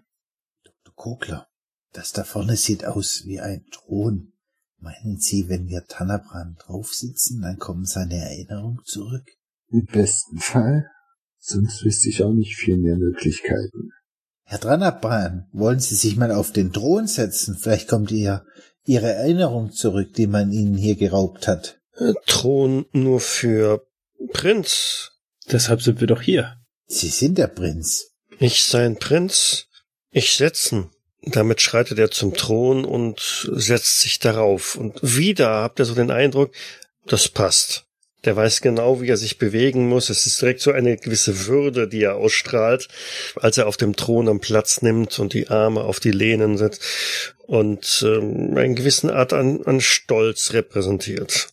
Dr. 0.63 0.95
Kogler, 0.95 1.47
das 1.91 2.12
da 2.12 2.23
vorne 2.23 2.56
sieht 2.58 2.86
aus 2.86 3.23
wie 3.25 3.39
ein 3.39 3.65
Thron. 3.71 4.34
Meinen 4.79 5.17
Sie, 5.17 5.47
wenn 5.47 5.67
wir 5.69 5.86
Tanabran 5.86 6.58
draufsitzen, 6.60 7.41
dann 7.41 7.58
kommen 7.58 7.86
seine 7.86 8.15
Erinnerungen 8.15 8.82
zurück? 8.84 9.25
Im 9.69 9.86
besten 9.86 10.39
Fall. 10.39 10.89
Sonst 11.39 11.84
wüsste 11.84 12.10
ich 12.10 12.23
auch 12.23 12.34
nicht 12.34 12.56
viel 12.56 12.77
mehr 12.77 12.97
Möglichkeiten. 12.97 13.91
Herr 14.43 14.60
Tanabran, 14.60 15.47
wollen 15.51 15.79
Sie 15.79 15.95
sich 15.95 16.15
mal 16.15 16.32
auf 16.32 16.51
den 16.51 16.73
Thron 16.73 17.08
setzen? 17.08 17.58
Vielleicht 17.58 17.88
kommt 17.88 18.12
ihr 18.12 18.45
Ihre 18.86 19.13
Erinnerung 19.13 19.71
zurück, 19.71 20.13
die 20.13 20.27
man 20.27 20.51
Ihnen 20.51 20.75
hier 20.75 20.95
geraubt 20.95 21.47
hat. 21.47 21.82
Äh, 21.95 22.13
Thron 22.25 22.86
nur 22.91 23.19
für 23.19 23.88
Prinz. 24.32 25.12
Deshalb 25.51 25.82
sind 25.82 25.99
wir 25.99 26.08
doch 26.08 26.21
hier. 26.21 26.58
Sie 26.88 27.10
sind 27.10 27.38
der 27.38 27.47
Prinz. 27.47 28.12
Ich 28.39 28.63
sein 28.63 28.97
Prinz, 28.97 29.67
ich 30.12 30.34
setzen. 30.34 30.89
Damit 31.21 31.62
schreitet 31.62 31.99
er 31.99 32.12
zum 32.12 32.34
Thron 32.34 32.84
und 32.84 33.49
setzt 33.53 34.01
sich 34.01 34.19
darauf. 34.19 34.75
Und 34.75 34.99
wieder 35.01 35.49
habt 35.49 35.79
ihr 35.79 35.86
so 35.86 35.95
den 35.95 36.12
Eindruck, 36.12 36.51
das 37.06 37.29
passt. 37.29 37.86
Der 38.25 38.36
weiß 38.36 38.62
genau, 38.62 39.01
wie 39.01 39.10
er 39.10 39.17
sich 39.17 39.38
bewegen 39.38 39.89
muss. 39.89 40.10
Es 40.10 40.25
ist 40.25 40.41
direkt 40.41 40.62
so 40.62 40.71
eine 40.71 40.95
gewisse 40.97 41.47
Würde, 41.47 41.88
die 41.88 42.03
er 42.03 42.15
ausstrahlt, 42.15 42.88
als 43.36 43.58
er 43.58 43.67
auf 43.67 43.77
dem 43.77 43.95
Thron 43.95 44.29
am 44.29 44.39
Platz 44.39 44.82
nimmt 44.82 45.19
und 45.19 45.34
die 45.34 45.49
Arme 45.49 45.82
auf 45.82 45.99
die 45.99 46.12
Lehnen 46.12 46.58
setzt 46.58 46.82
und 47.39 48.03
ähm, 48.06 48.56
eine 48.56 48.75
gewisse 48.75 49.13
Art 49.13 49.34
an, 49.34 49.62
an 49.65 49.82
Stolz 49.82 50.53
repräsentiert. 50.53 51.49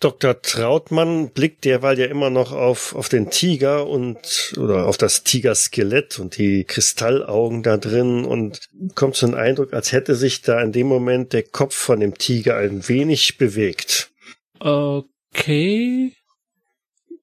Dr. 0.00 0.40
Trautmann 0.40 1.28
blickt 1.28 1.66
derweil 1.66 1.98
ja 1.98 2.06
immer 2.06 2.30
noch 2.30 2.52
auf, 2.52 2.94
auf 2.94 3.10
den 3.10 3.28
Tiger 3.28 3.86
und, 3.86 4.54
oder 4.56 4.86
auf 4.86 4.96
das 4.96 5.24
Tigerskelett 5.24 6.18
und 6.18 6.38
die 6.38 6.64
Kristallaugen 6.64 7.62
da 7.62 7.76
drin 7.76 8.24
und 8.24 8.70
kommt 8.94 9.16
so 9.16 9.26
ein 9.26 9.34
Eindruck, 9.34 9.74
als 9.74 9.92
hätte 9.92 10.14
sich 10.14 10.40
da 10.40 10.60
in 10.62 10.72
dem 10.72 10.86
Moment 10.86 11.34
der 11.34 11.42
Kopf 11.42 11.74
von 11.74 12.00
dem 12.00 12.16
Tiger 12.16 12.56
ein 12.56 12.88
wenig 12.88 13.36
bewegt. 13.36 14.10
Okay. 14.58 16.12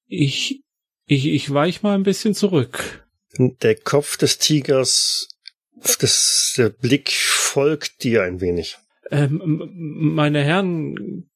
Ich, 0.08 0.62
ich, 1.08 1.26
ich 1.26 1.52
weich 1.52 1.82
mal 1.82 1.96
ein 1.96 2.04
bisschen 2.04 2.36
zurück. 2.36 3.08
Der 3.38 3.76
Kopf 3.76 4.18
des 4.18 4.38
Tigers, 4.38 5.30
das, 6.00 6.54
der 6.58 6.70
Blick 6.70 7.12
folgt 7.12 8.04
dir 8.04 8.22
ein 8.22 8.40
wenig. 8.40 8.78
Ähm, 9.10 9.72
meine 9.74 10.44
Herren, 10.44 11.28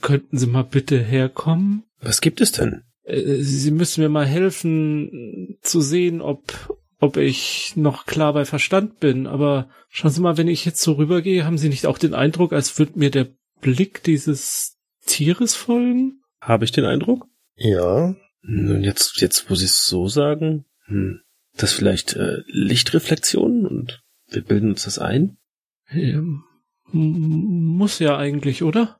könnten 0.00 0.38
Sie 0.38 0.46
mal 0.46 0.62
bitte 0.64 0.98
herkommen? 0.98 1.84
Was 2.00 2.20
gibt 2.20 2.40
es 2.40 2.52
denn? 2.52 2.82
Äh, 3.04 3.36
Sie 3.42 3.70
müssen 3.70 4.02
mir 4.02 4.08
mal 4.08 4.26
helfen 4.26 5.58
zu 5.62 5.80
sehen, 5.80 6.20
ob, 6.20 6.76
ob 6.98 7.16
ich 7.16 7.74
noch 7.76 8.06
klar 8.06 8.32
bei 8.32 8.44
Verstand 8.44 9.00
bin. 9.00 9.26
Aber 9.26 9.68
schauen 9.88 10.10
Sie 10.10 10.20
mal, 10.20 10.36
wenn 10.36 10.48
ich 10.48 10.64
jetzt 10.64 10.82
so 10.82 10.92
rübergehe, 10.92 11.44
haben 11.44 11.58
Sie 11.58 11.68
nicht 11.68 11.86
auch 11.86 11.98
den 11.98 12.14
Eindruck, 12.14 12.52
als 12.52 12.78
würde 12.78 12.98
mir 12.98 13.10
der 13.10 13.28
Blick 13.60 14.02
dieses 14.02 14.76
Tieres 15.06 15.54
folgen? 15.54 16.22
Habe 16.40 16.64
ich 16.64 16.72
den 16.72 16.84
Eindruck? 16.84 17.26
Ja, 17.56 18.14
Nun, 18.42 18.82
jetzt, 18.82 19.20
jetzt, 19.20 19.50
wo 19.50 19.54
Sie 19.54 19.66
es 19.66 19.84
so 19.84 20.08
sagen, 20.08 20.64
hm, 20.86 21.20
das 21.56 21.72
vielleicht 21.72 22.14
äh, 22.14 22.38
Lichtreflexionen 22.46 23.66
und 23.66 24.02
wir 24.28 24.42
bilden 24.42 24.70
uns 24.70 24.84
das 24.84 24.98
ein? 24.98 25.36
M- 25.90 26.42
muss 26.92 27.98
ja 27.98 28.16
eigentlich, 28.16 28.62
oder? 28.62 28.99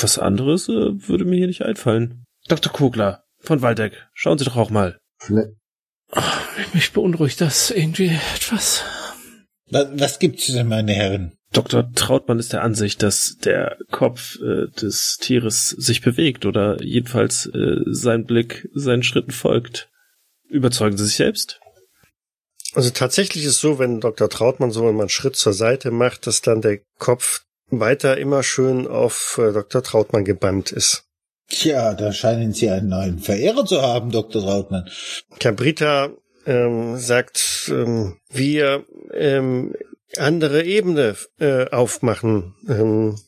Was 0.00 0.18
anderes 0.18 0.68
äh, 0.68 1.08
würde 1.08 1.24
mir 1.24 1.36
hier 1.36 1.46
nicht 1.46 1.62
einfallen. 1.62 2.24
Dr. 2.48 2.72
Kogler 2.72 3.24
von 3.40 3.62
Waldeck, 3.62 4.08
schauen 4.14 4.38
Sie 4.38 4.44
doch 4.44 4.56
auch 4.56 4.70
mal. 4.70 4.98
Vielleicht, 5.18 5.50
Mich 6.72 6.92
beunruhigt 6.92 7.40
das 7.40 7.70
irgendwie 7.70 8.18
etwas. 8.34 8.84
Was, 9.70 9.88
was 9.92 10.18
gibt's 10.18 10.46
denn, 10.46 10.68
meine 10.68 10.92
Herren? 10.92 11.32
Dr. 11.52 11.92
Trautmann 11.92 12.38
ist 12.38 12.52
der 12.52 12.62
Ansicht, 12.62 13.02
dass 13.02 13.36
der 13.36 13.76
Kopf 13.90 14.36
äh, 14.40 14.68
des 14.80 15.18
Tieres 15.20 15.68
sich 15.70 16.00
bewegt 16.00 16.46
oder 16.46 16.82
jedenfalls 16.82 17.46
äh, 17.46 17.80
sein 17.86 18.24
Blick 18.24 18.68
seinen 18.74 19.02
Schritten 19.02 19.32
folgt. 19.32 19.90
Überzeugen 20.48 20.96
Sie 20.96 21.04
sich 21.04 21.16
selbst? 21.16 21.60
also 22.74 22.90
tatsächlich 22.90 23.44
ist 23.44 23.60
so, 23.60 23.78
wenn 23.78 24.00
Dr. 24.00 24.28
Trautmann 24.28 24.70
so 24.70 24.88
immer 24.88 25.00
einen 25.00 25.08
Schritt 25.08 25.36
zur 25.36 25.52
Seite 25.52 25.90
macht, 25.90 26.26
dass 26.26 26.40
dann 26.40 26.62
der 26.62 26.80
Kopf 26.98 27.44
weiter 27.80 28.18
immer 28.18 28.42
schön 28.42 28.86
auf 28.86 29.38
äh, 29.38 29.52
Dr. 29.52 29.82
Trautmann 29.82 30.24
gebannt 30.24 30.72
ist. 30.72 31.04
Tja, 31.48 31.94
da 31.94 32.12
scheinen 32.12 32.52
Sie 32.52 32.70
einen 32.70 32.88
neuen 32.88 33.18
Verehrer 33.18 33.66
zu 33.66 33.82
haben, 33.82 34.10
Dr. 34.10 34.42
Trautmann. 34.42 34.88
Cabrita 35.38 36.10
ähm, 36.46 36.96
sagt, 36.96 37.70
ähm, 37.70 38.18
wir 38.30 38.86
ähm, 39.12 39.74
andere 40.16 40.64
Ebene 40.64 41.16
äh, 41.38 41.68
aufmachen. 41.70 42.54
Ähm, 42.68 43.18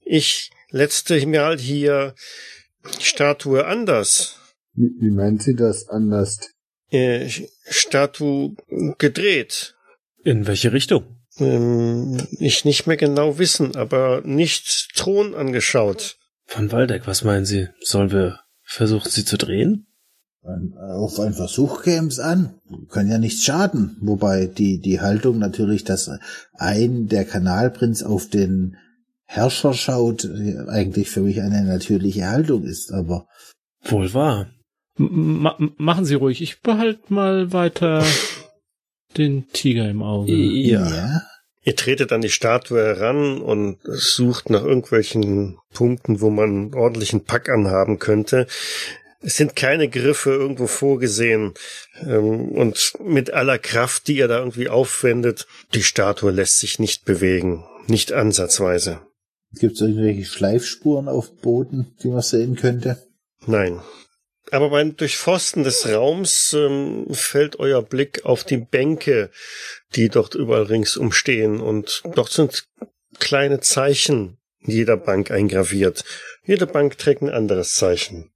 ich 0.00 0.50
letzte 0.70 1.24
Mal 1.26 1.58
hier 1.58 2.14
die 2.98 3.04
Statue 3.04 3.66
anders. 3.66 4.38
wie, 4.74 4.90
wie 5.00 5.10
meint 5.10 5.42
sie 5.42 5.54
das 5.54 5.88
anders? 5.88 6.38
äh, 6.90 7.28
Statue 7.68 8.56
gedreht. 8.98 9.76
In 10.22 10.46
welche 10.46 10.72
Richtung? 10.72 11.19
Ähm, 11.40 12.18
ich 12.38 12.64
nicht 12.64 12.86
mehr 12.86 12.96
genau 12.96 13.38
wissen, 13.38 13.76
aber 13.76 14.22
nicht 14.24 14.90
Thron 14.94 15.34
angeschaut. 15.34 16.16
Von 16.46 16.70
Waldeck, 16.72 17.06
was 17.06 17.24
meinen 17.24 17.44
Sie? 17.44 17.68
Sollen 17.80 18.10
wir 18.10 18.40
versuchen, 18.64 19.10
sie 19.10 19.24
zu 19.24 19.36
drehen? 19.38 19.86
Ein- 20.42 20.74
Auf 20.78 21.20
einen 21.20 21.34
Versuch 21.34 21.82
käm's 21.82 22.18
an. 22.18 22.54
Kann 22.90 23.08
ja 23.08 23.18
nichts 23.18 23.44
schaden. 23.44 23.96
Wobei 24.00 24.46
die, 24.46 24.80
die 24.80 25.00
Haltung 25.00 25.38
natürlich, 25.38 25.84
dass 25.84 26.10
ein 26.54 27.08
der 27.08 27.24
Kanalprinz 27.24 28.02
auf 28.02 28.28
den 28.28 28.76
Herrscher 29.26 29.74
schaut, 29.74 30.24
eigentlich 30.68 31.08
für 31.10 31.20
mich 31.20 31.40
eine 31.40 31.62
natürliche 31.64 32.26
Haltung 32.26 32.64
ist. 32.64 32.90
Aber 32.92 33.26
Wohl 33.84 34.12
wahr. 34.12 34.50
M 34.98 35.40
ma 35.42 35.56
machen 35.76 36.04
Sie 36.04 36.14
ruhig. 36.14 36.42
Ich 36.42 36.60
behalte 36.62 37.12
mal 37.12 37.52
weiter 37.52 38.04
den 39.16 39.46
Tiger 39.52 39.88
im 39.88 40.02
Auge. 40.02 40.32
Ja. 40.34 41.22
Ihr 41.62 41.76
tretet 41.76 42.12
an 42.12 42.22
die 42.22 42.30
Statue 42.30 42.82
heran 42.82 43.40
und 43.42 43.78
sucht 43.84 44.48
nach 44.50 44.64
irgendwelchen 44.64 45.58
Punkten, 45.74 46.20
wo 46.20 46.30
man 46.30 46.74
ordentlichen 46.74 47.24
Pack 47.24 47.48
anhaben 47.50 47.98
könnte. 47.98 48.46
Es 49.22 49.36
sind 49.36 49.54
keine 49.54 49.88
Griffe 49.88 50.30
irgendwo 50.30 50.66
vorgesehen. 50.66 51.52
Ähm, 52.02 52.48
Und 52.52 52.94
mit 53.04 53.32
aller 53.32 53.58
Kraft, 53.58 54.08
die 54.08 54.16
ihr 54.16 54.28
da 54.28 54.38
irgendwie 54.38 54.70
aufwendet, 54.70 55.46
die 55.74 55.82
Statue 55.82 56.30
lässt 56.30 56.58
sich 56.58 56.78
nicht 56.78 57.04
bewegen. 57.04 57.64
Nicht 57.86 58.12
ansatzweise. 58.12 59.00
gibt's 59.52 59.80
irgendwelche 59.82 60.24
Schleifspuren 60.24 61.08
auf 61.08 61.36
Boden, 61.42 61.94
die 62.02 62.08
man 62.08 62.22
sehen 62.22 62.56
könnte? 62.56 63.02
Nein. 63.46 63.80
Aber 64.50 64.70
beim 64.70 64.96
Durchforsten 64.96 65.62
des 65.62 65.88
Raums 65.88 66.52
ähm, 66.52 67.06
fällt 67.10 67.58
euer 67.58 67.82
Blick 67.82 68.24
auf 68.24 68.44
die 68.44 68.56
Bänke, 68.56 69.30
die 69.94 70.08
dort 70.08 70.34
überall 70.34 70.64
ringsum 70.64 71.12
stehen. 71.12 71.60
Und 71.60 72.02
dort 72.14 72.30
sind 72.30 72.64
kleine 73.18 73.60
Zeichen 73.60 74.38
in 74.60 74.72
jeder 74.72 74.96
Bank 74.96 75.30
eingraviert. 75.30 76.04
Jede 76.44 76.66
Bank 76.66 76.98
trägt 76.98 77.22
ein 77.22 77.30
anderes 77.30 77.74
Zeichen. 77.74 78.30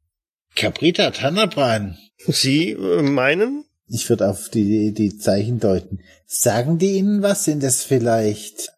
Caprita 0.54 1.10
Tanabran. 1.10 1.98
Sie 2.26 2.70
äh, 2.70 3.02
meinen? 3.02 3.64
Ich 3.86 4.08
würde 4.08 4.28
auf 4.28 4.48
die, 4.48 4.94
die 4.94 5.18
Zeichen 5.18 5.60
deuten. 5.60 6.00
Sagen 6.26 6.78
die 6.78 6.92
Ihnen 6.92 7.22
was? 7.22 7.44
Sind 7.44 7.62
das 7.62 7.82
vielleicht 7.82 8.70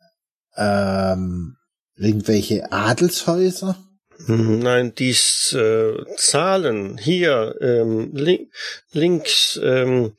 ähm, 0.56 1.56
irgendwelche 1.96 2.72
Adelshäuser? 2.72 3.76
Hm, 4.26 4.58
Nein, 4.58 4.94
dies 4.94 5.52
äh, 5.52 6.04
Zahlen 6.16 6.98
hier 6.98 7.56
ähm, 7.60 8.10
link, 8.12 8.52
links 8.92 9.58
ähm, 9.62 10.16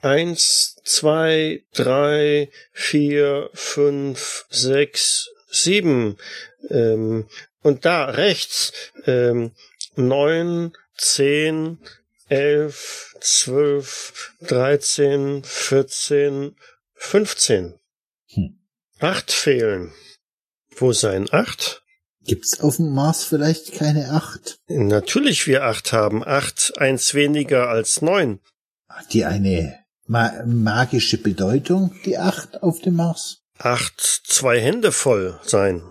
eins, 0.00 0.76
zwei, 0.84 1.64
drei, 1.74 2.50
vier, 2.72 3.50
fünf, 3.54 4.46
sechs, 4.50 5.30
sieben 5.50 6.18
ähm, 6.68 7.28
und 7.62 7.84
da 7.84 8.04
rechts 8.04 8.72
ähm, 9.06 9.52
neun, 9.96 10.72
zehn, 10.96 11.78
elf, 12.28 13.14
zwölf, 13.20 14.34
dreizehn, 14.40 15.42
vierzehn, 15.42 16.54
fünfzehn. 16.94 17.78
Hm. 18.34 18.58
Acht 18.98 19.32
fehlen. 19.32 19.92
Wo 20.76 20.92
seien 20.92 21.32
acht? 21.32 21.82
Gibt's 22.28 22.60
auf 22.60 22.76
dem 22.76 22.92
Mars 22.92 23.24
vielleicht 23.24 23.72
keine 23.72 24.10
acht? 24.10 24.60
Natürlich 24.68 25.46
wir 25.46 25.64
acht 25.64 25.94
haben. 25.94 26.22
Acht, 26.22 26.74
eins 26.76 27.14
weniger 27.14 27.70
als 27.70 28.02
neun. 28.02 28.40
Hat 28.86 29.14
die 29.14 29.24
eine 29.24 29.78
ma 30.06 30.32
magische 30.44 31.16
Bedeutung, 31.16 31.94
die 32.04 32.18
acht 32.18 32.62
auf 32.62 32.80
dem 32.80 32.96
Mars? 32.96 33.38
Acht, 33.56 34.00
zwei 34.00 34.60
Hände 34.60 34.92
voll 34.92 35.40
sein. 35.42 35.82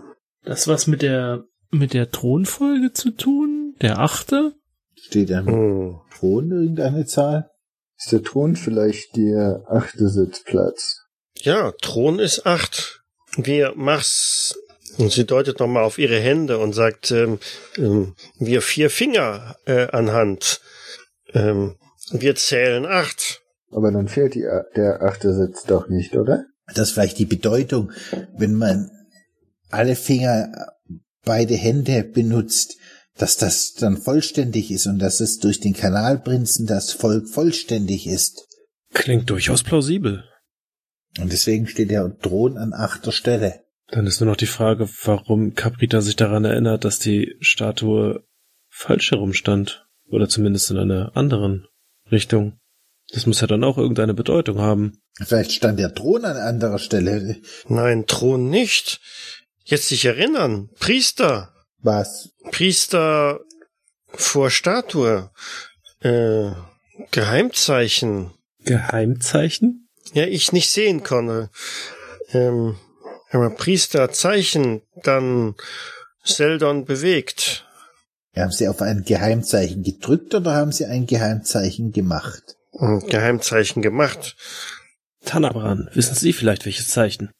Das 0.44 0.68
was 0.68 0.86
mit 0.86 1.02
der 1.02 1.44
mit 1.70 1.92
der 1.92 2.10
Thronfolge 2.10 2.92
zu 2.92 3.10
tun? 3.10 3.74
Der 3.82 3.98
achte? 3.98 4.54
Steht 4.94 5.32
am 5.32 5.46
Hm. 5.46 6.00
Thron 6.16 6.50
irgendeine 6.52 7.04
Zahl? 7.04 7.50
Ist 7.96 8.12
der 8.12 8.22
Thron 8.22 8.54
vielleicht 8.54 9.16
der 9.16 9.64
achte 9.68 10.08
Sitzplatz? 10.08 11.00
Ja, 11.40 11.72
Thron 11.82 12.20
ist 12.20 12.46
acht. 12.46 13.02
Wir 13.36 13.74
Mars. 13.74 14.56
Und 14.96 15.12
sie 15.12 15.26
deutet 15.26 15.60
nochmal 15.60 15.84
auf 15.84 15.98
ihre 15.98 16.18
Hände 16.18 16.58
und 16.58 16.72
sagt, 16.72 17.10
ähm, 17.10 17.38
ähm, 17.76 18.14
wir 18.38 18.62
vier 18.62 18.90
Finger 18.90 19.56
äh, 19.66 19.88
anhand. 19.88 20.60
Ähm, 21.32 21.76
wir 22.10 22.34
zählen 22.36 22.86
acht. 22.86 23.42
Aber 23.70 23.92
dann 23.92 24.08
fehlt 24.08 24.34
die, 24.34 24.46
der 24.76 25.02
achte 25.02 25.34
Sitz 25.34 25.64
doch 25.64 25.88
nicht, 25.88 26.16
oder? 26.16 26.46
Das 26.74 26.88
ist 26.88 26.94
vielleicht 26.94 27.18
die 27.18 27.26
Bedeutung, 27.26 27.92
wenn 28.36 28.54
man 28.54 28.90
alle 29.70 29.96
Finger, 29.96 30.72
beide 31.24 31.54
Hände 31.54 32.04
benutzt, 32.04 32.76
dass 33.16 33.36
das 33.36 33.74
dann 33.74 33.96
vollständig 33.96 34.70
ist 34.70 34.86
und 34.86 34.98
dass 34.98 35.20
es 35.20 35.38
durch 35.38 35.60
den 35.60 35.74
Kanalprinzen 35.74 36.66
das 36.66 36.92
Volk 36.92 37.28
vollständig 37.28 38.06
ist. 38.06 38.46
Klingt 38.94 39.28
durchaus 39.28 39.62
plausibel. 39.62 40.24
Und 41.20 41.32
deswegen 41.32 41.66
steht 41.66 41.90
der 41.90 42.16
Thron 42.18 42.56
an 42.56 42.72
achter 42.72 43.12
Stelle. 43.12 43.60
Dann 43.88 44.06
ist 44.06 44.20
nur 44.20 44.30
noch 44.30 44.36
die 44.36 44.46
Frage, 44.46 44.88
warum 45.04 45.54
Caprita 45.54 46.00
sich 46.00 46.16
daran 46.16 46.44
erinnert, 46.44 46.84
dass 46.84 46.98
die 46.98 47.36
Statue 47.40 48.24
falsch 48.68 49.10
herumstand. 49.10 49.86
Oder 50.10 50.28
zumindest 50.28 50.70
in 50.70 50.78
einer 50.78 51.16
anderen 51.16 51.66
Richtung. 52.10 52.58
Das 53.10 53.26
muss 53.26 53.40
ja 53.40 53.46
dann 53.46 53.64
auch 53.64 53.78
irgendeine 53.78 54.14
Bedeutung 54.14 54.58
haben. 54.58 55.00
Vielleicht 55.18 55.52
stand 55.52 55.78
der 55.78 55.94
Thron 55.94 56.24
an 56.24 56.36
anderer 56.36 56.78
Stelle. 56.78 57.36
Nein, 57.66 58.06
Thron 58.06 58.48
nicht. 58.48 59.00
Jetzt 59.64 59.88
sich 59.88 60.04
erinnern. 60.04 60.70
Priester. 60.78 61.54
Was? 61.80 62.30
Priester 62.50 63.40
vor 64.06 64.50
Statue. 64.50 65.30
Äh, 66.00 66.50
Geheimzeichen. 67.10 68.32
Geheimzeichen? 68.64 69.88
Ja, 70.12 70.24
ich 70.24 70.52
nicht 70.52 70.70
sehen 70.70 71.02
konnte. 71.02 71.50
Ähm, 72.32 72.76
aber 73.30 73.50
Priester 73.50 74.10
Zeichen, 74.10 74.82
dann 75.02 75.54
Seldon 76.24 76.84
bewegt. 76.84 77.64
Haben 78.36 78.52
Sie 78.52 78.68
auf 78.68 78.82
ein 78.82 79.02
Geheimzeichen 79.02 79.82
gedrückt 79.82 80.34
oder 80.34 80.54
haben 80.54 80.72
Sie 80.72 80.84
ein 80.84 81.06
Geheimzeichen 81.06 81.92
gemacht? 81.92 82.56
Geheimzeichen 82.72 83.82
gemacht. 83.82 84.36
Tanabran, 85.24 85.88
wissen 85.94 86.14
Sie 86.14 86.32
vielleicht 86.32 86.64
welches 86.64 86.88
Zeichen? 86.88 87.30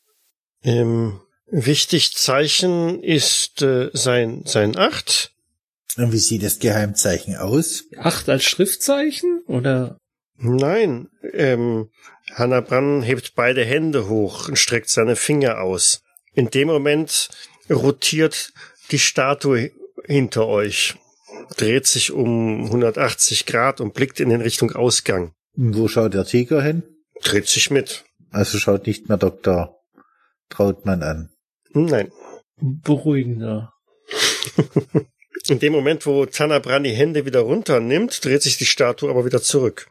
Ähm, 0.65 1.21
wichtig 1.47 2.17
Zeichen 2.17 3.03
ist 3.03 3.63
äh, 3.63 3.91
sein, 3.93 4.43
sein 4.45 4.77
Acht. 4.77 5.33
Und 5.97 6.13
wie 6.13 6.19
sieht 6.19 6.43
das 6.43 6.59
Geheimzeichen 6.59 7.37
aus? 7.37 7.85
Acht 7.97 8.29
als 8.29 8.45
Schriftzeichen? 8.45 9.43
Oder 9.47 9.99
Nein, 10.41 11.09
ähm, 11.33 11.91
Hannabran 12.35 13.03
hebt 13.03 13.35
beide 13.35 13.65
Hände 13.65 14.09
hoch 14.09 14.49
und 14.49 14.59
streckt 14.59 14.91
seine 14.91 15.17
Finger 15.17 15.61
aus. 15.61 16.03
In 16.35 16.51
dem 16.51 16.69
Moment 16.69 17.29
rotiert 17.71 18.53
die 18.91 18.99
Statue 18.99 19.71
hinter 20.05 20.47
euch, 20.47 20.95
dreht 21.57 21.87
sich 21.87 22.13
um 22.13 22.65
180 22.67 23.47
Grad 23.47 23.81
und 23.81 23.95
blickt 23.95 24.21
in 24.21 24.29
den 24.29 24.41
Richtung 24.41 24.73
Ausgang. 24.73 25.33
Wo 25.55 25.89
schaut 25.89 26.15
der 26.15 26.25
Tiger 26.25 26.63
hin? 26.63 26.83
Dreht 27.23 27.49
sich 27.49 27.71
mit. 27.71 28.05
Also 28.31 28.59
schaut 28.59 28.87
nicht 28.87 29.09
mehr 29.09 29.19
Dr. 29.19 29.77
Trautmann 30.51 31.03
an. 31.03 31.31
Nein. 31.73 32.11
beruhigender? 32.57 33.73
In 35.49 35.59
dem 35.61 35.73
Moment, 35.73 36.05
wo 36.05 36.27
Tanabran 36.27 36.85
die 36.85 36.91
Hände 36.91 37.25
wieder 37.25 37.41
runternimmt, 37.41 38.25
dreht 38.25 38.43
sich 38.43 38.59
die 38.59 38.67
Statue 38.67 39.09
aber 39.09 39.25
wieder 39.25 39.41
zurück. 39.41 39.89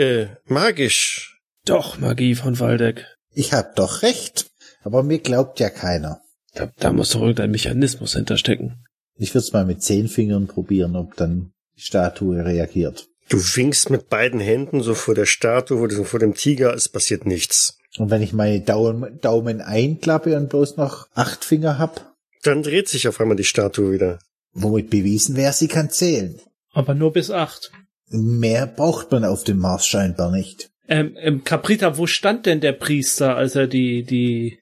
Äh, 0.00 0.28
magisch. 0.46 1.42
Doch, 1.66 1.98
Magie 1.98 2.34
von 2.34 2.58
Waldeck. 2.58 3.04
Ich 3.34 3.52
hab 3.52 3.76
doch 3.76 4.00
recht, 4.00 4.50
aber 4.82 5.02
mir 5.02 5.18
glaubt 5.18 5.60
ja 5.60 5.68
keiner. 5.68 6.22
Da, 6.54 6.72
da 6.78 6.90
muss 6.90 7.10
doch 7.10 7.20
irgendein 7.20 7.50
Mechanismus 7.50 8.14
hinterstecken. 8.14 8.82
Ich 9.16 9.34
würde 9.34 9.44
es 9.44 9.52
mal 9.52 9.66
mit 9.66 9.82
zehn 9.82 10.08
Fingern 10.08 10.46
probieren, 10.46 10.96
ob 10.96 11.16
dann 11.16 11.52
die 11.76 11.82
Statue 11.82 12.42
reagiert. 12.42 13.08
Du 13.28 13.36
winkst 13.36 13.90
mit 13.90 14.08
beiden 14.08 14.40
Händen 14.40 14.82
so 14.82 14.94
vor 14.94 15.14
der 15.14 15.26
Statue, 15.26 15.76
vor 15.76 15.88
dem, 15.88 16.04
vor 16.06 16.18
dem 16.18 16.34
Tiger, 16.34 16.72
es 16.72 16.88
passiert 16.88 17.26
nichts. 17.26 17.76
Und 17.98 18.10
wenn 18.10 18.22
ich 18.22 18.32
meine 18.32 18.62
Daumen, 18.62 19.20
Daumen 19.20 19.60
einklappe 19.60 20.34
und 20.34 20.48
bloß 20.48 20.78
noch 20.78 21.08
acht 21.12 21.44
Finger 21.44 21.78
hab, 21.78 22.14
Dann 22.42 22.62
dreht 22.62 22.88
sich 22.88 23.06
auf 23.06 23.20
einmal 23.20 23.36
die 23.36 23.44
Statue 23.44 23.92
wieder. 23.92 24.18
womit 24.54 24.88
bewiesen 24.88 25.36
wäre, 25.36 25.52
sie 25.52 25.68
kann 25.68 25.90
zählen. 25.90 26.40
Aber 26.72 26.94
nur 26.94 27.12
bis 27.12 27.30
acht. 27.30 27.70
Mehr 28.10 28.66
braucht 28.66 29.12
man 29.12 29.24
auf 29.24 29.44
dem 29.44 29.58
Mars 29.58 29.86
scheinbar 29.86 30.30
nicht. 30.30 30.70
Ähm, 30.88 31.16
ähm, 31.20 31.44
Caprita, 31.44 31.96
wo 31.96 32.06
stand 32.06 32.46
denn 32.46 32.60
der 32.60 32.72
Priester, 32.72 33.36
als 33.36 33.54
er 33.54 33.68
die, 33.68 34.02
die, 34.02 34.58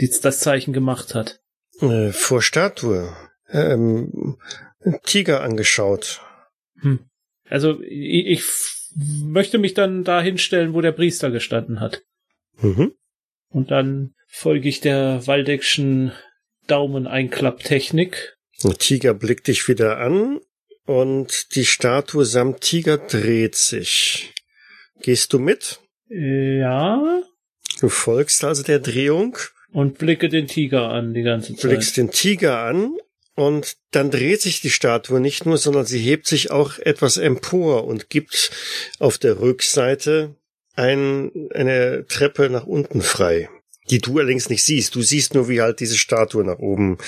die 0.00 0.10
das 0.22 0.38
Zeichen 0.38 0.72
gemacht 0.72 1.14
hat? 1.14 1.40
Äh, 1.80 2.12
vor 2.12 2.40
Statue. 2.40 3.12
Ähm, 3.50 4.38
Tiger 5.02 5.42
angeschaut. 5.42 6.20
Hm. 6.80 7.00
Also 7.48 7.80
ich, 7.82 8.26
ich 8.26 8.44
möchte 8.96 9.58
mich 9.58 9.74
dann 9.74 10.04
da 10.04 10.20
hinstellen, 10.20 10.72
wo 10.72 10.80
der 10.80 10.92
Priester 10.92 11.30
gestanden 11.30 11.80
hat. 11.80 12.02
Mhm. 12.60 12.92
Und 13.48 13.70
dann 13.70 14.14
folge 14.28 14.68
ich 14.68 14.80
der 14.80 15.26
Waldeckschen 15.26 16.12
Daumeneinklapptechnik. 16.66 18.36
Der 18.62 18.74
Tiger 18.74 19.14
blickt 19.14 19.48
dich 19.48 19.68
wieder 19.68 19.98
an 19.98 20.40
und 20.86 21.54
die 21.54 21.64
Statue 21.64 22.24
samt 22.24 22.60
Tiger 22.62 22.98
dreht 22.98 23.54
sich. 23.54 24.32
Gehst 25.02 25.32
du 25.32 25.38
mit? 25.38 25.80
Ja. 26.08 27.22
Du 27.80 27.88
folgst 27.88 28.44
also 28.44 28.62
der 28.62 28.78
Drehung, 28.78 29.36
Und 29.72 29.98
blicke 29.98 30.28
den 30.28 30.46
Tiger 30.46 30.88
an 30.88 31.12
die 31.12 31.22
ganze 31.22 31.54
Zeit. 31.54 31.70
blickst 31.70 31.96
den 31.96 32.10
Tiger 32.10 32.60
an 32.60 32.96
und 33.34 33.76
dann 33.90 34.10
dreht 34.10 34.40
sich 34.40 34.60
die 34.62 34.70
Statue 34.70 35.20
nicht 35.20 35.44
nur, 35.44 35.58
sondern 35.58 35.84
sie 35.84 35.98
hebt 35.98 36.26
sich 36.26 36.50
auch 36.50 36.78
etwas 36.78 37.18
empor 37.18 37.84
und 37.84 38.08
gibt 38.08 38.50
auf 38.98 39.18
der 39.18 39.40
Rückseite 39.40 40.34
ein, 40.74 41.30
eine 41.52 42.06
Treppe 42.06 42.48
nach 42.48 42.66
unten 42.66 43.02
frei, 43.02 43.48
die 43.90 44.00
du 44.00 44.18
allerdings 44.18 44.48
nicht 44.50 44.64
siehst. 44.64 44.94
Du 44.94 45.02
siehst 45.02 45.34
nur, 45.34 45.48
wie 45.48 45.60
halt 45.60 45.80
diese 45.80 45.96
Statue 45.96 46.44
nach 46.44 46.58
oben, 46.58 46.98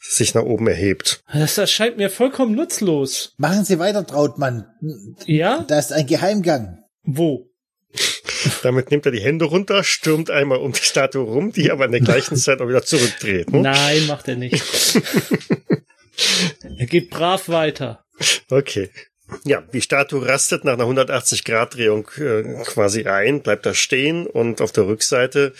sich 0.00 0.34
nach 0.34 0.42
oben 0.42 0.66
erhebt. 0.66 1.22
Das 1.32 1.58
erscheint 1.58 1.96
mir 1.96 2.10
vollkommen 2.10 2.54
nutzlos. 2.54 3.34
Machen 3.36 3.64
Sie 3.64 3.78
weiter, 3.78 4.06
Trautmann. 4.06 4.66
Ja? 5.26 5.64
Da 5.68 5.78
ist 5.78 5.92
ein 5.92 6.06
Geheimgang. 6.06 6.78
Wo? 7.02 7.50
Damit 8.62 8.90
nimmt 8.90 9.06
er 9.06 9.12
die 9.12 9.20
Hände 9.20 9.44
runter, 9.46 9.84
stürmt 9.84 10.30
einmal 10.30 10.58
um 10.58 10.72
die 10.72 10.82
Statue 10.82 11.24
rum, 11.24 11.52
die 11.52 11.70
aber 11.70 11.86
in 11.86 11.92
der 11.92 12.00
gleichen 12.00 12.36
Zeit 12.36 12.60
auch 12.60 12.68
wieder 12.68 12.82
zurückdreht. 12.82 13.52
Ne? 13.52 13.60
Nein, 13.60 14.06
macht 14.06 14.28
er 14.28 14.36
nicht. 14.36 14.62
er 16.78 16.86
geht 16.86 17.10
brav 17.10 17.48
weiter. 17.48 18.04
Okay. 18.50 18.90
Ja, 19.44 19.62
die 19.72 19.80
Statue 19.80 20.26
rastet 20.26 20.64
nach 20.64 20.74
einer 20.74 20.84
180-Grad-Drehung 20.84 22.08
äh, 22.18 22.42
quasi 22.64 23.06
ein, 23.06 23.42
bleibt 23.42 23.64
da 23.64 23.72
stehen 23.72 24.26
und 24.26 24.60
auf 24.60 24.72
der 24.72 24.86
Rückseite 24.86 25.54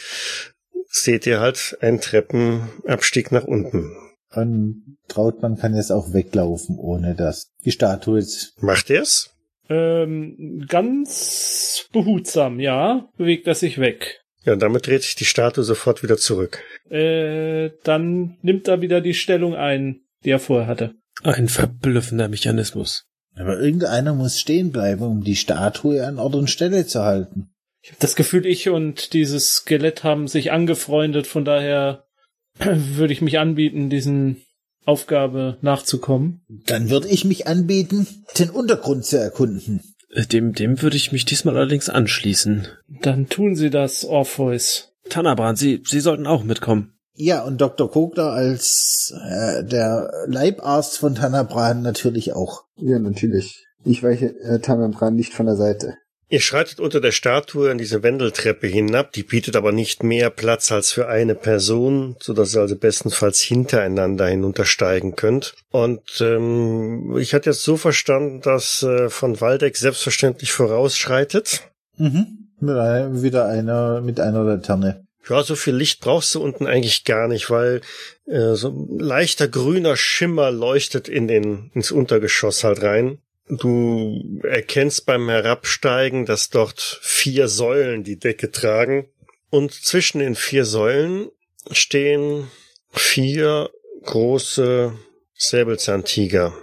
seht 0.94 1.26
ihr 1.26 1.40
halt 1.40 1.76
einen 1.80 2.00
Treppenabstieg 2.00 3.32
nach 3.32 3.44
unten. 3.44 3.96
Und 4.32 4.96
Trautmann 5.08 5.56
kann 5.56 5.74
jetzt 5.74 5.90
auch 5.90 6.12
weglaufen, 6.12 6.78
ohne 6.78 7.14
dass 7.14 7.52
die 7.64 7.72
Statue 7.72 8.18
jetzt. 8.18 8.60
Macht 8.62 8.90
er's? 8.90 9.30
Ähm, 9.68 10.66
ganz 10.68 11.88
behutsam, 11.92 12.60
ja, 12.60 13.08
bewegt 13.16 13.46
er 13.46 13.54
sich 13.54 13.78
weg. 13.78 14.20
Ja, 14.44 14.56
damit 14.56 14.86
dreht 14.86 15.02
sich 15.02 15.14
die 15.14 15.24
Statue 15.24 15.64
sofort 15.64 16.02
wieder 16.02 16.18
zurück. 16.18 16.62
Äh, 16.90 17.70
dann 17.82 18.36
nimmt 18.42 18.68
er 18.68 18.82
wieder 18.82 19.00
die 19.00 19.14
Stellung 19.14 19.54
ein, 19.54 20.00
die 20.24 20.30
er 20.30 20.38
vorher 20.38 20.66
hatte. 20.66 20.94
Ein 21.22 21.48
verblüffender 21.48 22.28
Mechanismus. 22.28 23.06
Aber 23.36 23.58
irgendeiner 23.58 24.14
muss 24.14 24.38
stehen 24.38 24.70
bleiben, 24.70 25.02
um 25.02 25.24
die 25.24 25.36
Statue 25.36 26.06
an 26.06 26.18
Ort 26.18 26.34
und 26.34 26.50
Stelle 26.50 26.86
zu 26.86 27.02
halten. 27.02 27.53
Ich 27.84 27.90
habe 27.90 28.00
das 28.00 28.16
Gefühl, 28.16 28.46
ich 28.46 28.70
und 28.70 29.12
dieses 29.12 29.56
Skelett 29.56 30.04
haben 30.04 30.26
sich 30.26 30.52
angefreundet, 30.52 31.26
von 31.26 31.44
daher 31.44 32.06
würde 32.58 33.12
ich 33.12 33.20
mich 33.20 33.38
anbieten, 33.38 33.90
diesen 33.90 34.40
Aufgabe 34.86 35.58
nachzukommen. 35.60 36.40
Dann 36.48 36.88
würde 36.88 37.08
ich 37.08 37.26
mich 37.26 37.46
anbieten, 37.46 38.06
den 38.38 38.48
Untergrund 38.48 39.04
zu 39.04 39.18
erkunden. 39.18 39.82
Äh, 40.14 40.24
Dem, 40.24 40.54
dem 40.54 40.80
würde 40.80 40.96
ich 40.96 41.12
mich 41.12 41.26
diesmal 41.26 41.58
allerdings 41.58 41.90
anschließen. 41.90 42.68
Dann 43.02 43.28
tun 43.28 43.54
Sie 43.54 43.68
das, 43.68 44.06
Orpheus. 44.06 44.94
Tanabran, 45.10 45.56
Sie, 45.56 45.82
Sie 45.84 46.00
sollten 46.00 46.26
auch 46.26 46.42
mitkommen. 46.42 46.94
Ja, 47.16 47.42
und 47.42 47.60
Dr. 47.60 47.90
Kogler 47.90 48.32
als 48.32 49.14
äh, 49.28 49.62
der 49.62 50.10
Leibarzt 50.26 50.96
von 50.96 51.16
Tanabran 51.16 51.82
natürlich 51.82 52.32
auch. 52.32 52.64
Ja, 52.76 52.98
natürlich. 52.98 53.66
Ich 53.84 54.02
weiche 54.02 54.34
äh, 54.40 54.58
Tamambran 54.60 55.14
nicht 55.16 55.34
von 55.34 55.44
der 55.44 55.56
Seite. 55.56 55.98
Ihr 56.34 56.40
schreitet 56.40 56.80
unter 56.80 57.00
der 57.00 57.12
Statue 57.12 57.70
in 57.70 57.78
diese 57.78 58.02
Wendeltreppe 58.02 58.66
hinab, 58.66 59.12
die 59.12 59.22
bietet 59.22 59.54
aber 59.54 59.70
nicht 59.70 60.02
mehr 60.02 60.30
Platz 60.30 60.72
als 60.72 60.90
für 60.90 61.06
eine 61.06 61.36
Person, 61.36 62.16
so 62.18 62.32
dass 62.32 62.56
ihr 62.56 62.60
also 62.60 62.74
bestenfalls 62.74 63.40
hintereinander 63.40 64.26
hinuntersteigen 64.26 65.14
könnt. 65.14 65.54
Und 65.70 66.20
ähm, 66.20 67.16
ich 67.18 67.34
hatte 67.34 67.50
jetzt 67.50 67.62
so 67.62 67.76
verstanden, 67.76 68.40
dass 68.40 68.82
äh, 68.82 69.10
von 69.10 69.40
Waldeck 69.40 69.76
selbstverständlich 69.76 70.50
vorausschreitet. 70.50 71.60
Mhm. 71.98 72.48
Mit 72.58 72.76
einer, 72.78 73.22
wieder 73.22 73.46
einer 73.46 74.00
mit 74.00 74.18
einer 74.18 74.42
Laterne. 74.42 75.06
Ja, 75.28 75.40
so 75.44 75.54
viel 75.54 75.76
Licht 75.76 76.00
brauchst 76.00 76.34
du 76.34 76.42
unten 76.42 76.66
eigentlich 76.66 77.04
gar 77.04 77.28
nicht, 77.28 77.48
weil 77.48 77.80
äh, 78.26 78.54
so 78.54 78.70
ein 78.70 78.98
leichter 78.98 79.46
grüner 79.46 79.96
Schimmer 79.96 80.50
leuchtet 80.50 81.08
in 81.08 81.28
den 81.28 81.70
ins 81.74 81.92
Untergeschoss 81.92 82.64
halt 82.64 82.82
rein. 82.82 83.18
Du 83.48 84.40
erkennst 84.42 85.04
beim 85.04 85.28
Herabsteigen, 85.28 86.24
dass 86.24 86.48
dort 86.48 86.80
vier 87.02 87.48
Säulen 87.48 88.02
die 88.02 88.18
Decke 88.18 88.50
tragen 88.50 89.06
und 89.50 89.72
zwischen 89.72 90.18
den 90.18 90.34
vier 90.34 90.64
Säulen 90.64 91.28
stehen 91.70 92.50
vier 92.90 93.70
große 94.04 94.92
Säbelzahntiger, 95.36 96.54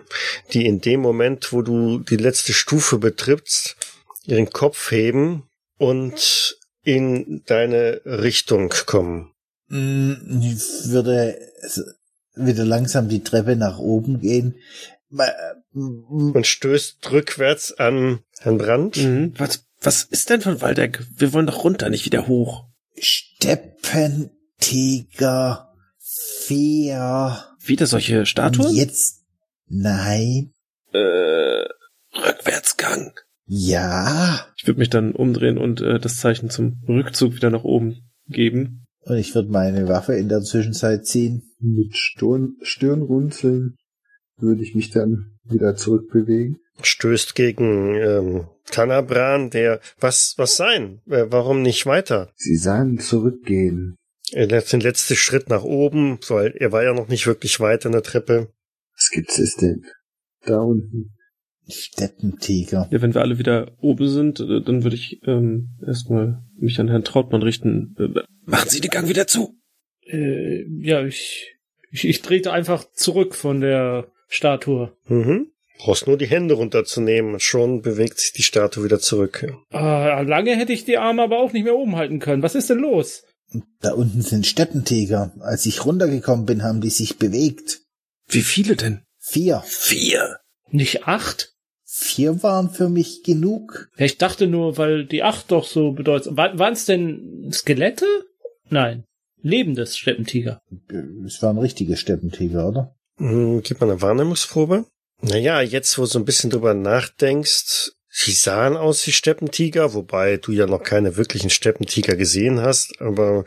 die 0.54 0.66
in 0.66 0.82
dem 0.82 1.02
Moment, 1.02 1.54
wo 1.54 1.62
du 1.62 2.00
die 2.00 2.18
letzte 2.18 2.54
Stufe 2.54 2.98
betrittst, 2.98 3.76
ihren 4.26 4.50
Kopf 4.50 4.92
heben 4.92 5.44
und 5.78 6.58
in 6.84 7.44
deine 7.46 8.02
Richtung 8.06 8.74
kommen. 8.86 9.32
Mm, 9.68 10.14
Ich 10.42 10.90
würde 10.90 11.38
wieder 12.36 12.66
langsam 12.66 13.10
die 13.10 13.24
Treppe 13.24 13.56
nach 13.56 13.78
oben 13.78 14.20
gehen. 14.20 14.56
Mm, 15.74 16.32
und 16.34 16.45
stößt 16.47 17.11
rückwärts 17.11 17.72
an 17.74 18.19
Herrn 18.39 18.57
Brandt. 18.57 18.97
Mhm. 18.97 19.34
Was, 19.38 19.65
was 19.82 20.03
ist 20.03 20.30
denn 20.30 20.41
von 20.41 20.61
Waldeck? 20.61 21.03
Wir 21.15 21.34
wollen 21.34 21.47
doch 21.47 21.63
runter, 21.63 21.89
nicht 21.89 22.05
wieder 22.05 22.28
hoch. 22.28 22.65
Steppentiger, 24.59 25.67
Vier. 26.43 27.38
Wieder 27.63 27.86
solche 27.86 28.26
Statuen? 28.26 28.74
Jetzt, 28.76 29.24
nein, 29.67 30.51
Äh, 30.93 31.63
Rückwärtsgang. 32.13 33.13
ja. 33.45 34.45
Ich 34.57 34.67
würde 34.67 34.80
mich 34.80 34.89
dann 34.89 35.13
umdrehen 35.13 35.57
und 35.57 35.80
äh, 35.82 35.99
das 35.99 36.17
Zeichen 36.17 36.49
zum 36.49 36.82
Rückzug 36.88 37.34
wieder 37.36 37.49
nach 37.49 37.63
oben 37.63 38.11
geben. 38.28 38.86
Und 39.03 39.17
ich 39.17 39.34
würde 39.34 39.49
meine 39.49 39.88
Waffe 39.88 40.15
in 40.15 40.28
der 40.28 40.41
Zwischenzeit 40.41 41.05
ziehen. 41.05 41.43
Mit 41.59 41.95
Stirn, 41.95 42.57
Stirnrunzeln 42.61 43.78
würde 44.38 44.63
ich 44.63 44.76
mich 44.76 44.89
dann 44.89 45.31
wieder 45.44 45.76
zurückbewegen. 45.76 46.60
Stößt 46.82 47.36
gegen 47.36 47.96
ähm, 47.96 48.48
Tanabran, 48.66 49.50
der 49.50 49.80
was 50.00 50.36
was 50.38 50.56
sein? 50.56 51.02
Äh, 51.08 51.26
warum 51.30 51.62
nicht 51.62 51.86
weiter? 51.86 52.32
Sie 52.36 52.56
sahen 52.56 53.00
zurückgehen. 53.00 53.96
Er 54.32 54.48
lässt 54.48 54.72
den 54.72 54.80
letzten 54.80 55.16
Schritt 55.16 55.50
nach 55.50 55.64
oben, 55.64 56.20
weil 56.30 56.56
er 56.58 56.72
war 56.72 56.84
ja 56.84 56.94
noch 56.94 57.10
nicht 57.10 57.28
wirklich 57.28 57.60
weit 57.60 57.86
an 57.86 57.92
der 57.92 58.04
Treppe. 58.04 58.52
Was 58.96 59.10
gibt's 59.12 59.38
es 59.39 59.56
denn? 59.56 59.86
Da 60.46 60.60
unten. 60.60 61.14
Steppentiger. 61.68 62.88
Ja, 62.92 63.02
wenn 63.02 63.14
wir 63.14 63.22
alle 63.22 63.38
wieder 63.38 63.72
oben 63.80 64.08
sind, 64.08 64.39
äh, 64.39 64.62
dann 64.62 64.84
würde 64.84 64.96
ich 64.96 65.22
ähm, 65.26 65.78
erstmal 65.86 66.44
mich 66.58 66.80
an 66.80 66.88
Herrn 66.88 67.04
Trautmann 67.04 67.44
richten. 67.44 67.96
Äh, 67.98 68.22
machen 68.46 68.70
Sie 68.70 68.82
den 68.82 68.92
Gang 68.92 69.08
wieder 69.08 69.28
zu. 69.28 69.58
Äh, 70.06 70.66
ja, 70.82 71.06
ich, 71.06 71.56
ich, 71.92 72.08
ich 72.08 72.22
trete 72.22 72.52
einfach 72.52 72.86
zurück 72.94 73.36
von 73.36 73.62
der 73.62 74.12
Statue. 74.32 74.94
Mhm. 75.08 75.52
Brauchst 75.78 76.08
nur 76.08 76.18
die 76.18 76.28
Hände 76.28 76.54
runterzunehmen, 76.54 77.40
schon 77.40 77.82
bewegt 77.82 78.20
sich 78.20 78.34
die 78.34 78.44
Statue 78.44 78.84
wieder 78.84 79.00
zurück. 79.00 79.46
Ah, 79.72 80.22
lange 80.22 80.56
hätte 80.56 80.74
ich 80.74 80.86
die 80.86 80.98
Arme 80.98 81.24
aber 81.24 81.40
auch 81.40 81.54
nicht 81.54 81.64
mehr 81.64 81.76
oben 81.76 81.96
halten 81.96 82.20
können. 82.20 82.44
Was 82.44 82.56
ist 82.56 82.70
denn 82.70 82.78
los? 82.78 83.24
Da 83.82 83.94
unten 83.94 84.22
sind 84.22 84.46
Steppentiger. 84.46 85.34
Als 85.40 85.66
ich 85.66 85.86
runtergekommen 85.86 86.46
bin, 86.46 86.64
haben 86.64 86.82
die 86.82 86.90
sich 86.90 87.18
bewegt. 87.18 87.82
Wie 88.28 88.42
viele 88.42 88.76
denn? 88.76 89.02
Vier. 89.18 89.64
Vier. 89.66 90.38
Nicht 90.70 91.08
acht? 91.08 91.54
Vier 91.84 92.42
waren 92.42 92.70
für 92.70 92.88
mich 92.88 93.24
genug. 93.24 93.90
Ja, 93.98 94.06
ich 94.06 94.18
dachte 94.18 94.48
nur, 94.48 94.78
weil 94.78 95.06
die 95.06 95.24
acht 95.24 95.52
doch 95.52 95.66
so 95.66 95.92
bedeutsam. 95.92 96.38
War, 96.38 96.58
waren 96.58 96.74
es 96.74 96.86
denn 96.86 97.50
Skelette? 97.52 98.06
Nein. 98.70 99.04
Lebendes 99.42 99.98
Steppentiger. 99.98 100.62
Es 101.26 101.42
waren 101.42 101.58
richtige 101.58 101.98
Steppentiger, 101.98 102.68
oder? 102.68 102.96
Hm, 103.18 103.62
gib 103.64 103.82
mal 103.82 103.89
eine 103.89 104.01
Wahrnehmungsprobe. 104.01 104.86
Naja, 105.22 105.62
jetzt 105.62 105.97
wo 105.97 106.03
du 106.03 106.07
so 106.07 106.20
ein 106.20 106.26
bisschen 106.26 106.49
drüber 106.49 106.74
nachdenkst, 106.74 107.91
sie 108.09 108.32
sahen 108.32 108.76
aus 108.76 109.05
wie 109.05 109.12
Steppentiger, 109.12 109.93
wobei 109.93 110.38
du 110.38 110.51
ja 110.51 110.66
noch 110.66 110.82
keine 110.82 111.16
wirklichen 111.18 111.49
Steppentiger 111.51 112.16
gesehen 112.16 112.59
hast, 112.62 112.99
aber 112.99 113.45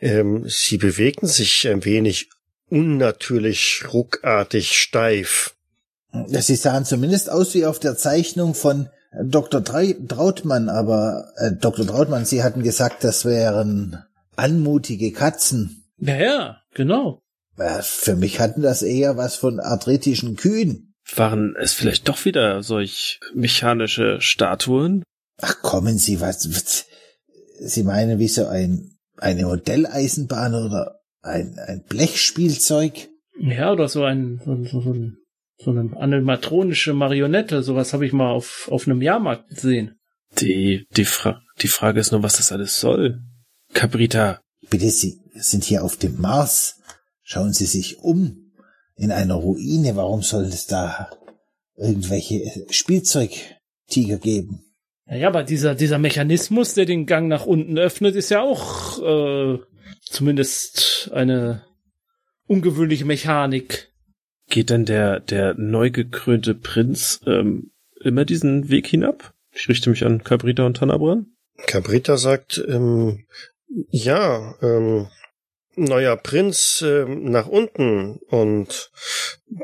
ähm, 0.00 0.44
sie 0.48 0.78
bewegten 0.78 1.26
sich 1.26 1.66
ein 1.68 1.84
wenig 1.84 2.30
unnatürlich, 2.70 3.84
ruckartig, 3.92 4.78
steif. 4.78 5.54
Sie 6.26 6.56
sahen 6.56 6.84
zumindest 6.84 7.30
aus 7.30 7.54
wie 7.54 7.66
auf 7.66 7.78
der 7.80 7.96
Zeichnung 7.96 8.54
von 8.54 8.88
Dr. 9.22 9.62
Trau- 9.64 10.06
Trautmann, 10.06 10.68
aber 10.68 11.32
äh, 11.36 11.52
Dr. 11.52 11.86
Trautmann, 11.86 12.24
Sie 12.24 12.42
hatten 12.42 12.62
gesagt, 12.62 13.04
das 13.04 13.24
wären 13.24 14.04
anmutige 14.36 15.12
Katzen. 15.12 15.84
Ja, 15.98 16.16
ja, 16.16 16.62
genau. 16.74 17.20
Äh, 17.58 17.82
für 17.82 18.16
mich 18.16 18.40
hatten 18.40 18.62
das 18.62 18.82
eher 18.82 19.16
was 19.16 19.36
von 19.36 19.60
arthritischen 19.60 20.36
Kühen. 20.36 20.94
Waren 21.14 21.56
es 21.58 21.72
vielleicht 21.72 22.08
doch 22.08 22.24
wieder 22.24 22.62
solch 22.62 23.20
mechanische 23.34 24.20
Statuen? 24.20 25.02
Ach, 25.40 25.62
kommen 25.62 25.98
Sie, 25.98 26.20
was, 26.20 26.48
was 26.50 26.86
Sie 27.60 27.82
meinen 27.82 28.18
wie 28.18 28.28
so 28.28 28.46
ein, 28.46 28.98
eine 29.16 29.46
Modelleisenbahn 29.46 30.54
oder 30.54 31.00
ein, 31.22 31.58
ein 31.58 31.82
Blechspielzeug? 31.88 33.08
Ja, 33.38 33.72
oder 33.72 33.88
so 33.88 34.04
ein, 34.04 34.40
so, 34.44 34.64
so, 34.64 34.80
so, 34.80 34.92
ein, 34.92 35.16
so 35.58 35.70
eine 35.70 35.96
animatronische 35.96 36.92
Marionette, 36.92 37.62
sowas 37.62 37.92
habe 37.92 38.06
ich 38.06 38.12
mal 38.12 38.30
auf, 38.30 38.68
auf 38.70 38.86
einem 38.86 39.00
Jahrmarkt 39.00 39.48
gesehen. 39.48 39.98
Die, 40.40 40.86
die, 40.94 41.04
Fra 41.04 41.40
die 41.62 41.68
Frage 41.68 42.00
ist 42.00 42.12
nur, 42.12 42.22
was 42.22 42.36
das 42.36 42.52
alles 42.52 42.78
soll. 42.78 43.22
Cabrita. 43.72 44.40
Bitte, 44.68 44.90
Sie 44.90 45.20
sind 45.34 45.64
hier 45.64 45.84
auf 45.84 45.96
dem 45.96 46.20
Mars. 46.20 46.80
Schauen 47.30 47.52
Sie 47.52 47.66
sich 47.66 47.98
um. 47.98 48.54
In 48.96 49.12
einer 49.12 49.34
Ruine. 49.34 49.96
Warum 49.96 50.22
soll 50.22 50.44
es 50.44 50.66
da 50.66 51.10
irgendwelche 51.76 52.40
Spielzeugtiger 52.70 54.16
geben? 54.16 54.64
Naja, 55.04 55.28
aber 55.28 55.42
dieser, 55.42 55.74
dieser 55.74 55.98
Mechanismus, 55.98 56.72
der 56.72 56.86
den 56.86 57.04
Gang 57.04 57.28
nach 57.28 57.44
unten 57.44 57.76
öffnet, 57.76 58.16
ist 58.16 58.30
ja 58.30 58.40
auch 58.40 58.98
äh, 59.02 59.58
zumindest 60.00 61.10
eine 61.12 61.66
ungewöhnliche 62.46 63.04
Mechanik. 63.04 63.92
Geht 64.48 64.70
denn 64.70 64.86
der, 64.86 65.20
der 65.20 65.52
neu 65.52 65.90
gekrönte 65.90 66.54
Prinz 66.54 67.20
ähm, 67.26 67.72
immer 68.00 68.24
diesen 68.24 68.70
Weg 68.70 68.86
hinab? 68.86 69.34
Ich 69.52 69.68
richte 69.68 69.90
mich 69.90 70.02
an 70.06 70.24
Cabrita 70.24 70.64
und 70.64 70.78
Tanabran. 70.78 71.26
Cabrita 71.66 72.16
sagt, 72.16 72.64
ähm, 72.66 73.26
ja, 73.90 74.54
ähm, 74.62 75.08
neuer 75.84 76.16
Prinz 76.16 76.84
ähm, 76.86 77.30
nach 77.30 77.46
unten 77.46 78.18
und 78.28 78.90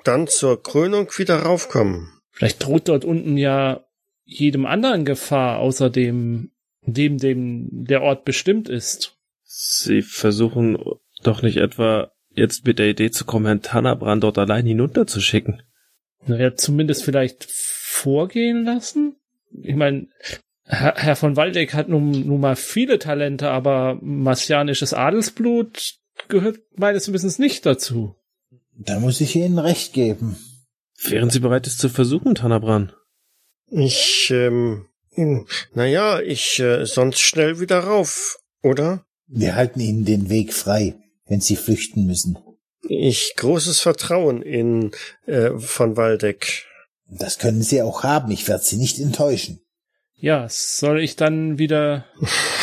dann 0.05 0.27
zur 0.27 0.63
Krönung 0.63 1.09
wieder 1.17 1.37
raufkommen. 1.41 2.21
Vielleicht 2.31 2.65
droht 2.65 2.89
dort 2.89 3.05
unten 3.05 3.37
ja 3.37 3.85
jedem 4.25 4.67
anderen 4.67 5.05
Gefahr, 5.05 5.59
außer 5.59 5.91
dem, 5.91 6.51
dem, 6.83 7.19
dem 7.19 7.69
der 7.71 8.03
Ort 8.03 8.25
bestimmt 8.25 8.69
ist. 8.69 9.17
Sie 9.45 10.03
versuchen 10.03 10.79
doch 11.23 11.43
nicht 11.43 11.59
etwa 11.59 12.11
jetzt 12.31 12.67
mit 12.67 12.79
der 12.79 12.89
Idee 12.89 13.11
zu 13.11 13.25
kommen, 13.25 13.47
Herrn 13.47 13.63
Tanabran 13.63 14.21
dort 14.21 14.39
allein 14.39 14.67
hinunterzuschicken. 14.67 15.63
Naja, 16.27 16.55
zumindest 16.57 17.05
vielleicht 17.05 17.45
vorgehen 17.45 18.65
lassen? 18.65 19.17
Ich 19.63 19.77
meine, 19.77 20.09
Herr, 20.67 21.15
von 21.15 21.37
Waldeck 21.37 21.75
hat 21.75 21.89
nun, 21.89 22.27
nun 22.27 22.41
mal 22.41 22.57
viele 22.57 22.99
Talente, 22.99 23.51
aber 23.51 23.99
martianisches 24.01 24.95
Adelsblut 24.95 25.97
gehört 26.29 26.61
meines 26.77 27.13
Wissens 27.13 27.39
nicht 27.39 27.67
dazu. 27.67 28.17
Da 28.77 28.99
muss 28.99 29.21
ich 29.21 29.37
Ihnen 29.37 29.59
recht 29.59 29.93
geben. 29.93 30.37
Wären 31.03 31.31
Sie 31.31 31.41
bereit, 31.41 31.67
es 31.67 31.77
zu 31.77 31.89
versuchen, 31.89 32.35
Tanabran? 32.35 32.93
Ich, 33.67 34.31
ähm, 34.31 34.87
naja, 35.73 36.21
ich 36.21 36.61
äh, 36.61 36.85
sonst 36.87 37.21
schnell 37.21 37.61
wieder 37.61 37.81
rauf, 37.81 38.39
oder? 38.63 39.05
Wir 39.27 39.55
halten 39.55 39.81
Ihnen 39.81 40.05
den 40.05 40.29
Weg 40.29 40.53
frei, 40.53 40.95
wenn 41.27 41.41
Sie 41.41 41.57
flüchten 41.57 42.07
müssen. 42.07 42.39
Ich 42.89 43.35
großes 43.37 43.81
Vertrauen 43.81 44.43
in 44.43 44.91
äh, 45.27 45.59
von 45.59 45.97
Waldeck. 45.97 46.67
Das 47.09 47.39
können 47.39 47.63
Sie 47.63 47.83
auch 47.83 48.03
haben. 48.03 48.31
Ich 48.31 48.47
werde 48.49 48.65
Sie 48.65 48.77
nicht 48.77 48.99
enttäuschen. 48.99 49.61
Ja, 50.15 50.47
soll 50.49 51.01
ich 51.01 51.17
dann 51.17 51.59
wieder 51.59 52.07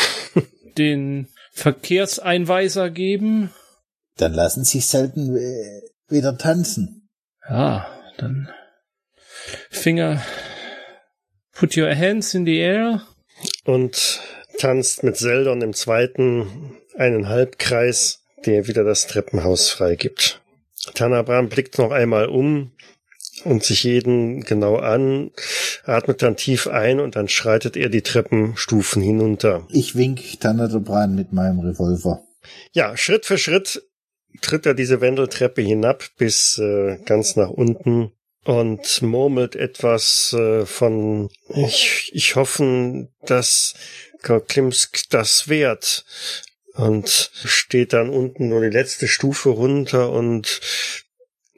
den 0.77 1.27
Verkehrseinweiser 1.51 2.89
geben? 2.89 3.51
Dann 4.17 4.33
lassen 4.33 4.63
Sie 4.63 4.79
selten 4.79 5.35
äh, 5.35 5.81
wieder 6.07 6.37
tanzen. 6.37 7.09
Ja, 7.47 7.87
dann 8.17 8.49
Finger, 9.69 10.21
put 11.53 11.77
your 11.77 11.93
hands 11.95 12.33
in 12.33 12.45
the 12.45 12.57
air. 12.57 13.01
Und 13.65 14.21
tanzt 14.57 15.03
mit 15.03 15.17
Seldon 15.17 15.61
im 15.61 15.73
zweiten 15.73 16.77
einen 16.95 17.27
Halbkreis, 17.29 18.23
der 18.45 18.67
wieder 18.67 18.83
das 18.83 19.07
Treppenhaus 19.07 19.69
freigibt. 19.69 20.41
Tanabram 20.93 21.49
blickt 21.49 21.77
noch 21.77 21.91
einmal 21.91 22.27
um 22.27 22.71
und 23.43 23.63
sich 23.63 23.83
jeden 23.83 24.41
genau 24.41 24.77
an, 24.77 25.31
atmet 25.83 26.21
dann 26.21 26.35
tief 26.35 26.67
ein 26.67 26.99
und 26.99 27.15
dann 27.15 27.27
schreitet 27.27 27.75
er 27.75 27.89
die 27.89 28.01
Treppenstufen 28.01 29.01
hinunter. 29.01 29.67
Ich 29.69 29.95
wink 29.95 30.39
Tanabran 30.39 31.15
mit 31.15 31.33
meinem 31.33 31.59
Revolver. 31.59 32.23
Ja, 32.73 32.97
Schritt 32.97 33.25
für 33.25 33.37
Schritt 33.37 33.83
tritt 34.41 34.65
er 34.65 34.73
diese 34.73 35.01
Wendeltreppe 35.01 35.61
hinab 35.61 36.03
bis 36.17 36.57
äh, 36.57 36.97
ganz 37.05 37.35
nach 37.35 37.49
unten 37.49 38.11
und 38.43 39.01
murmelt 39.01 39.55
etwas 39.55 40.33
äh, 40.33 40.65
von 40.65 41.29
ich, 41.49 42.11
ich 42.13 42.35
hoffe, 42.35 43.09
dass 43.25 43.75
Klimsk 44.21 45.09
das 45.09 45.47
wert 45.47 46.05
und 46.73 47.31
steht 47.33 47.93
dann 47.93 48.09
unten 48.09 48.49
nur 48.49 48.61
die 48.61 48.69
letzte 48.69 49.07
Stufe 49.07 49.49
runter 49.49 50.11
und 50.11 50.61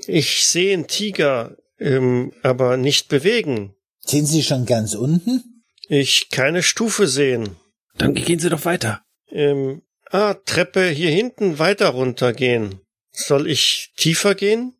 ich 0.07 0.45
sehe 0.45 0.73
einen 0.73 0.88
Tiger, 0.88 1.55
ähm, 1.84 2.31
aber 2.43 2.77
nicht 2.77 3.09
bewegen. 3.09 3.75
Sind 3.99 4.25
Sie 4.25 4.41
schon 4.41 4.65
ganz 4.65 4.95
unten? 4.95 5.63
Ich 5.88 6.29
keine 6.29 6.63
Stufe 6.63 7.07
sehen. 7.07 7.57
Dann 7.97 8.13
gehen 8.15 8.39
Sie 8.39 8.49
doch 8.49 8.65
weiter. 8.65 9.01
Ähm, 9.29 9.81
ah, 10.09 10.34
Treppe 10.34 10.88
hier 10.88 11.11
hinten 11.11 11.59
weiter 11.59 11.89
runtergehen. 11.89 12.79
Soll 13.11 13.47
ich 13.47 13.93
tiefer 13.97 14.34
gehen? 14.34 14.73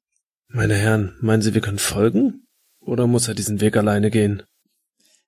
Meine 0.48 0.76
Herren, 0.76 1.16
meinen 1.22 1.42
Sie, 1.42 1.54
wir 1.54 1.62
können 1.62 1.80
folgen? 1.80 2.48
Oder 2.80 3.06
muss 3.06 3.28
er 3.28 3.36
diesen 3.36 3.60
Weg 3.60 3.78
alleine 3.78 4.10
gehen? 4.10 4.44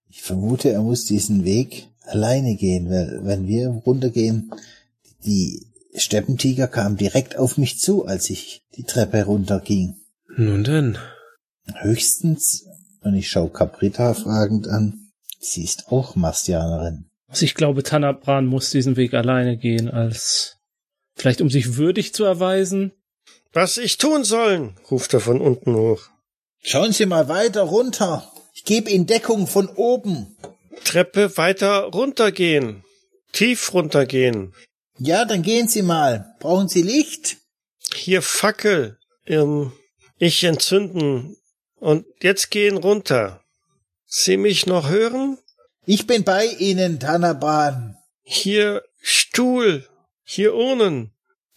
Ich 0.09 0.21
vermute, 0.21 0.69
er 0.69 0.82
muss 0.82 1.05
diesen 1.05 1.43
Weg 1.43 1.88
alleine 2.03 2.55
gehen, 2.55 2.89
weil 2.89 3.19
wenn 3.23 3.47
wir 3.47 3.69
runtergehen, 3.69 4.51
die 5.26 5.67
Steppentiger 5.93 6.67
kamen 6.67 6.97
direkt 6.97 7.38
auf 7.38 7.57
mich 7.57 7.80
zu, 7.80 8.05
als 8.05 8.30
ich 8.30 8.63
die 8.76 8.84
Treppe 8.84 9.23
runterging. 9.23 9.95
Nun 10.38 10.63
denn. 10.63 10.97
Höchstens, 11.74 12.66
und 13.01 13.16
ich 13.16 13.30
schaue 13.30 13.49
Caprita 13.49 14.13
fragend 14.13 14.68
an, 14.68 15.11
sie 15.39 15.63
ist 15.63 15.88
auch 15.88 16.16
Martianerin. 16.16 17.09
Also 17.28 17.45
ich 17.45 17.55
glaube, 17.55 17.84
Tanabran 17.84 18.45
muss 18.45 18.70
diesen 18.70 18.95
Weg 18.95 19.13
alleine 19.13 19.57
gehen, 19.57 19.89
als 19.89 20.57
vielleicht 21.16 21.41
um 21.41 21.49
sich 21.49 21.78
würdig 21.78 22.13
zu 22.13 22.24
erweisen. 22.24 22.91
Was 23.51 23.78
ich 23.78 23.97
tun 23.97 24.24
sollen, 24.24 24.76
ruft 24.91 25.13
er 25.13 25.20
von 25.20 25.41
unten 25.41 25.76
hoch. 25.76 26.09
Schauen 26.61 26.91
Sie 26.91 27.05
mal 27.05 27.28
weiter 27.28 27.61
runter. 27.61 28.32
Ich 28.53 28.63
gebe 28.63 28.89
Ihnen 28.89 29.05
Deckung 29.05 29.47
von 29.47 29.68
oben. 29.70 30.36
Treppe 30.84 31.38
weiter 31.38 31.84
runtergehen. 31.84 32.84
Tief 33.32 33.74
runtergehen. 33.74 34.53
Ja, 34.97 35.26
dann 35.26 35.41
gehen 35.41 35.68
Sie 35.68 35.82
mal. 35.82 36.36
Brauchen 36.39 36.68
Sie 36.68 36.82
Licht? 36.82 37.38
Hier 37.93 38.22
Fackel. 38.22 38.97
Ähm, 39.26 39.74
ich 40.18 40.43
entzünden. 40.43 41.36
Und 41.86 42.08
jetzt 42.20 42.50
gehen 42.50 42.78
runter. 42.78 43.44
Sie 44.08 44.38
mich 44.38 44.66
noch 44.66 44.90
hören? 44.90 45.38
Ich 45.86 46.08
bin 46.08 46.24
bei 46.24 46.48
Ihnen, 46.48 47.00
Tanaban. 47.00 47.96
Hier 48.24 48.82
Stuhl. 49.04 49.88
Hier 50.24 50.56
Urnen. 50.56 51.12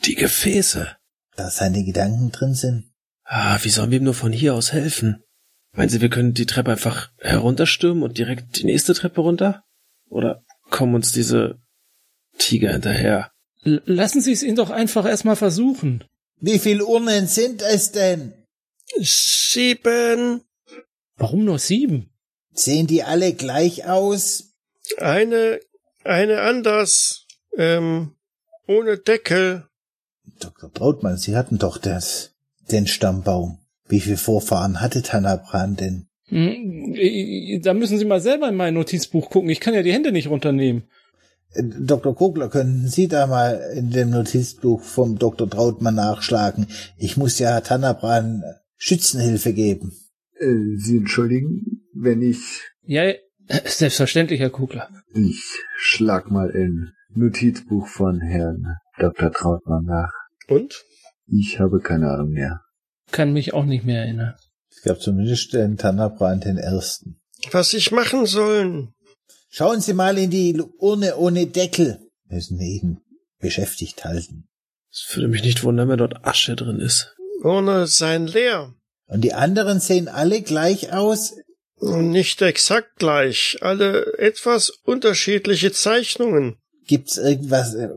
Die 0.04 0.16
Gefäße. 0.16 0.94
Da 1.34 1.48
seine 1.48 1.82
Gedanken 1.82 2.30
drin 2.30 2.52
sind. 2.52 2.92
Ah, 3.24 3.58
wie 3.62 3.70
sollen 3.70 3.90
wir 3.90 4.00
ihm 4.00 4.04
nur 4.04 4.12
von 4.12 4.30
hier 4.30 4.52
aus 4.52 4.74
helfen? 4.74 5.24
Meinen 5.72 5.88
Sie, 5.88 6.02
wir 6.02 6.10
können 6.10 6.34
die 6.34 6.44
Treppe 6.44 6.72
einfach 6.72 7.10
herunterstürmen 7.20 8.02
und 8.02 8.18
direkt 8.18 8.58
die 8.58 8.64
nächste 8.64 8.92
Treppe 8.92 9.22
runter? 9.22 9.64
Oder 10.10 10.44
kommen 10.68 10.94
uns 10.94 11.10
diese 11.10 11.58
Tiger 12.36 12.72
hinterher? 12.72 13.32
L 13.64 13.80
lassen 13.86 14.20
Sie 14.20 14.32
es 14.32 14.42
ihn 14.42 14.56
doch 14.56 14.68
einfach 14.68 15.06
erstmal 15.06 15.36
versuchen. 15.36 16.04
Wie 16.38 16.58
viel 16.58 16.82
Urnen 16.82 17.26
sind 17.28 17.62
es 17.62 17.92
denn? 17.92 18.34
Sieben. 19.00 20.42
Warum 21.16 21.44
nur 21.44 21.58
sieben? 21.58 22.10
Sehen 22.52 22.86
die 22.86 23.02
alle 23.02 23.34
gleich 23.34 23.86
aus? 23.86 24.54
Eine, 24.98 25.60
eine 26.04 26.40
anders. 26.42 27.26
Ähm, 27.56 28.14
ohne 28.66 28.98
Deckel. 28.98 29.64
Dr. 30.40 30.72
Trautmann, 30.72 31.16
Sie 31.16 31.36
hatten 31.36 31.58
doch 31.58 31.78
das, 31.78 32.34
den 32.70 32.86
Stammbaum. 32.86 33.58
Wie 33.88 34.00
viel 34.00 34.16
Vorfahren 34.16 34.80
hatte 34.80 35.02
Tanabran 35.02 35.76
denn? 35.76 36.08
Hm, 36.26 37.62
Da 37.62 37.74
müssen 37.74 37.98
Sie 37.98 38.04
mal 38.04 38.20
selber 38.20 38.48
in 38.48 38.54
mein 38.54 38.74
Notizbuch 38.74 39.30
gucken. 39.30 39.48
Ich 39.48 39.60
kann 39.60 39.74
ja 39.74 39.82
die 39.82 39.92
Hände 39.92 40.12
nicht 40.12 40.28
runternehmen. 40.28 40.84
Äh, 41.52 41.62
Dr. 41.80 42.14
Kogler, 42.14 42.48
könnten 42.50 42.88
Sie 42.88 43.08
da 43.08 43.26
mal 43.26 43.72
in 43.74 43.90
dem 43.90 44.10
Notizbuch 44.10 44.82
vom 44.82 45.18
Dr. 45.18 45.48
Trautmann 45.48 45.94
nachschlagen? 45.94 46.66
Ich 46.98 47.16
muss 47.16 47.38
ja 47.38 47.60
Tanabran 47.60 48.42
Schützenhilfe 48.78 49.52
geben. 49.52 49.92
Äh, 50.38 50.76
Sie 50.76 50.96
entschuldigen, 50.96 51.82
wenn 51.92 52.22
ich... 52.22 52.62
Ja, 52.82 53.12
selbstverständlich, 53.64 54.40
Herr 54.40 54.50
Kugler. 54.50 54.88
Ich 55.12 55.42
schlag 55.76 56.30
mal 56.30 56.50
im 56.50 56.92
Notizbuch 57.10 57.86
von 57.86 58.20
Herrn 58.20 58.76
Dr. 58.98 59.32
Trautmann 59.32 59.84
nach. 59.84 60.12
Und? 60.48 60.84
Ich 61.26 61.58
habe 61.60 61.80
keine 61.80 62.10
Ahnung 62.10 62.30
mehr. 62.30 62.62
Kann 63.10 63.32
mich 63.32 63.52
auch 63.52 63.64
nicht 63.64 63.84
mehr 63.84 64.02
erinnern. 64.02 64.34
Es 64.70 64.82
gab 64.82 65.00
zumindest 65.00 65.52
den 65.54 65.76
Tannerbrand 65.76 66.44
den 66.44 66.56
ersten. 66.56 67.20
Was 67.50 67.74
ich 67.74 67.90
machen 67.90 68.26
sollen? 68.26 68.94
Schauen 69.50 69.80
Sie 69.80 69.94
mal 69.94 70.16
in 70.18 70.30
die 70.30 70.62
Urne 70.78 71.16
ohne 71.16 71.46
Deckel. 71.46 71.98
Wir 72.28 72.36
müssen 72.36 72.60
ihn 72.60 73.00
beschäftigt 73.40 74.04
halten. 74.04 74.48
Es 74.90 75.10
würde 75.14 75.28
mich 75.28 75.42
nicht 75.42 75.64
wundern, 75.64 75.88
wenn 75.88 75.98
dort 75.98 76.24
Asche 76.24 76.54
drin 76.54 76.80
ist. 76.80 77.14
Ohne 77.42 77.86
sein 77.86 78.26
leer. 78.26 78.74
Und 79.06 79.22
die 79.22 79.32
anderen 79.32 79.80
sehen 79.80 80.08
alle 80.08 80.42
gleich 80.42 80.92
aus. 80.92 81.34
Nicht 81.80 82.42
exakt 82.42 82.96
gleich. 82.98 83.58
Alle 83.60 84.18
etwas 84.18 84.70
unterschiedliche 84.70 85.72
Zeichnungen. 85.72 86.56
Gibt's 86.86 87.16
irgendwas, 87.16 87.74
äh, 87.74 87.88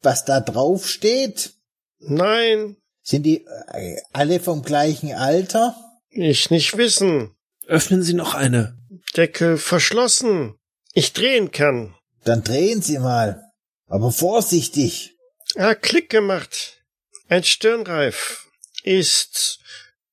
was 0.00 0.24
da 0.24 0.40
drauf 0.40 0.88
steht? 0.88 1.52
Nein, 1.98 2.76
Sind 3.02 3.24
die 3.24 3.44
äh, 3.72 3.96
alle 4.12 4.40
vom 4.40 4.62
gleichen 4.62 5.12
Alter? 5.12 5.76
ich 6.10 6.50
nicht 6.50 6.76
wissen. 6.76 7.34
Öffnen 7.66 8.02
Sie 8.02 8.14
noch 8.14 8.34
eine. 8.34 8.76
Deckel 9.16 9.58
verschlossen. 9.58 10.54
Ich 10.92 11.12
drehen 11.12 11.50
kann. 11.52 11.94
Dann 12.24 12.42
drehen 12.42 12.82
Sie 12.82 12.98
mal. 12.98 13.42
Aber 13.86 14.10
vorsichtig. 14.12 15.16
Ah, 15.56 15.74
Klick 15.74 16.10
gemacht. 16.10 16.82
Ein 17.28 17.44
Stirnreif. 17.44 18.48
Ist, 18.82 19.60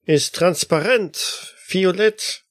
ist 0.04 0.36
transparent. 0.36 1.54
Violett. 1.68 2.44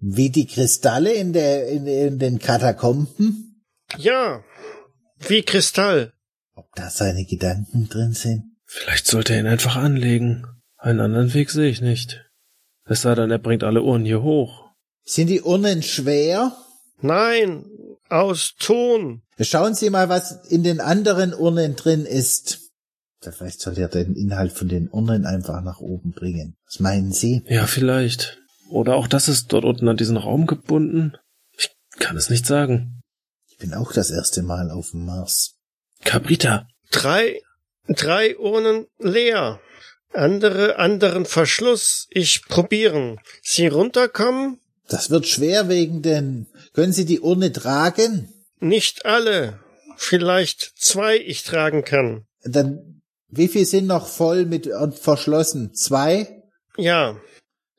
Wie 0.00 0.30
die 0.30 0.46
Kristalle 0.46 1.12
in, 1.12 1.32
der, 1.32 1.68
in, 1.68 1.86
in 1.86 2.18
den 2.18 2.38
Katakomben? 2.38 3.64
Ja. 3.98 4.42
Wie 5.18 5.42
Kristall. 5.42 6.12
Ob 6.54 6.66
da 6.74 6.90
seine 6.90 7.24
Gedanken 7.24 7.88
drin 7.88 8.12
sind? 8.12 8.56
Vielleicht 8.64 9.06
sollte 9.06 9.34
er 9.34 9.40
ihn 9.40 9.46
einfach 9.46 9.76
anlegen. 9.76 10.46
Einen 10.76 11.00
anderen 11.00 11.34
Weg 11.34 11.50
sehe 11.50 11.70
ich 11.70 11.80
nicht. 11.80 12.24
Es 12.84 13.02
sei 13.02 13.14
denn, 13.14 13.30
er 13.30 13.38
bringt 13.38 13.62
alle 13.62 13.82
Uhren 13.82 14.04
hier 14.04 14.22
hoch. 14.22 14.70
Sind 15.04 15.28
die 15.28 15.42
Urnen 15.42 15.82
schwer? 15.82 16.56
Nein. 17.00 17.64
Aus 18.08 18.54
Ton. 18.58 19.22
Schauen 19.40 19.74
Sie 19.74 19.90
mal, 19.90 20.08
was 20.08 20.46
in 20.48 20.62
den 20.62 20.80
anderen 20.80 21.32
Urnen 21.32 21.76
drin 21.76 22.04
ist. 22.04 22.61
Vielleicht 23.30 23.60
sollte 23.60 23.82
er 23.82 23.88
den 23.88 24.16
Inhalt 24.16 24.52
von 24.52 24.68
den 24.68 24.88
Urnen 24.88 25.26
einfach 25.26 25.62
nach 25.62 25.78
oben 25.78 26.10
bringen. 26.10 26.56
Was 26.66 26.80
meinen 26.80 27.12
Sie? 27.12 27.44
Ja, 27.46 27.66
vielleicht. 27.66 28.40
Oder 28.70 28.96
auch 28.96 29.06
das 29.06 29.28
ist 29.28 29.52
dort 29.52 29.64
unten 29.64 29.86
an 29.88 29.96
diesen 29.96 30.16
Raum 30.16 30.46
gebunden. 30.46 31.14
Ich 31.56 31.70
kann 31.98 32.16
es 32.16 32.30
nicht 32.30 32.46
sagen. 32.46 33.02
Ich 33.48 33.58
bin 33.58 33.74
auch 33.74 33.92
das 33.92 34.10
erste 34.10 34.42
Mal 34.42 34.70
auf 34.70 34.90
dem 34.90 35.04
Mars. 35.04 35.54
Cabrita, 36.04 36.66
Drei, 36.92 37.40
drei 37.88 38.36
Urnen 38.38 38.86
leer. 38.98 39.60
Andere, 40.12 40.78
anderen 40.78 41.24
Verschluss. 41.24 42.06
Ich 42.10 42.44
probieren. 42.46 43.18
Sie 43.42 43.66
runterkommen? 43.66 44.58
Das 44.88 45.10
wird 45.10 45.26
schwer 45.26 45.68
wegen 45.68 46.02
den... 46.02 46.46
Können 46.74 46.92
Sie 46.92 47.06
die 47.06 47.20
Urne 47.20 47.50
tragen? 47.50 48.28
Nicht 48.60 49.06
alle. 49.06 49.58
Vielleicht 49.96 50.72
zwei 50.76 51.16
ich 51.16 51.44
tragen 51.44 51.84
kann. 51.84 52.26
Dann, 52.44 52.91
wie 53.32 53.48
viel 53.48 53.64
sind 53.64 53.86
noch 53.86 54.06
voll 54.06 54.44
mit 54.44 54.66
und 54.66 54.94
verschlossen? 54.94 55.74
Zwei? 55.74 56.42
Ja. 56.76 57.16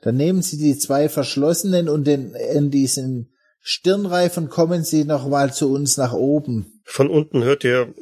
Dann 0.02 0.18
nehmen 0.18 0.42
Sie 0.42 0.58
die 0.58 0.78
zwei 0.78 1.08
verschlossenen 1.08 1.88
und 1.88 2.06
den, 2.06 2.36
in 2.36 2.72
diesen 2.72 3.34
Stirnreifen 3.62 4.50
kommen 4.50 4.84
Sie 4.84 5.06
noch 5.06 5.28
mal 5.28 5.54
zu 5.54 5.72
uns 5.72 5.96
nach 5.96 6.14
oben. 6.14 6.82
Von 6.84 7.10
unten 7.10 7.44
hört 7.44 7.64
ihr 7.64 7.94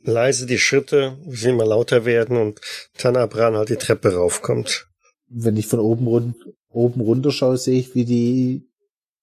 leise 0.00 0.46
die 0.46 0.58
Schritte, 0.58 1.18
wie 1.26 1.36
sie 1.36 1.50
immer 1.50 1.66
lauter 1.66 2.04
werden 2.04 2.36
und 2.36 2.60
Tanabran 2.96 3.56
halt 3.56 3.68
die 3.68 3.76
Treppe 3.76 4.14
raufkommt. 4.14 4.86
Wenn 5.28 5.56
ich 5.56 5.66
von 5.66 5.80
oben, 5.80 6.06
run 6.06 6.34
oben 6.70 7.00
runter 7.00 7.30
schaue, 7.30 7.58
sehe 7.58 7.78
ich, 7.78 7.94
wie 7.94 8.04
die 8.04 8.68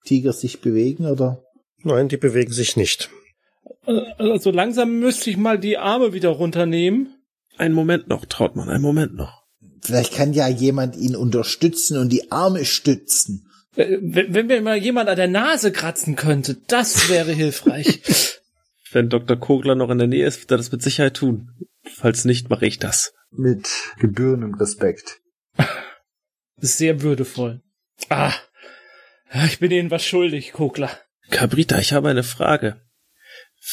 Tiger 0.05 0.33
sich 0.33 0.61
bewegen, 0.61 1.05
oder? 1.05 1.43
Nein, 1.83 2.07
die 2.07 2.17
bewegen 2.17 2.51
sich 2.51 2.77
nicht. 2.77 3.09
Also 4.17 4.51
langsam 4.51 4.99
müsste 4.99 5.29
ich 5.29 5.37
mal 5.37 5.57
die 5.57 5.77
Arme 5.77 6.13
wieder 6.13 6.29
runternehmen. 6.29 7.15
Einen 7.59 7.75
Moment 7.75 8.07
noch, 8.07 8.25
Trautmann, 8.25 8.69
einen 8.69 8.81
Moment 8.81 9.15
noch. 9.15 9.43
Vielleicht 9.81 10.13
kann 10.13 10.33
ja 10.33 10.47
jemand 10.47 10.95
ihn 10.95 11.15
unterstützen 11.15 11.97
und 11.97 12.09
die 12.09 12.31
Arme 12.31 12.65
stützen. 12.65 13.49
Äh, 13.75 13.97
Wenn, 14.01 14.33
wenn 14.33 14.47
mir 14.47 14.61
mal 14.61 14.77
jemand 14.77 15.09
an 15.09 15.15
der 15.15 15.27
Nase 15.27 15.71
kratzen 15.71 16.15
könnte, 16.15 16.57
das 16.67 17.09
wäre 17.09 17.31
hilfreich. 17.31 18.01
Wenn 18.91 19.09
Dr. 19.09 19.37
Kogler 19.37 19.75
noch 19.75 19.91
in 19.91 19.99
der 19.99 20.07
Nähe 20.07 20.25
ist, 20.25 20.41
wird 20.41 20.51
er 20.51 20.57
das 20.57 20.71
mit 20.71 20.81
Sicherheit 20.81 21.15
tun. 21.15 21.51
Falls 21.83 22.25
nicht, 22.25 22.49
mache 22.49 22.65
ich 22.65 22.79
das. 22.79 23.13
Mit 23.29 23.69
gebührendem 23.99 24.55
Respekt. 24.55 25.21
Sehr 26.57 27.03
würdevoll. 27.03 27.61
Ah, 28.09 28.33
ich 29.45 29.59
bin 29.59 29.69
Ihnen 29.69 29.91
was 29.91 30.03
schuldig, 30.03 30.53
Kokler. 30.53 30.89
Cabrita, 31.29 31.77
ich 31.77 31.93
habe 31.93 32.09
eine 32.09 32.23
Frage. 32.23 32.81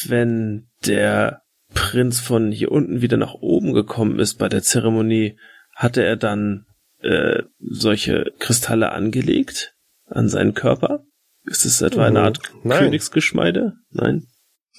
Wenn 0.05 0.69
der 0.85 1.41
Prinz 1.73 2.19
von 2.19 2.51
hier 2.51 2.71
unten 2.71 3.01
wieder 3.01 3.17
nach 3.17 3.33
oben 3.33 3.73
gekommen 3.73 4.19
ist 4.19 4.35
bei 4.35 4.49
der 4.49 4.63
Zeremonie, 4.63 5.37
hatte 5.75 6.03
er 6.03 6.15
dann 6.15 6.65
äh, 7.01 7.43
solche 7.59 8.31
Kristalle 8.39 8.91
angelegt 8.91 9.75
an 10.05 10.29
seinen 10.29 10.53
Körper? 10.53 11.05
Ist 11.45 11.65
es 11.65 11.81
etwa 11.81 12.05
eine 12.05 12.21
Art 12.21 12.39
Nein. 12.63 12.79
Königsgeschmeide? 12.79 13.73
Nein? 13.91 14.27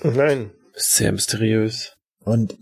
Nein. 0.02 0.50
Sehr 0.74 1.12
mysteriös. 1.12 1.94
Und 2.24 2.56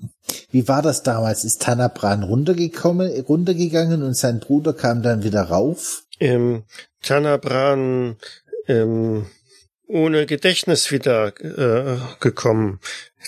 wie 0.51 0.69
war 0.69 0.83
das 0.83 1.03
damals? 1.03 1.45
Ist 1.45 1.63
Tanabran 1.63 2.23
runtergekommen, 2.23 3.11
runtergegangen 3.23 4.03
und 4.03 4.15
sein 4.15 4.39
Bruder 4.39 4.73
kam 4.75 5.03
dann 5.03 5.25
wieder 5.25 5.43
rauf? 5.43 6.05
Ähm, 6.21 6.65
Tanabran 7.03 8.17
ähm, 8.69 9.27
ohne 9.87 10.27
Gedächtnis 10.27 10.91
wieder 10.91 11.33
äh, 11.41 11.99
gekommen. 12.21 12.81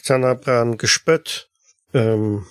Tanabran 0.05 0.79
gespött. 0.79 1.49
Ähm, 1.95 2.47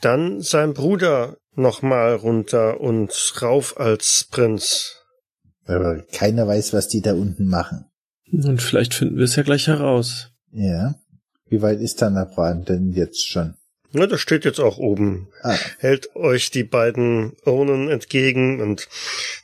dann 0.00 0.40
sein 0.40 0.74
Bruder 0.74 1.36
nochmal 1.54 2.14
runter 2.14 2.80
und 2.80 3.12
rauf 3.40 3.78
als 3.78 4.28
Prinz. 4.30 4.96
Aber 5.66 6.02
keiner 6.12 6.46
weiß, 6.46 6.72
was 6.72 6.88
die 6.88 7.00
da 7.00 7.14
unten 7.14 7.46
machen. 7.46 7.86
Und 8.30 8.60
vielleicht 8.60 8.94
finden 8.94 9.16
wir 9.16 9.24
es 9.24 9.36
ja 9.36 9.42
gleich 9.42 9.66
heraus. 9.66 10.30
Ja. 10.50 10.94
Wie 11.48 11.62
weit 11.62 11.80
ist 11.80 12.00
Tanabran 12.00 12.64
denn 12.64 12.92
jetzt 12.92 13.28
schon? 13.28 13.54
Ja, 13.94 14.06
das 14.08 14.20
steht 14.20 14.44
jetzt 14.44 14.58
auch 14.60 14.76
oben. 14.78 15.28
Ah, 15.42 15.56
Hält 15.78 16.14
euch 16.16 16.50
die 16.50 16.64
beiden 16.64 17.36
Urnen 17.44 17.88
entgegen 17.90 18.60
und 18.60 18.88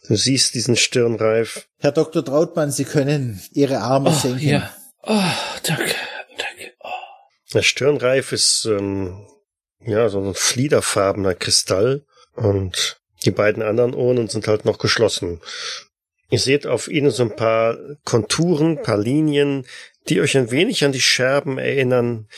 du 0.09 0.17
siehst 0.17 0.55
diesen 0.55 0.77
Stirnreif. 0.77 1.69
Herr 1.79 1.93
Dr. 1.93 2.25
Trautmann, 2.25 2.73
Sie 2.73 2.85
können 2.85 3.41
Ihre 3.53 3.79
Arme 3.79 4.11
Oh, 4.11 4.13
senken. 4.13 4.49
ja. 4.49 4.75
Oh, 5.03 5.15
danke, 5.63 5.95
danke. 6.37 6.73
Oh. 6.81 6.89
Der 7.55 7.63
Stirnreif 7.63 8.33
ist 8.33 8.67
ähm, 8.69 9.25
ja 9.85 10.09
so 10.09 10.21
ein 10.21 10.35
fliederfarbener 10.35 11.35
Kristall 11.35 12.05
und 12.35 13.01
die 13.25 13.31
beiden 13.31 13.63
anderen 13.63 13.95
Urnen 13.95 14.29
sind 14.29 14.49
halt 14.49 14.65
noch 14.65 14.79
geschlossen. 14.79 15.41
Ihr 16.29 16.39
seht 16.41 16.67
auf 16.67 16.89
ihnen 16.89 17.11
so 17.13 17.23
ein 17.23 17.37
paar 17.37 17.77
Konturen, 18.05 18.83
paar 18.83 18.99
Linien, 18.99 19.65
die 20.09 20.21
euch 20.21 20.37
ein 20.37 20.51
wenig 20.51 20.85
an 20.85 20.93
die 20.93 21.01
Scherben 21.01 21.59
erinnern, 21.59 22.29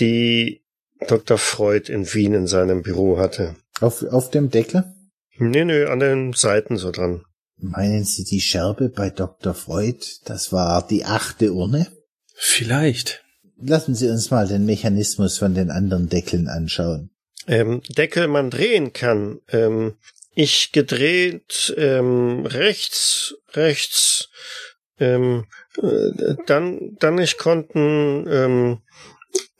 die 0.00 0.61
Dr. 1.08 1.38
Freud 1.38 1.92
in 1.92 2.12
Wien 2.12 2.34
in 2.34 2.46
seinem 2.46 2.82
Büro 2.82 3.18
hatte. 3.18 3.56
Auf, 3.80 4.02
auf 4.02 4.30
dem 4.30 4.50
Deckel? 4.50 4.84
Nee, 5.38 5.64
nee, 5.64 5.84
an 5.84 6.00
den 6.00 6.32
Seiten 6.32 6.76
so 6.76 6.90
dran. 6.90 7.24
Meinen 7.56 8.04
Sie 8.04 8.24
die 8.24 8.40
Scherbe 8.40 8.88
bei 8.88 9.10
Dr. 9.10 9.54
Freud? 9.54 10.04
Das 10.24 10.52
war 10.52 10.86
die 10.86 11.04
achte 11.04 11.52
Urne? 11.52 11.86
Vielleicht. 12.34 13.24
Lassen 13.60 13.94
Sie 13.94 14.08
uns 14.08 14.30
mal 14.30 14.48
den 14.48 14.66
Mechanismus 14.66 15.38
von 15.38 15.54
den 15.54 15.70
anderen 15.70 16.08
Deckeln 16.08 16.48
anschauen. 16.48 17.10
ähm, 17.46 17.82
Deckel 17.88 18.26
man 18.26 18.50
drehen 18.50 18.92
kann. 18.92 19.40
Ähm, 19.48 19.94
ich 20.34 20.72
gedreht 20.72 21.74
ähm, 21.76 22.46
rechts, 22.46 23.34
rechts, 23.52 24.28
ähm, 24.98 25.44
äh, 25.80 26.34
dann, 26.46 26.96
dann 26.98 27.18
ich 27.18 27.38
konnten 27.38 28.26
ähm, 28.28 28.78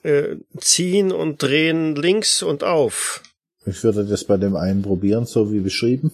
äh, 0.03 0.36
ziehen 0.59 1.12
und 1.12 1.42
drehen 1.42 1.94
links 1.96 2.42
und 2.42 2.64
auf. 2.64 3.22
Ich 3.66 3.82
würde 3.84 4.05
das 4.05 4.24
bei 4.24 4.36
dem 4.36 4.57
einen 4.57 4.82
probieren, 4.82 5.24
so 5.26 5.53
wie 5.53 5.61
beschrieben. 5.61 6.12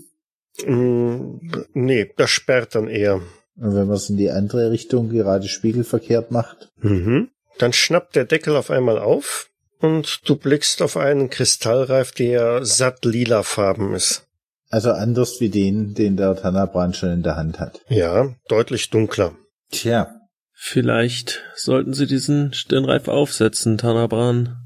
Mm, 0.67 1.39
nee, 1.73 2.11
das 2.17 2.31
sperrt 2.31 2.75
dann 2.75 2.89
eher. 2.89 3.17
Und 3.57 3.75
wenn 3.75 3.87
man 3.87 3.97
es 3.97 4.11
in 4.11 4.17
die 4.17 4.31
andere 4.31 4.71
Richtung 4.71 5.09
gerade 5.11 5.49
spiegelverkehrt 5.49 6.31
macht, 6.31 6.71
Mhm. 6.81 7.31
Dann 7.59 7.73
schnappt 7.73 8.15
der 8.15 8.25
Deckel 8.25 8.55
auf 8.55 8.71
einmal 8.71 8.99
auf 9.01 9.51
und 9.81 10.29
du 10.29 10.37
blickst 10.37 10.81
auf 10.81 10.97
einen 10.97 11.29
Kristallreif, 11.29 12.13
der 12.13 12.65
satt 12.65 13.05
lilafarben 13.05 13.95
ist. 13.95 14.27
also 14.71 14.93
anders 14.93 15.41
wie 15.41 15.49
den, 15.49 15.95
den 15.95 16.17
der 16.17 16.37
Tanabran 16.37 16.95
schon 16.95 17.11
in 17.11 17.23
der 17.25 17.35
Hand 17.37 17.59
hat. 17.59 17.81
Ja, 17.89 18.33
deutlich 18.49 18.91
dunkler. 18.91 19.35
Tja, 19.73 20.18
Vielleicht 20.61 21.45
sollten 21.55 21.95
Sie 21.95 22.07
diesen 22.07 22.53
Stirnreif 22.53 23.07
aufsetzen, 23.07 23.79
Tanabran. 23.79 24.57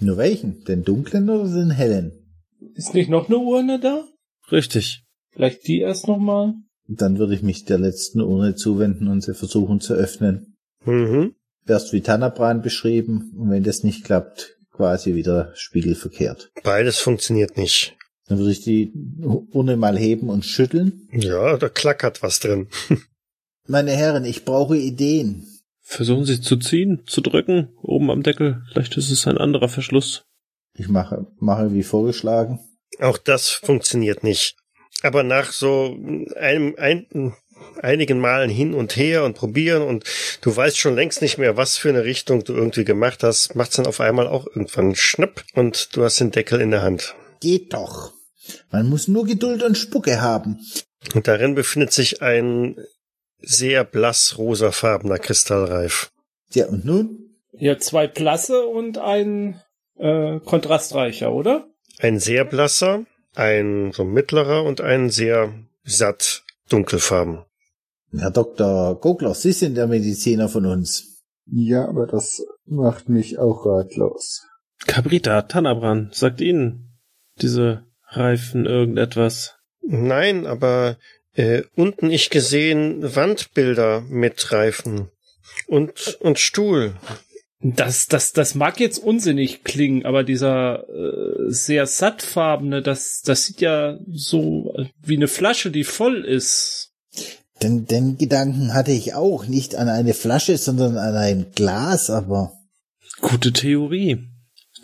nur 0.00 0.16
welchen? 0.16 0.64
Den 0.64 0.82
dunklen 0.82 1.30
oder 1.30 1.48
den 1.48 1.70
hellen? 1.70 2.12
Ist 2.74 2.92
nicht 2.92 3.08
noch 3.08 3.28
eine 3.28 3.38
Urne 3.38 3.78
da? 3.78 4.04
Richtig. 4.50 5.04
Vielleicht 5.30 5.68
die 5.68 5.78
erst 5.78 6.08
nochmal? 6.08 6.54
Dann 6.88 7.18
würde 7.20 7.36
ich 7.36 7.42
mich 7.42 7.64
der 7.64 7.78
letzten 7.78 8.20
Urne 8.20 8.56
zuwenden 8.56 9.06
und 9.06 9.22
sie 9.22 9.34
versuchen 9.34 9.80
zu 9.80 9.94
öffnen. 9.94 10.56
Mhm. 10.84 11.36
Erst 11.68 11.92
wie 11.92 12.00
Tanabran 12.00 12.60
beschrieben 12.60 13.32
und 13.38 13.48
wenn 13.48 13.62
das 13.62 13.84
nicht 13.84 14.04
klappt, 14.04 14.56
quasi 14.72 15.14
wieder 15.14 15.52
spiegelverkehrt. 15.54 16.50
Beides 16.64 16.98
funktioniert 16.98 17.56
nicht. 17.56 17.96
Dann 18.26 18.38
würde 18.38 18.50
ich 18.50 18.62
die 18.62 18.92
Urne 19.52 19.76
mal 19.76 19.96
heben 19.96 20.28
und 20.30 20.44
schütteln. 20.44 21.08
Ja, 21.12 21.56
da 21.56 21.68
klackert 21.68 22.24
was 22.24 22.40
drin. 22.40 22.66
Meine 23.66 23.92
Herren, 23.92 24.24
ich 24.24 24.44
brauche 24.44 24.76
Ideen. 24.76 25.46
Versuchen 25.80 26.24
Sie 26.24 26.40
zu 26.40 26.56
ziehen, 26.56 27.02
zu 27.06 27.20
drücken, 27.20 27.68
oben 27.82 28.10
am 28.10 28.22
Deckel. 28.22 28.62
Vielleicht 28.70 28.96
ist 28.96 29.10
es 29.10 29.26
ein 29.26 29.38
anderer 29.38 29.68
Verschluss. 29.68 30.24
Ich 30.74 30.88
mache, 30.88 31.26
mache 31.38 31.72
wie 31.74 31.82
vorgeschlagen. 31.82 32.60
Auch 32.98 33.18
das 33.18 33.50
funktioniert 33.50 34.24
nicht. 34.24 34.56
Aber 35.02 35.22
nach 35.22 35.52
so 35.52 35.96
einem, 36.36 36.74
ein, 36.78 37.34
einigen 37.80 38.18
Malen 38.18 38.50
hin 38.50 38.74
und 38.74 38.96
her 38.96 39.24
und 39.24 39.34
probieren 39.34 39.82
und 39.82 40.04
du 40.40 40.54
weißt 40.54 40.78
schon 40.78 40.94
längst 40.94 41.22
nicht 41.22 41.38
mehr, 41.38 41.56
was 41.56 41.78
für 41.78 41.88
eine 41.88 42.04
Richtung 42.04 42.44
du 42.44 42.54
irgendwie 42.54 42.84
gemacht 42.84 43.22
hast, 43.22 43.54
macht's 43.54 43.76
dann 43.76 43.86
auf 43.86 44.00
einmal 44.00 44.26
auch 44.26 44.46
irgendwann 44.46 44.94
schnapp 44.94 45.44
und 45.54 45.94
du 45.96 46.04
hast 46.04 46.20
den 46.20 46.30
Deckel 46.30 46.60
in 46.60 46.70
der 46.70 46.82
Hand. 46.82 47.14
Geht 47.40 47.74
doch. 47.74 48.12
Man 48.70 48.88
muss 48.88 49.08
nur 49.08 49.26
Geduld 49.26 49.62
und 49.62 49.78
Spucke 49.78 50.20
haben. 50.20 50.60
Und 51.14 51.28
darin 51.28 51.54
befindet 51.54 51.92
sich 51.92 52.22
ein 52.22 52.76
sehr 53.42 53.84
blass 53.84 54.38
rosafarbener 54.38 55.18
Kristallreif. 55.18 56.12
Ja, 56.52 56.66
und 56.66 56.84
nun? 56.84 57.36
Ja, 57.52 57.78
zwei 57.78 58.06
Plasse 58.06 58.66
und 58.66 58.98
ein 58.98 59.60
äh, 59.98 60.40
kontrastreicher, 60.40 61.32
oder? 61.32 61.68
Ein 61.98 62.18
sehr 62.18 62.44
blasser, 62.44 63.04
ein 63.34 63.92
so 63.92 64.04
mittlerer 64.04 64.64
und 64.64 64.80
ein 64.80 65.10
sehr 65.10 65.52
satt 65.84 66.44
dunkelfarben. 66.68 67.44
Herr 68.16 68.30
Dr. 68.30 68.98
Gogler, 69.00 69.34
Sie 69.34 69.52
sind 69.52 69.76
der 69.76 69.86
Mediziner 69.86 70.48
von 70.48 70.66
uns. 70.66 71.22
Ja, 71.46 71.88
aber 71.88 72.06
das 72.06 72.44
macht 72.66 73.08
mich 73.08 73.38
auch 73.38 73.66
ratlos. 73.66 74.46
Cabrita, 74.86 75.42
Tanabran, 75.42 76.10
sagt 76.12 76.40
Ihnen 76.40 76.98
diese 77.40 77.84
Reifen 78.06 78.66
irgendetwas? 78.66 79.56
Nein, 79.80 80.46
aber 80.46 80.98
äh, 81.34 81.62
unten 81.74 82.10
ich 82.10 82.30
gesehen 82.30 83.14
Wandbilder 83.14 84.02
mit 84.02 84.52
Reifen 84.52 85.08
und 85.66 86.18
und 86.20 86.38
Stuhl. 86.38 86.94
Das, 87.64 88.08
das, 88.08 88.32
das 88.32 88.56
mag 88.56 88.80
jetzt 88.80 88.98
unsinnig 88.98 89.62
klingen, 89.62 90.04
aber 90.04 90.24
dieser 90.24 90.88
äh, 90.88 91.50
sehr 91.50 91.86
sattfarbene, 91.86 92.82
das, 92.82 93.22
das 93.22 93.44
sieht 93.44 93.60
ja 93.60 93.98
so 94.10 94.74
wie 95.00 95.16
eine 95.16 95.28
Flasche, 95.28 95.70
die 95.70 95.84
voll 95.84 96.24
ist. 96.24 96.90
Den, 97.62 97.86
den 97.86 98.18
Gedanken 98.18 98.74
hatte 98.74 98.90
ich 98.90 99.14
auch, 99.14 99.46
nicht 99.46 99.76
an 99.76 99.88
eine 99.88 100.14
Flasche, 100.14 100.58
sondern 100.58 100.96
an 100.96 101.14
ein 101.14 101.46
Glas, 101.54 102.10
aber 102.10 102.52
Gute 103.22 103.52
Theorie. 103.52 104.18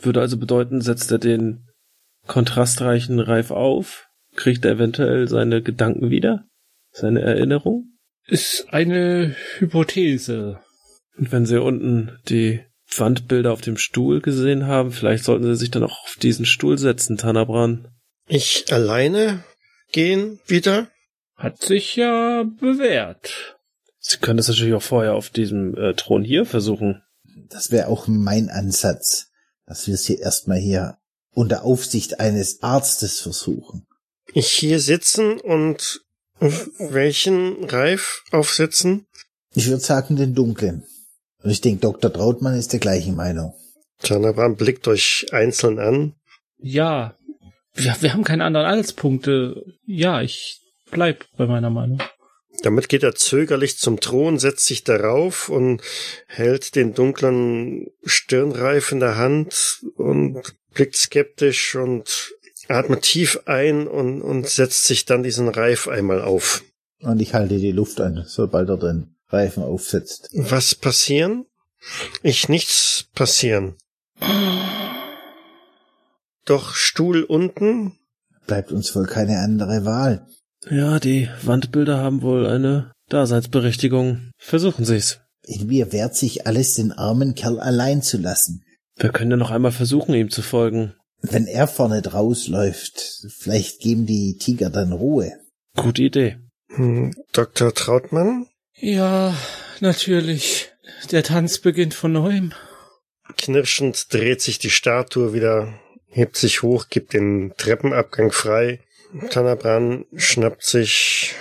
Würde 0.01 0.21
also 0.21 0.39
bedeuten, 0.39 0.81
setzt 0.81 1.11
er 1.11 1.19
den 1.19 1.67
kontrastreichen 2.29 3.19
Reif 3.19 3.51
auf, 3.51 4.08
kriegt 4.39 4.65
er 4.65 4.73
eventuell 4.73 5.29
seine 5.29 5.63
Gedanken 5.63 6.11
wieder, 6.11 6.47
seine 6.93 7.21
Erinnerung. 7.23 7.99
Ist 8.25 8.67
eine 8.71 9.35
Hypothese. 9.59 10.61
Und 11.17 11.33
wenn 11.33 11.45
sie 11.45 11.61
unten 11.61 12.19
die 12.29 12.61
Wandbilder 12.97 13.53
auf 13.53 13.61
dem 13.61 13.77
Stuhl 13.77 14.21
gesehen 14.21 14.67
haben, 14.67 14.93
vielleicht 14.93 15.25
sollten 15.25 15.45
sie 15.45 15.57
sich 15.57 15.71
dann 15.71 15.83
auch 15.83 16.05
auf 16.05 16.17
diesen 16.23 16.47
Stuhl 16.47 16.79
setzen, 16.79 17.17
Tanabran. 17.17 17.89
Ich 18.29 18.73
alleine 18.73 19.43
gehen 19.91 20.39
wieder? 20.47 20.89
Hat 21.35 21.61
sich 21.61 21.97
ja 21.97 22.45
bewährt. 22.45 23.59
Sie 23.99 24.19
können 24.19 24.37
das 24.37 24.49
natürlich 24.49 24.75
auch 24.75 24.83
vorher 24.83 25.15
auf 25.15 25.31
diesem 25.31 25.77
äh, 25.77 25.95
Thron 25.95 26.23
hier 26.23 26.47
versuchen. 26.47 27.03
das 27.51 27.73
wäre 27.73 27.89
auch 27.89 28.07
mein 28.07 28.51
Ansatz, 28.51 29.31
dass 29.67 29.87
wir 29.87 29.95
es 29.95 30.07
hier 30.07 30.21
erstmal 30.21 30.59
hier 30.59 30.99
unter 31.33 31.65
Aufsicht 31.65 32.21
eines 32.21 32.63
Arztes 32.63 33.21
versuchen. 33.21 33.88
Ich 34.35 34.49
hier 34.49 34.81
sitzen 34.81 35.41
und 35.41 36.03
welchen 36.79 37.65
Reif 37.65 38.23
aufsetzen? 38.31 39.07
Ich 39.55 39.69
würde 39.69 39.83
sagen 39.83 40.17
den 40.17 40.35
dunklen. 40.35 40.85
Und 41.43 41.51
ich 41.51 41.61
denke, 41.61 41.81
Dr. 41.81 42.13
Trautmann 42.13 42.59
ist 42.59 42.73
der 42.73 42.81
gleichen 42.81 43.17
Meinung. 43.17 43.55
Tanabram 44.03 44.57
blickt 44.57 44.87
euch 44.89 45.27
einzeln 45.33 45.79
an. 45.79 46.15
Ja. 46.59 47.17
Wir, 47.75 47.97
wir 48.01 48.13
haben 48.13 48.25
keine 48.25 48.45
anderen 48.45 48.67
Anhaltspunkte. 48.67 49.65
Ja, 49.85 50.21
ich 50.21 50.61
bleib 50.91 51.25
bei 51.37 51.47
meiner 51.47 51.71
Meinung. 51.71 52.03
Damit 52.63 52.89
geht 52.89 53.05
er 53.05 53.15
zögerlich 53.15 53.79
zum 53.79 54.01
Thron, 54.01 54.39
setzt 54.39 54.67
sich 54.67 54.83
darauf 54.83 55.49
und 55.49 55.81
hält 56.27 56.75
den 56.75 56.93
dunklen 56.93 57.87
Stirnreif 58.05 58.91
in 58.91 58.99
der 59.01 59.17
Hand 59.17 59.85
und 59.97 60.57
blickt 60.75 60.97
skeptisch 60.97 61.77
und 61.77 62.35
atmet 62.69 63.03
tief 63.03 63.41
ein 63.47 63.87
und, 63.87 64.23
und 64.23 64.49
setzt 64.49 64.85
sich 64.85 65.05
dann 65.05 65.23
diesen 65.23 65.49
Reif 65.49 65.89
einmal 65.89 66.21
auf. 66.21 66.63
Und 67.01 67.21
ich 67.21 67.35
halte 67.35 67.59
die 67.59 67.73
Luft 67.73 68.01
an, 68.01 68.25
sobald 68.27 68.69
er 68.69 68.77
den 68.77 69.17
Reifen 69.29 69.63
aufsetzt. 69.63 70.31
Was 70.33 70.75
passieren? 70.75 71.47
Ich 72.23 72.49
nichts 72.49 73.07
passieren. 73.15 73.77
Doch 76.45 76.75
Stuhl 76.75 77.23
unten? 77.23 77.93
Bleibt 78.47 78.73
uns 78.73 78.97
wohl 78.97 79.07
keine 79.07 79.39
andere 79.41 79.85
Wahl. 79.85 80.27
Ja, 80.71 80.99
die 80.99 81.29
Wandbilder 81.43 81.99
haben 81.99 82.23
wohl 82.23 82.47
eine 82.47 82.91
Daseinsberechtigung. 83.09 84.33
Versuchen 84.39 84.85
Sie's. 84.85 85.21
In 85.45 85.67
mir 85.67 85.93
wehrt 85.93 86.17
sich 86.17 86.47
alles, 86.47 86.75
den 86.75 86.93
armen 86.93 87.35
Kerl 87.35 87.61
allein 87.61 88.03
zu 88.03 88.19
lassen. 88.19 88.65
Wir 88.97 89.11
können 89.11 89.31
ja 89.31 89.37
noch 89.37 89.51
einmal 89.51 89.73
versuchen, 89.73 90.15
ihm 90.15 90.31
zu 90.31 90.43
folgen. 90.43 90.95
Wenn 91.21 91.47
er 91.47 91.67
vorne 91.67 92.03
draus 92.03 92.49
läuft, 92.49 93.27
vielleicht 93.37 93.81
geben 93.81 94.07
die 94.07 94.37
Tiger 94.39 94.71
dann 94.71 94.93
Ruhe. 94.93 95.33
Gute 95.77 96.03
Idee. 96.03 96.39
Hm, 96.69 97.15
Dr. 97.33 97.75
Trautmann? 97.75 98.47
Ja, 98.75 99.35
natürlich. 99.81 100.71
Der 101.11 101.23
Tanz 101.23 101.59
beginnt 101.59 101.95
von 101.95 102.13
neuem. 102.13 102.53
Knirschend 103.37 104.13
dreht 104.13 104.41
sich 104.41 104.59
die 104.59 104.71
Statue 104.71 105.33
wieder, 105.33 105.75
hebt 106.07 106.37
sich 106.37 106.63
hoch, 106.63 106.87
gibt 106.89 107.13
den 107.13 107.53
Treppenabgang 107.57 108.33
frei. 108.33 108.81
Tanabran 109.31 110.05
schnappt 110.15 110.65
sich 110.65 111.35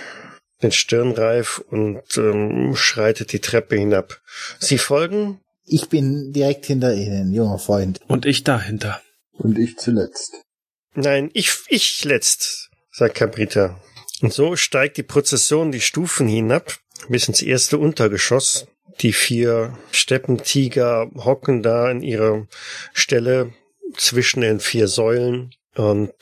den 0.61 0.71
Stirnreif 0.71 1.63
und 1.69 2.01
ähm, 2.17 2.75
schreitet 2.75 3.31
die 3.33 3.39
Treppe 3.39 3.75
hinab. 3.75 4.21
Sie 4.59 4.77
folgen? 4.77 5.39
Ich 5.65 5.89
bin 5.89 6.31
direkt 6.31 6.65
hinter 6.65 6.93
Ihnen, 6.93 7.33
junger 7.33 7.59
Freund. 7.59 7.99
Und 8.07 8.25
ich 8.25 8.43
dahinter. 8.43 9.01
Und 9.37 9.57
ich 9.57 9.77
zuletzt. 9.77 10.41
Nein, 10.95 11.29
ich, 11.33 11.51
ich 11.67 12.03
letzt, 12.03 12.69
sagt 12.91 13.15
Cabrita. 13.15 13.79
Und 14.21 14.33
so 14.33 14.55
steigt 14.55 14.97
die 14.97 15.03
Prozession 15.03 15.71
die 15.71 15.81
Stufen 15.81 16.27
hinab 16.27 16.77
bis 17.07 17.27
ins 17.27 17.41
erste 17.41 17.77
Untergeschoss. 17.77 18.67
Die 19.01 19.13
vier 19.13 19.77
Steppentiger 19.91 21.11
hocken 21.15 21.61
da 21.61 21.91
in 21.91 22.01
ihrer 22.01 22.47
Stelle 22.93 23.53
zwischen 23.95 24.41
den 24.41 24.59
vier 24.59 24.87
Säulen 24.87 25.51
und 25.75 26.13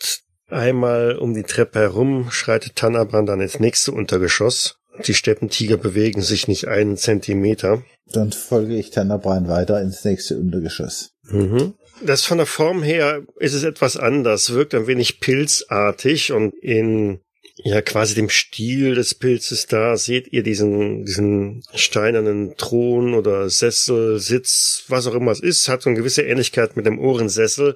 einmal 0.49 1.17
um 1.17 1.33
die 1.33 1.43
Treppe 1.43 1.79
herum 1.79 2.29
schreitet 2.31 2.75
Tanabran 2.75 3.25
dann 3.25 3.39
ins 3.39 3.59
nächste 3.59 3.93
Untergeschoss. 3.93 4.77
Die 5.07 5.13
Steppentiger 5.13 5.77
bewegen 5.77 6.21
sich 6.21 6.47
nicht 6.47 6.67
einen 6.67 6.97
Zentimeter. 6.97 7.83
Dann 8.07 8.31
folge 8.31 8.75
ich 8.75 8.91
Tanabran 8.91 9.47
weiter 9.47 9.81
ins 9.81 10.03
nächste 10.03 10.37
Untergeschoss. 10.37 11.11
Mhm. 11.23 11.75
Das 12.01 12.25
von 12.25 12.37
der 12.37 12.47
Form 12.47 12.83
her 12.83 13.23
ist 13.39 13.53
es 13.53 13.63
etwas 13.63 13.97
anders, 13.97 14.53
wirkt 14.53 14.75
ein 14.75 14.87
wenig 14.87 15.19
pilzartig 15.19 16.31
und 16.31 16.53
in 16.61 17.19
ja 17.57 17.81
quasi 17.81 18.15
dem 18.15 18.29
Stil 18.29 18.95
des 18.95 19.15
Pilzes 19.15 19.67
da 19.67 19.95
seht 19.95 20.33
ihr 20.33 20.43
diesen 20.43 21.05
diesen 21.05 21.63
steinernen 21.73 22.55
Thron 22.57 23.13
oder 23.13 23.49
Sessel, 23.49 24.19
Sitz, 24.19 24.83
was 24.89 25.07
auch 25.07 25.15
immer 25.15 25.31
es 25.31 25.39
ist, 25.39 25.69
hat 25.69 25.81
so 25.81 25.89
eine 25.89 25.97
gewisse 25.97 26.23
Ähnlichkeit 26.23 26.75
mit 26.75 26.85
dem 26.85 26.99
Ohrensessel. 26.99 27.75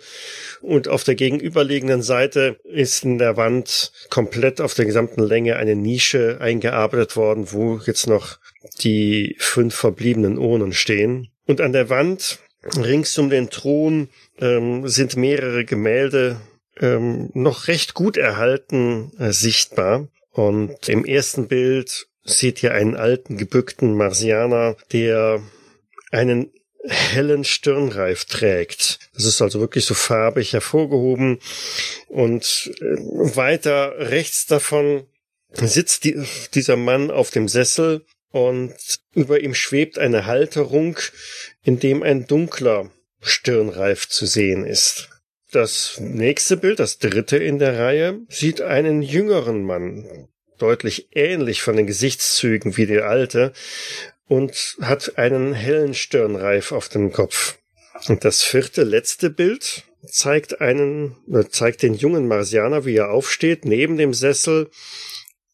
Und 0.61 0.89
auf 0.89 1.05
der 1.05 1.15
gegenüberliegenden 1.15 2.01
Seite 2.01 2.59
ist 2.65 3.05
in 3.05 3.19
der 3.19 3.37
Wand 3.37 3.93
komplett 4.09 4.59
auf 4.59 4.73
der 4.73 4.85
gesamten 4.85 5.23
Länge 5.23 5.55
eine 5.55 5.75
Nische 5.75 6.39
eingearbeitet 6.41 7.15
worden, 7.15 7.51
wo 7.51 7.79
jetzt 7.85 8.07
noch 8.07 8.37
die 8.81 9.37
fünf 9.39 9.75
verbliebenen 9.75 10.37
Urnen 10.37 10.73
stehen. 10.73 11.29
Und 11.45 11.61
an 11.61 11.71
der 11.71 11.89
Wand 11.89 12.39
Rings 12.75 13.17
um 13.17 13.29
den 13.29 13.49
Thron 13.49 14.09
ähm, 14.39 14.87
sind 14.87 15.15
mehrere 15.15 15.65
Gemälde 15.65 16.41
ähm, 16.79 17.29
noch 17.33 17.67
recht 17.67 17.93
gut 17.93 18.17
erhalten 18.17 19.11
äh, 19.17 19.31
sichtbar. 19.31 20.07
Und 20.31 20.89
im 20.89 21.05
ersten 21.05 21.47
Bild 21.47 22.07
seht 22.23 22.61
ihr 22.63 22.73
einen 22.73 22.95
alten, 22.95 23.37
gebückten 23.37 23.95
Marsianer, 23.95 24.75
der 24.91 25.41
einen 26.11 26.51
hellen 26.87 27.43
Stirnreif 27.43 28.25
trägt. 28.25 28.99
Das 29.13 29.25
ist 29.25 29.41
also 29.41 29.59
wirklich 29.59 29.85
so 29.85 29.93
farbig 29.93 30.53
hervorgehoben. 30.53 31.39
Und 32.07 32.71
äh, 32.79 32.85
weiter 33.35 33.93
rechts 33.97 34.45
davon 34.45 35.07
sitzt 35.51 36.03
die, 36.03 36.23
dieser 36.53 36.77
Mann 36.77 37.11
auf 37.11 37.31
dem 37.31 37.47
Sessel 37.47 38.05
und 38.31 38.73
über 39.13 39.41
ihm 39.41 39.55
schwebt 39.55 39.97
eine 39.97 40.25
Halterung, 40.25 40.99
in 41.69 41.79
dem 41.79 42.01
ein 42.01 42.25
dunkler 42.25 42.89
Stirnreif 43.21 44.09
zu 44.09 44.25
sehen 44.25 44.65
ist. 44.65 45.09
Das 45.51 45.99
nächste 45.99 46.57
Bild, 46.57 46.79
das 46.79 46.97
dritte 46.97 47.37
in 47.37 47.59
der 47.59 47.77
Reihe, 47.77 48.21
sieht 48.27 48.61
einen 48.61 49.03
jüngeren 49.03 49.63
Mann, 49.63 50.29
deutlich 50.57 51.09
ähnlich 51.15 51.61
von 51.61 51.75
den 51.75 51.85
Gesichtszügen 51.85 52.75
wie 52.75 52.87
der 52.87 53.07
alte, 53.07 53.53
und 54.27 54.77
hat 54.81 55.19
einen 55.19 55.53
hellen 55.53 55.93
Stirnreif 55.93 56.71
auf 56.71 56.89
dem 56.89 57.11
Kopf. 57.11 57.59
Und 58.07 58.25
das 58.25 58.41
vierte, 58.41 58.81
letzte 58.81 59.29
Bild 59.29 59.83
zeigt 60.07 60.61
einen, 60.61 61.17
äh, 61.31 61.49
zeigt 61.49 61.83
den 61.83 61.93
jungen 61.93 62.27
Marsianer, 62.27 62.85
wie 62.85 62.95
er 62.95 63.11
aufsteht, 63.11 63.65
neben 63.65 63.95
dem 63.95 64.15
Sessel 64.15 64.71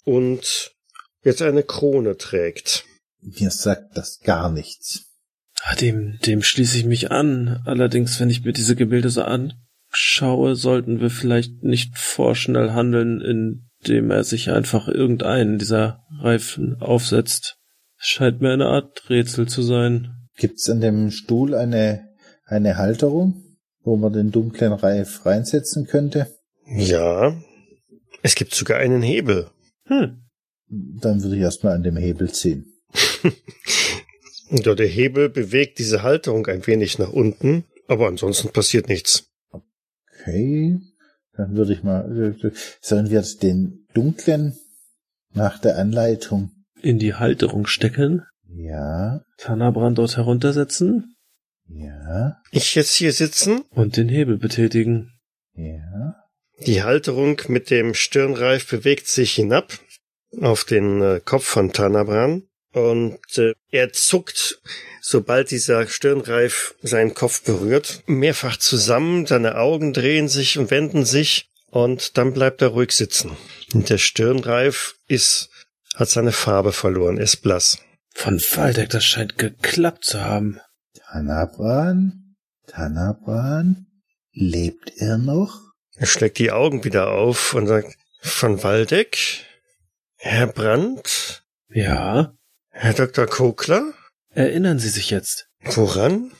und 0.06 0.74
jetzt 1.24 1.42
eine 1.42 1.64
Krone 1.64 2.16
trägt. 2.16 2.86
Mir 3.20 3.52
sagt 3.52 3.98
das 3.98 4.22
gar 4.22 4.50
nichts. 4.50 5.06
Ah, 5.68 5.76
Dem, 5.76 6.20
dem 6.24 6.44
schließe 6.44 6.78
ich 6.78 6.86
mich 6.86 7.12
an. 7.12 7.60
Allerdings, 7.66 8.20
wenn 8.20 8.30
ich 8.30 8.46
mir 8.46 8.54
diese 8.54 8.76
Gebilde 8.76 9.10
so 9.10 9.24
anschaue, 9.24 10.56
sollten 10.56 11.00
wir 11.02 11.10
vielleicht 11.10 11.64
nicht 11.64 11.98
vorschnell 11.98 12.72
handeln, 12.72 13.20
indem 13.20 14.12
er 14.12 14.24
sich 14.24 14.52
einfach 14.52 14.88
irgendeinen 14.88 15.58
dieser 15.58 16.04
Reifen 16.22 16.80
aufsetzt. 16.80 17.58
Es 18.00 18.08
scheint 18.08 18.42
mir 18.42 18.54
eine 18.54 18.68
Art 18.68 19.10
Rätsel 19.10 19.48
zu 19.48 19.64
sein. 19.64 20.14
Gibt's 20.38 20.70
an 20.70 20.82
dem 20.82 21.10
Stuhl 21.10 21.56
eine, 21.56 22.10
eine 22.46 22.78
Halterung, 22.78 23.42
wo 23.82 23.96
man 23.98 24.14
den 24.14 24.30
dunklen 24.30 24.72
Reif 24.72 25.26
reinsetzen 25.26 25.88
könnte? 25.88 26.28
Ja, 26.68 27.36
es 28.22 28.36
gibt 28.36 28.54
sogar 28.54 28.78
einen 28.78 29.02
Hebel. 29.02 29.50
Hm. 29.86 30.22
Dann 30.68 31.24
würde 31.24 31.38
ich 31.38 31.42
erstmal 31.42 31.74
an 31.74 31.84
dem 31.84 31.98
Hebel 31.98 32.32
ziehen. 32.32 32.72
Ja, 34.50 34.76
der 34.76 34.88
Hebel 34.88 35.30
bewegt 35.30 35.80
diese 35.80 36.04
Halterung 36.04 36.46
ein 36.48 36.66
wenig 36.68 37.00
nach 37.00 37.12
unten, 37.12 37.66
aber 37.88 38.08
ansonsten 38.08 38.50
passiert 38.50 38.90
nichts. 38.90 39.30
Okay. 39.50 40.80
Dann 41.34 41.56
würde 41.56 41.74
ich 41.74 41.84
mal, 41.84 42.36
sollen 42.82 43.10
wir 43.10 43.24
den 43.42 43.88
dunklen 43.94 44.58
nach 45.34 45.60
der 45.60 45.78
Anleitung? 45.78 46.52
In 46.82 47.00
die 47.00 47.16
Halterung 47.16 47.66
stecken, 47.66 48.24
Ja, 48.48 49.24
Tannerbrand 49.38 49.98
dort 49.98 50.16
heruntersetzen 50.18 51.16
ja, 51.68 52.38
Ich 52.52 52.76
jetzt 52.76 52.94
hier 52.94 53.12
sitzen, 53.12 53.62
und 53.72 53.98
den 53.98 54.08
Hebel 54.08 54.38
betätigen. 54.38 55.14
ja. 55.56 56.16
die 56.66 56.84
Halterung 56.84 57.42
mit 57.48 57.70
dem 57.70 57.94
Stirnreif 57.94 58.70
bewegt 58.70 59.08
sich 59.08 59.34
hinab 59.34 59.74
auf 60.42 60.64
den 60.64 61.02
äh, 61.02 61.22
Kopf 61.24 61.46
von 61.46 61.74
Tanabran 61.74 62.44
und 62.76 63.38
äh, 63.38 63.54
er 63.72 63.94
zuckt, 63.94 64.60
sobald 65.02 65.52
dieser 65.52 65.88
Stirnreif 65.88 66.76
seinen 66.82 67.14
Kopf 67.14 67.42
berührt, 67.44 68.04
mehrfach 68.06 68.58
zusammen, 68.58 69.26
seine 69.26 69.58
Augen 69.58 69.94
drehen 69.94 70.28
sich 70.28 70.58
und 70.58 70.72
wenden 70.72 71.06
sich 71.06 71.50
und 71.68 72.18
dann 72.18 72.34
bleibt 72.34 72.62
er 72.62 72.70
ruhig 72.70 72.92
sitzen. 72.92 73.32
Und 73.74 73.90
der 73.90 73.98
Stirnreif 73.98 74.96
ist, 75.08 75.50
hat 75.96 76.10
seine 76.10 76.34
Farbe 76.34 76.74
verloren, 76.74 77.18
ist 77.18 77.38
blass. 77.38 77.78
Von 78.14 78.40
Waldeck, 78.40 78.90
das 78.90 79.06
scheint 79.06 79.38
geklappt 79.38 80.04
zu 80.04 80.22
haben. 80.22 80.60
Tanabran? 81.12 82.36
Tanabran? 82.68 83.88
Lebt 84.34 84.92
er 84.98 85.18
noch? 85.18 85.62
Er 85.96 86.08
schlägt 86.08 86.40
die 86.40 86.52
Augen 86.52 86.84
wieder 86.84 87.12
auf 87.12 87.54
und 87.54 87.68
sagt, 87.68 87.96
von 88.20 88.64
Waldeck? 88.64 89.46
Herr 90.18 90.48
Brandt? 90.48 91.46
Ja. 91.70 92.36
Herr 92.78 92.94
Dr. 92.94 93.26
Kokler? 93.26 93.94
Erinnern 94.32 94.80
Sie 94.80 94.90
sich 94.90 95.10
jetzt? 95.10 95.48
Woran? 95.64 96.32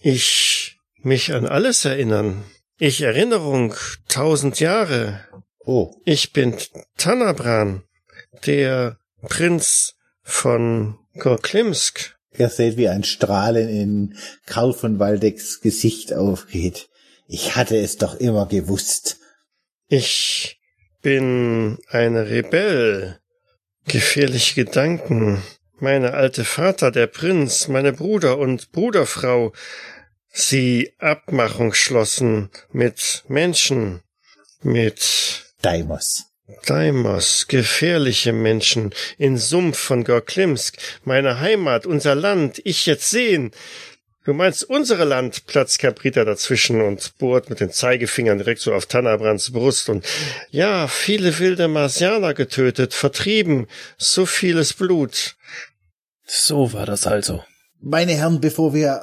Ich 0.00 0.76
mich 0.98 1.32
an 1.32 1.46
alles 1.46 1.86
erinnern. 1.86 2.44
Ich 2.78 3.00
Erinnerung 3.00 3.74
tausend 4.06 4.60
Jahre. 4.60 5.24
Oh, 5.60 5.94
Ich 6.04 6.34
bin 6.34 6.56
Tanabran, 6.98 7.84
der 8.44 8.98
Prinz 9.22 9.94
von 10.22 10.98
Gorklimsk. 11.18 12.18
er 12.32 12.50
seht, 12.50 12.76
wie 12.76 12.88
ein 12.88 13.04
Strahlen 13.04 13.68
in 13.70 14.18
Karl 14.44 14.74
von 14.74 14.98
Waldecks 14.98 15.62
Gesicht 15.62 16.12
aufgeht. 16.12 16.90
Ich 17.26 17.56
hatte 17.56 17.78
es 17.78 17.96
doch 17.96 18.14
immer 18.20 18.44
gewusst. 18.46 19.18
Ich 19.88 20.60
bin 21.00 21.78
ein 21.88 22.16
Rebell. 22.16 23.19
Gefährliche 23.86 24.64
Gedanken. 24.64 25.42
Meine 25.78 26.12
alte 26.12 26.44
Vater, 26.44 26.90
der 26.90 27.06
Prinz, 27.06 27.68
meine 27.68 27.92
Bruder 27.92 28.38
und 28.38 28.70
Bruderfrau, 28.72 29.52
sie 30.32 30.92
Abmachung 30.98 31.72
schlossen 31.72 32.50
mit 32.72 33.24
Menschen, 33.28 34.02
mit 34.62 35.44
Daimos. 35.62 36.26
Daimos, 36.66 37.46
gefährliche 37.48 38.32
Menschen, 38.32 38.92
in 39.18 39.38
Sumpf 39.38 39.78
von 39.78 40.04
Gorklimsk, 40.04 40.76
meine 41.04 41.40
Heimat, 41.40 41.86
unser 41.86 42.14
Land, 42.14 42.60
ich 42.64 42.86
jetzt 42.86 43.10
sehen. 43.10 43.52
Du 44.30 44.34
meinst 44.34 44.62
unsere 44.62 45.02
Land, 45.02 45.46
platzt 45.46 45.80
Caprita 45.80 46.24
dazwischen 46.24 46.80
und 46.82 47.18
bohrt 47.18 47.50
mit 47.50 47.58
den 47.58 47.72
Zeigefingern 47.72 48.38
direkt 48.38 48.60
so 48.60 48.72
auf 48.72 48.86
Tannabrands 48.86 49.50
Brust 49.50 49.88
und 49.88 50.04
ja, 50.50 50.86
viele 50.86 51.36
wilde 51.40 51.66
Marsianer 51.66 52.32
getötet, 52.32 52.94
vertrieben, 52.94 53.66
so 53.98 54.26
vieles 54.26 54.72
Blut. 54.72 55.34
So 56.28 56.72
war 56.72 56.86
das 56.86 57.08
also. 57.08 57.42
Meine 57.80 58.12
Herren, 58.12 58.40
bevor 58.40 58.72
wir 58.72 59.02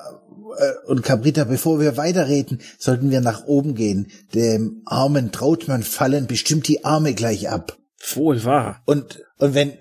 äh, 0.59 0.87
und 0.89 1.03
Cabrita, 1.03 1.43
bevor 1.43 1.81
wir 1.81 1.97
weiterreden, 1.97 2.61
sollten 2.79 3.11
wir 3.11 3.19
nach 3.19 3.43
oben 3.47 3.75
gehen. 3.75 4.09
Dem 4.33 4.81
armen 4.85 5.33
Trautmann 5.33 5.83
fallen 5.83 6.27
bestimmt 6.27 6.69
die 6.69 6.85
Arme 6.85 7.13
gleich 7.13 7.49
ab. 7.49 7.77
Wohl 8.13 8.45
wahr. 8.45 8.81
Und 8.85 9.25
und 9.39 9.55
wenn 9.55 9.77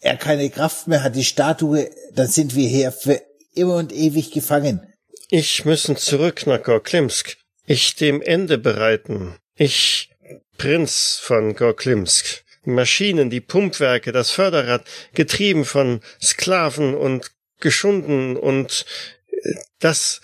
er 0.00 0.18
keine 0.18 0.50
Kraft 0.50 0.86
mehr 0.86 1.02
hat, 1.02 1.16
die 1.16 1.24
Statue, 1.24 1.88
dann 2.14 2.26
sind 2.26 2.54
wir 2.54 2.68
hier 2.68 2.92
für 2.92 3.22
immer 3.54 3.76
und 3.76 3.92
ewig 3.92 4.30
gefangen. 4.30 4.86
Ich 5.30 5.64
müssen 5.64 5.96
zurück 5.96 6.46
nach 6.46 6.62
Gorklimsk, 6.62 7.36
ich 7.66 7.94
dem 7.94 8.20
Ende 8.20 8.58
bereiten. 8.58 9.36
Ich, 9.56 10.10
Prinz 10.58 11.18
von 11.22 11.54
Gorklimsk. 11.54 12.44
Die 12.64 12.70
Maschinen, 12.70 13.30
die 13.30 13.40
Pumpwerke, 13.40 14.12
das 14.12 14.30
Förderrad, 14.30 14.84
getrieben 15.14 15.64
von 15.64 16.00
Sklaven 16.20 16.94
und 16.94 17.30
geschunden 17.60 18.36
und 18.36 18.84
äh, 19.28 19.54
das 19.78 20.20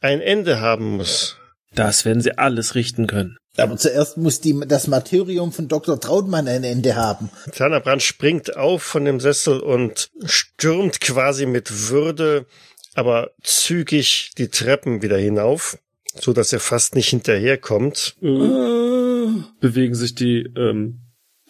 ein 0.00 0.20
Ende 0.20 0.60
haben 0.60 0.96
muss. 0.96 1.36
Das 1.74 2.04
werden 2.04 2.20
Sie 2.20 2.36
alles 2.36 2.74
richten 2.74 3.06
können. 3.06 3.36
Aber 3.60 3.76
zuerst 3.76 4.16
muss 4.16 4.40
die, 4.40 4.58
das 4.66 4.86
Martyrium 4.86 5.52
von 5.52 5.68
Dr. 5.68 6.00
Trautmann 6.00 6.48
ein 6.48 6.64
Ende 6.64 6.96
haben. 6.96 7.30
Tannerbrand 7.54 8.02
springt 8.02 8.56
auf 8.56 8.82
von 8.82 9.04
dem 9.04 9.20
Sessel 9.20 9.60
und 9.60 10.10
stürmt 10.24 11.00
quasi 11.00 11.46
mit 11.46 11.90
Würde, 11.90 12.46
aber 12.94 13.30
zügig 13.42 14.32
die 14.38 14.48
Treppen 14.48 15.02
wieder 15.02 15.18
hinauf, 15.18 15.78
so 16.18 16.32
dass 16.32 16.52
er 16.52 16.60
fast 16.60 16.94
nicht 16.94 17.10
hinterherkommt. 17.10 18.16
Bewegen 18.20 19.94
sich 19.94 20.14
die 20.14 20.40
ähm, 20.56 21.00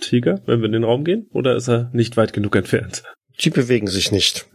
Tiger, 0.01 0.43
wenn 0.47 0.61
wir 0.61 0.67
in 0.67 0.73
den 0.73 0.85
Raum 0.85 1.05
gehen? 1.05 1.29
Oder 1.33 1.57
ist 1.57 1.69
er 1.69 1.91
nicht 1.93 2.17
weit 2.17 2.33
genug 2.33 2.57
entfernt? 2.57 3.03
Die 3.41 3.51
bewegen 3.51 3.87
sich 3.87 4.13
nicht. 4.13 4.47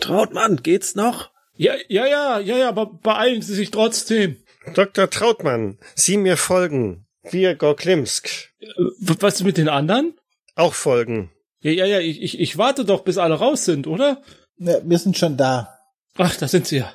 Trautmann, 0.00 0.62
geht's 0.62 0.94
noch? 0.94 1.30
Ja, 1.56 1.74
ja, 1.88 2.06
ja, 2.06 2.38
ja, 2.38 2.58
ja, 2.58 2.68
aber 2.68 2.86
beeilen 2.86 3.42
Sie 3.42 3.54
sich 3.54 3.70
trotzdem. 3.70 4.36
Dr. 4.74 5.10
Trautmann, 5.10 5.78
Sie 5.94 6.16
mir 6.16 6.36
folgen. 6.36 7.06
Wir 7.30 7.54
Gorklimsk. 7.54 8.50
Was 8.98 9.42
mit 9.42 9.56
den 9.56 9.68
anderen? 9.68 10.14
Auch 10.54 10.74
folgen. 10.74 11.30
Ja, 11.60 11.72
ja, 11.72 11.86
ja, 11.86 11.98
ich, 11.98 12.22
ich, 12.22 12.38
ich 12.38 12.58
warte 12.58 12.84
doch, 12.84 13.02
bis 13.02 13.18
alle 13.18 13.34
raus 13.34 13.64
sind, 13.64 13.86
oder? 13.86 14.22
Ja, 14.58 14.78
wir 14.84 14.98
sind 14.98 15.18
schon 15.18 15.36
da. 15.36 15.78
Ach, 16.16 16.36
da 16.36 16.48
sind 16.48 16.66
sie 16.66 16.78
ja. 16.78 16.92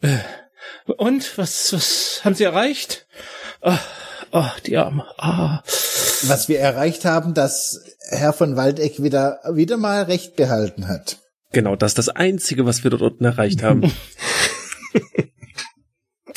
Äh, 0.00 0.18
und, 0.96 1.36
was, 1.36 1.72
was 1.72 2.20
haben 2.24 2.34
sie 2.34 2.44
erreicht? 2.44 3.06
Ah, 3.60 3.78
ah, 4.32 4.52
die 4.66 4.76
Arme. 4.76 5.04
Ah. 5.18 5.62
Was 6.22 6.48
wir 6.48 6.58
erreicht 6.58 7.04
haben, 7.04 7.34
dass 7.34 7.84
Herr 8.08 8.32
von 8.32 8.56
Waldeck 8.56 9.02
wieder, 9.02 9.40
wieder 9.52 9.76
mal 9.76 10.04
Recht 10.04 10.36
behalten 10.36 10.88
hat. 10.88 11.18
Genau, 11.52 11.76
das 11.76 11.92
ist 11.92 11.98
das 11.98 12.08
Einzige, 12.08 12.66
was 12.66 12.84
wir 12.84 12.90
dort 12.90 13.02
unten 13.02 13.24
erreicht 13.24 13.62
haben. 13.62 13.92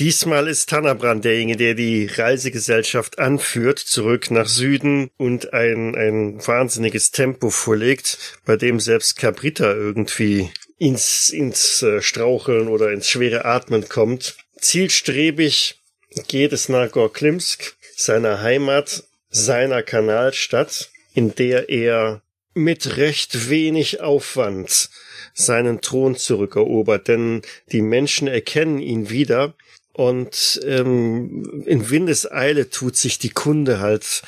Diesmal 0.02 0.48
ist 0.48 0.68
Tannerbrand 0.72 1.26
derjenige, 1.26 1.58
der 1.58 1.74
die 1.76 2.08
Reisegesellschaft 2.08 3.20
anführt, 3.20 3.78
zurück 3.78 4.32
nach 4.32 4.48
Süden 4.48 5.12
und 5.18 5.54
ein, 5.54 5.94
ein 5.94 6.40
wahnsinniges 6.48 7.12
Tempo 7.12 7.52
vorlegt, 7.52 8.40
bei 8.44 8.58
dem 8.58 8.80
selbst 8.80 9.16
Cabrita 9.20 9.72
irgendwie 9.72 10.50
ins, 10.80 11.30
ins 11.30 11.84
äh, 11.84 12.02
Straucheln 12.02 12.68
oder 12.68 12.92
ins 12.92 13.10
schwere 13.10 13.46
Atmen 13.46 13.90
kommt. 13.90 14.38
Zielstrebig 14.60 15.80
geht 16.28 16.52
es 16.52 16.68
nach 16.68 16.90
Gorklimsk, 16.92 17.76
seiner 17.96 18.42
Heimat, 18.42 19.04
seiner 19.30 19.84
Kanalstadt, 19.84 20.90
in 21.14 21.36
der 21.36 21.70
er 21.70 22.24
mit 22.56 22.98
recht 22.98 23.52
wenig 23.52 24.02
Aufwand 24.02 24.90
seinen 25.34 25.82
Thron 25.82 26.16
zurückerobert, 26.16 27.08
denn 27.08 27.44
die 27.72 27.82
Menschen 27.82 28.28
erkennen 28.28 28.80
ihn 28.80 29.10
wieder 29.10 29.54
und 30.02 30.60
ähm, 30.66 31.62
in 31.68 31.92
Windeseile 31.92 32.72
tut 32.72 32.96
sich 32.96 33.20
die 33.20 33.30
Kunde 33.30 33.82
halt 33.82 34.24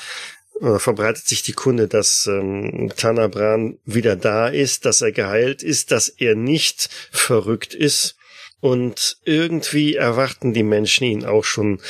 oder 0.59 0.79
verbreitet 0.79 1.25
sich 1.25 1.41
die 1.41 1.53
Kunde, 1.53 1.87
dass 1.87 2.27
ähm, 2.27 2.91
Tanabran 2.95 3.79
wieder 3.83 4.15
da 4.15 4.49
ist, 4.49 4.85
dass 4.85 5.01
er 5.01 5.11
geheilt 5.11 5.63
ist, 5.63 5.89
dass 5.89 6.09
er 6.09 6.35
nicht 6.35 6.91
verrückt 7.11 7.73
ist. 7.73 8.17
Und 8.59 9.17
irgendwie 9.25 9.95
erwarten 9.95 10.53
die 10.53 10.61
Menschen 10.61 11.05
ihn 11.05 11.25
auch 11.25 11.43
schon 11.43 11.81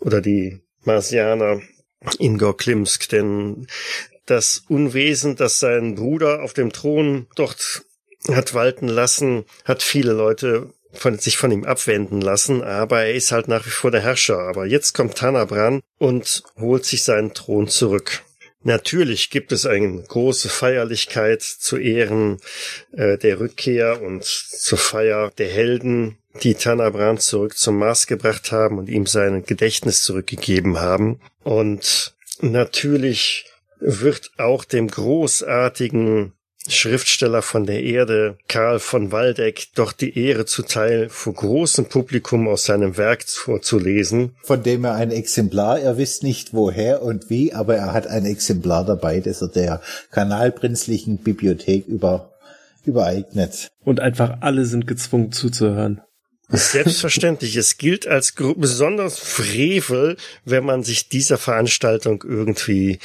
oder 0.00 0.20
die 0.20 0.60
Marsianer 0.84 1.62
in 2.18 2.36
Gorklimsk, 2.36 3.08
denn 3.08 3.68
das 4.26 4.64
Unwesen, 4.68 5.36
das 5.36 5.60
sein 5.60 5.94
Bruder 5.94 6.42
auf 6.42 6.52
dem 6.52 6.74
Thron 6.74 7.26
dort 7.36 7.86
hat 8.28 8.52
walten 8.52 8.88
lassen, 8.88 9.46
hat 9.64 9.82
viele 9.82 10.12
Leute 10.12 10.74
von, 10.92 11.18
sich 11.18 11.36
von 11.36 11.52
ihm 11.52 11.64
abwenden 11.64 12.20
lassen, 12.20 12.62
aber 12.62 13.04
er 13.04 13.14
ist 13.14 13.32
halt 13.32 13.48
nach 13.48 13.66
wie 13.66 13.70
vor 13.70 13.90
der 13.90 14.02
Herrscher. 14.02 14.38
Aber 14.38 14.66
jetzt 14.66 14.92
kommt 14.92 15.16
Tanabran 15.16 15.80
und 15.98 16.42
holt 16.58 16.84
sich 16.84 17.04
seinen 17.04 17.34
Thron 17.34 17.68
zurück. 17.68 18.22
Natürlich 18.62 19.30
gibt 19.30 19.52
es 19.52 19.64
eine 19.64 20.02
große 20.02 20.50
Feierlichkeit 20.50 21.42
zu 21.42 21.78
Ehren 21.78 22.38
äh, 22.92 23.16
der 23.16 23.40
Rückkehr 23.40 24.02
und 24.02 24.24
zur 24.24 24.76
Feier 24.76 25.30
der 25.38 25.48
Helden, 25.48 26.18
die 26.42 26.54
Tanabran 26.54 27.18
zurück 27.18 27.56
zum 27.56 27.78
Mars 27.78 28.06
gebracht 28.06 28.52
haben 28.52 28.78
und 28.78 28.90
ihm 28.90 29.06
sein 29.06 29.44
Gedächtnis 29.44 30.02
zurückgegeben 30.02 30.78
haben. 30.78 31.20
Und 31.42 32.14
natürlich 32.42 33.46
wird 33.80 34.30
auch 34.36 34.64
dem 34.64 34.88
großartigen 34.88 36.34
Schriftsteller 36.68 37.40
von 37.42 37.64
der 37.64 37.82
Erde, 37.82 38.36
Karl 38.46 38.80
von 38.80 39.12
Waldeck, 39.12 39.68
doch 39.74 39.92
die 39.92 40.18
Ehre 40.18 40.44
zuteil, 40.44 41.08
vor 41.08 41.32
großem 41.32 41.86
Publikum 41.86 42.46
aus 42.48 42.64
seinem 42.64 42.96
Werk 42.98 43.24
vorzulesen. 43.24 44.36
Von 44.42 44.62
dem 44.62 44.84
er 44.84 44.94
ein 44.94 45.10
Exemplar, 45.10 45.80
er 45.80 45.96
wisst 45.96 46.22
nicht 46.22 46.52
woher 46.52 47.02
und 47.02 47.30
wie, 47.30 47.54
aber 47.54 47.76
er 47.76 47.92
hat 47.92 48.06
ein 48.06 48.26
Exemplar 48.26 48.84
dabei, 48.84 49.20
das 49.20 49.40
er 49.40 49.48
der 49.48 49.80
Kanalprinzlichen 50.10 51.18
Bibliothek 51.18 51.86
über, 51.86 52.34
übereignet. 52.84 53.68
Und 53.82 54.00
einfach 54.00 54.38
alle 54.40 54.66
sind 54.66 54.86
gezwungen 54.86 55.32
zuzuhören. 55.32 56.02
Selbstverständlich. 56.52 57.56
es 57.56 57.78
gilt 57.78 58.06
als 58.06 58.34
besonders 58.34 59.18
Frevel, 59.18 60.16
wenn 60.44 60.64
man 60.64 60.82
sich 60.82 61.08
dieser 61.08 61.38
Veranstaltung 61.38 62.24
irgendwie 62.26 62.98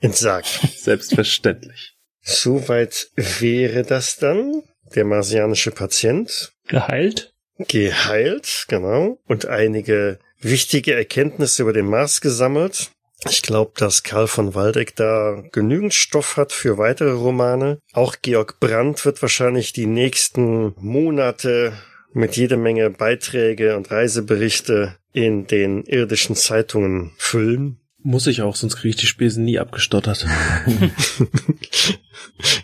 entsagt. 0.00 0.60
Selbstverständlich. 0.76 1.91
Soweit 2.22 3.10
wäre 3.16 3.82
das 3.82 4.16
dann. 4.16 4.62
Der 4.94 5.04
marsianische 5.04 5.70
Patient. 5.70 6.52
Geheilt? 6.68 7.34
Geheilt, 7.58 8.66
genau. 8.68 9.18
Und 9.26 9.46
einige 9.46 10.18
wichtige 10.40 10.94
Erkenntnisse 10.94 11.62
über 11.62 11.72
den 11.72 11.86
Mars 11.86 12.20
gesammelt. 12.20 12.90
Ich 13.28 13.42
glaube, 13.42 13.72
dass 13.76 14.02
Karl 14.02 14.26
von 14.26 14.54
Waldeck 14.54 14.96
da 14.96 15.42
genügend 15.52 15.94
Stoff 15.94 16.36
hat 16.36 16.52
für 16.52 16.78
weitere 16.78 17.12
Romane. 17.12 17.78
Auch 17.92 18.16
Georg 18.20 18.58
Brandt 18.58 19.04
wird 19.04 19.22
wahrscheinlich 19.22 19.72
die 19.72 19.86
nächsten 19.86 20.74
Monate 20.78 21.72
mit 22.12 22.36
jede 22.36 22.56
Menge 22.56 22.90
Beiträge 22.90 23.76
und 23.76 23.90
Reiseberichte 23.90 24.96
in 25.12 25.46
den 25.46 25.84
irdischen 25.84 26.34
Zeitungen 26.34 27.12
füllen. 27.16 27.78
Muss 28.02 28.26
ich 28.26 28.42
auch, 28.42 28.56
sonst 28.56 28.76
kriege 28.76 28.90
ich 28.90 28.96
die 28.96 29.06
Spesen 29.06 29.44
nie 29.44 29.58
abgestottert. 29.58 30.26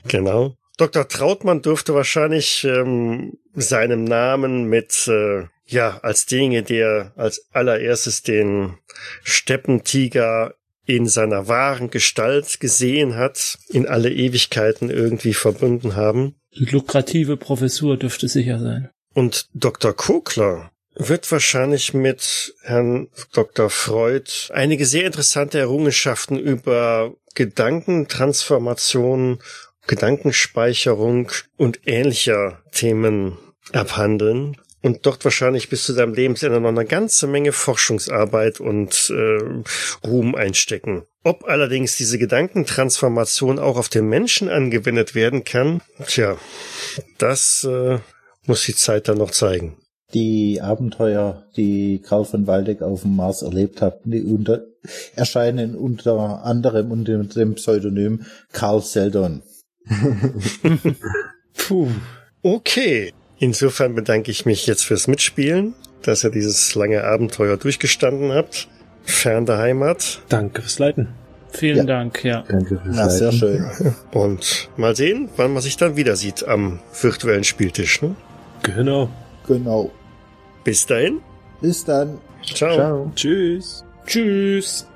genau. 0.09 0.57
Dr. 0.79 1.09
Trautmann 1.09 1.63
dürfte 1.63 1.95
wahrscheinlich 1.95 2.65
ähm, 2.65 3.39
seinem 3.55 4.05
Namen 4.05 4.65
mit, 4.65 5.09
äh, 5.09 5.47
ja, 5.67 5.99
als 6.03 6.27
Dinge, 6.27 6.63
der 6.63 7.13
als 7.17 7.47
allererstes 7.53 8.23
den 8.23 8.79
Steppentiger 9.23 10.55
in 10.87 11.07
seiner 11.07 11.49
wahren 11.49 11.91
Gestalt 11.91 12.61
gesehen 12.61 13.17
hat, 13.17 13.59
in 13.69 13.87
alle 13.87 14.11
Ewigkeiten 14.11 14.89
irgendwie 14.89 15.35
verbunden 15.35 15.97
haben. 15.97 16.37
Die 16.57 16.65
lukrative 16.65 17.37
Professur 17.37 17.97
dürfte 17.97 18.29
sicher 18.29 18.59
sein. 18.59 18.89
Und 19.15 19.49
Dr. 19.53 19.95
Kokler 19.95 20.71
wird 20.99 21.31
wahrscheinlich 21.31 21.95
mit 21.95 22.55
Herrn 22.63 23.09
Dr. 23.33 23.71
Freud 23.71 24.31
einige 24.51 24.85
sehr 24.85 25.07
interessante 25.07 25.59
Errungenschaften 25.59 26.39
über 26.39 27.15
Gedankentransformation, 27.35 29.39
Gedankenspeicherung 29.87 31.31
und 31.57 31.81
ähnlicher 31.87 32.61
Themen 32.73 33.39
abhandeln 33.73 34.57
und 34.83 35.07
dort 35.07 35.25
wahrscheinlich 35.25 35.69
bis 35.69 35.85
zu 35.85 35.93
seinem 35.93 36.15
Lebensende 36.15 36.61
noch 36.61 36.69
eine 36.69 36.85
ganze 36.85 37.27
Menge 37.27 37.53
Forschungsarbeit 37.53 38.61
und 38.61 39.11
äh, 39.11 40.07
Ruhm 40.07 40.35
einstecken. 40.35 41.05
Ob 41.25 41.45
allerdings 41.45 41.97
diese 41.97 42.19
Gedankentransformation 42.19 43.59
auch 43.59 43.77
auf 43.77 43.89
den 43.89 44.07
Menschen 44.07 44.49
angewendet 44.49 45.15
werden 45.15 45.45
kann, 45.45 45.81
tja, 46.07 46.39
das 47.19 47.65
äh, 47.65 47.99
muss 48.47 48.65
die 48.65 48.75
Zeit 48.75 49.09
dann 49.09 49.19
noch 49.19 49.31
zeigen. 49.31 49.77
Die 50.15 50.61
Abenteuer, 50.63 51.45
die 51.57 52.01
Karl 52.03 52.25
von 52.25 52.47
Waldeck 52.47 52.81
auf 52.81 53.03
dem 53.03 53.17
Mars 53.17 53.43
erlebt 53.43 53.83
hat, 53.83 54.01
die 54.05 54.23
unter, 54.23 54.63
erscheinen 55.15 55.75
unter 55.75 56.45
anderem 56.45 56.91
unter 56.91 57.23
dem 57.23 57.55
Pseudonym 57.55 58.25
Karl 58.53 58.81
Seldon. 58.81 59.43
Puh. 61.57 61.89
Okay. 62.43 63.13
Insofern 63.39 63.95
bedanke 63.95 64.31
ich 64.31 64.47
mich 64.47 64.67
jetzt 64.67 64.85
fürs 64.85 65.09
Mitspielen, 65.09 65.75
dass 66.03 66.25
ihr 66.25 66.31
dieses 66.31 66.75
lange 66.75 67.05
Abenteuer 67.05 67.57
durchgestanden 67.57 68.33
habt. 68.33 68.69
Fern 69.03 69.47
der 69.47 69.59
Heimat. 69.59 70.23
Danke 70.29 70.63
fürs 70.63 70.79
Leiten. 70.79 71.09
Vielen 71.51 71.79
ja. 71.79 71.85
Dank, 71.85 72.25
ja. 72.25 72.45
Danke 72.49 72.81
fürs 72.83 72.97
Na, 72.97 73.09
sehr 73.09 73.33
schön. 73.33 73.65
Und 74.13 74.71
mal 74.77 74.97
sehen, 74.97 75.29
wann 75.37 75.53
man 75.53 75.63
sich 75.63 75.77
dann 75.77 75.97
wieder 75.97 76.17
sieht 76.17 76.47
am 76.47 76.81
virtuellen 77.01 77.45
Spieltisch. 77.45 78.03
Ne? 78.03 78.17
Genau. 78.63 79.09
Genau. 79.47 79.91
Bis 80.69 80.85
dahin. 80.85 81.23
Bis 81.63 81.83
dann. 81.83 82.19
Ciao. 82.43 82.75
Ciao. 82.75 83.13
Tschüss. 83.15 83.87
Tschüss. 84.05 84.87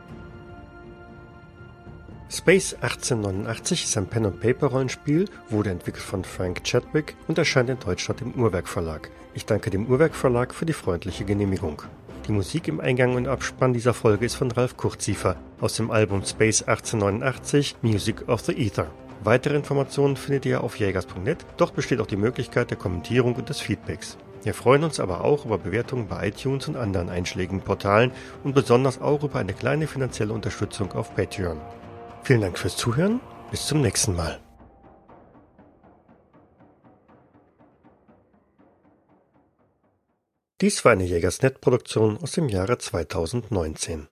Space 2.28 2.74
1889 2.74 3.84
ist 3.84 3.96
ein 3.96 4.06
Pen-and-Paper-Rollenspiel, 4.06 5.30
wurde 5.48 5.70
entwickelt 5.70 6.04
von 6.04 6.24
Frank 6.24 6.62
Chadwick 6.64 7.16
und 7.26 7.38
erscheint 7.38 7.70
in 7.70 7.78
Deutschland 7.78 8.20
im 8.20 8.34
Uhrwerk 8.34 8.68
Verlag. 8.68 9.10
Ich 9.32 9.46
danke 9.46 9.70
dem 9.70 9.86
Uhrwerk 9.86 10.14
Verlag 10.14 10.52
für 10.52 10.66
die 10.66 10.74
freundliche 10.74 11.24
Genehmigung. 11.24 11.80
Die 12.28 12.32
Musik 12.32 12.68
im 12.68 12.78
Eingang 12.78 13.14
und 13.14 13.26
Abspann 13.26 13.72
dieser 13.72 13.94
Folge 13.94 14.26
ist 14.26 14.34
von 14.34 14.50
Ralf 14.50 14.76
Kurziefer 14.76 15.36
aus 15.62 15.76
dem 15.76 15.90
Album 15.90 16.22
Space 16.22 16.60
1889 16.60 17.76
Music 17.80 18.28
of 18.28 18.42
the 18.42 18.52
Ether. 18.52 18.90
Weitere 19.24 19.56
Informationen 19.56 20.18
findet 20.18 20.44
ihr 20.44 20.62
auf 20.62 20.78
jägers.net. 20.78 21.38
Dort 21.56 21.74
besteht 21.74 22.00
auch 22.00 22.06
die 22.06 22.16
Möglichkeit 22.16 22.68
der 22.68 22.76
Kommentierung 22.76 23.36
und 23.36 23.48
des 23.48 23.60
Feedbacks. 23.60 24.18
Wir 24.42 24.54
freuen 24.54 24.82
uns 24.82 24.98
aber 24.98 25.22
auch 25.22 25.44
über 25.44 25.58
Bewertungen 25.58 26.08
bei 26.08 26.28
iTunes 26.28 26.66
und 26.66 26.76
anderen 26.76 27.08
einschlägigen 27.08 27.60
Portalen 27.60 28.10
und 28.42 28.54
besonders 28.54 29.00
auch 29.00 29.22
über 29.22 29.38
eine 29.38 29.54
kleine 29.54 29.86
finanzielle 29.86 30.32
Unterstützung 30.32 30.92
auf 30.92 31.14
Patreon. 31.14 31.60
Vielen 32.24 32.40
Dank 32.40 32.58
fürs 32.58 32.76
Zuhören. 32.76 33.20
Bis 33.50 33.66
zum 33.66 33.82
nächsten 33.82 34.16
Mal. 34.16 34.40
Dies 40.62 40.84
war 40.84 40.92
eine 40.92 41.04
Jägersnet-Produktion 41.04 42.18
aus 42.22 42.32
dem 42.32 42.48
Jahre 42.48 42.78
2019. 42.78 44.00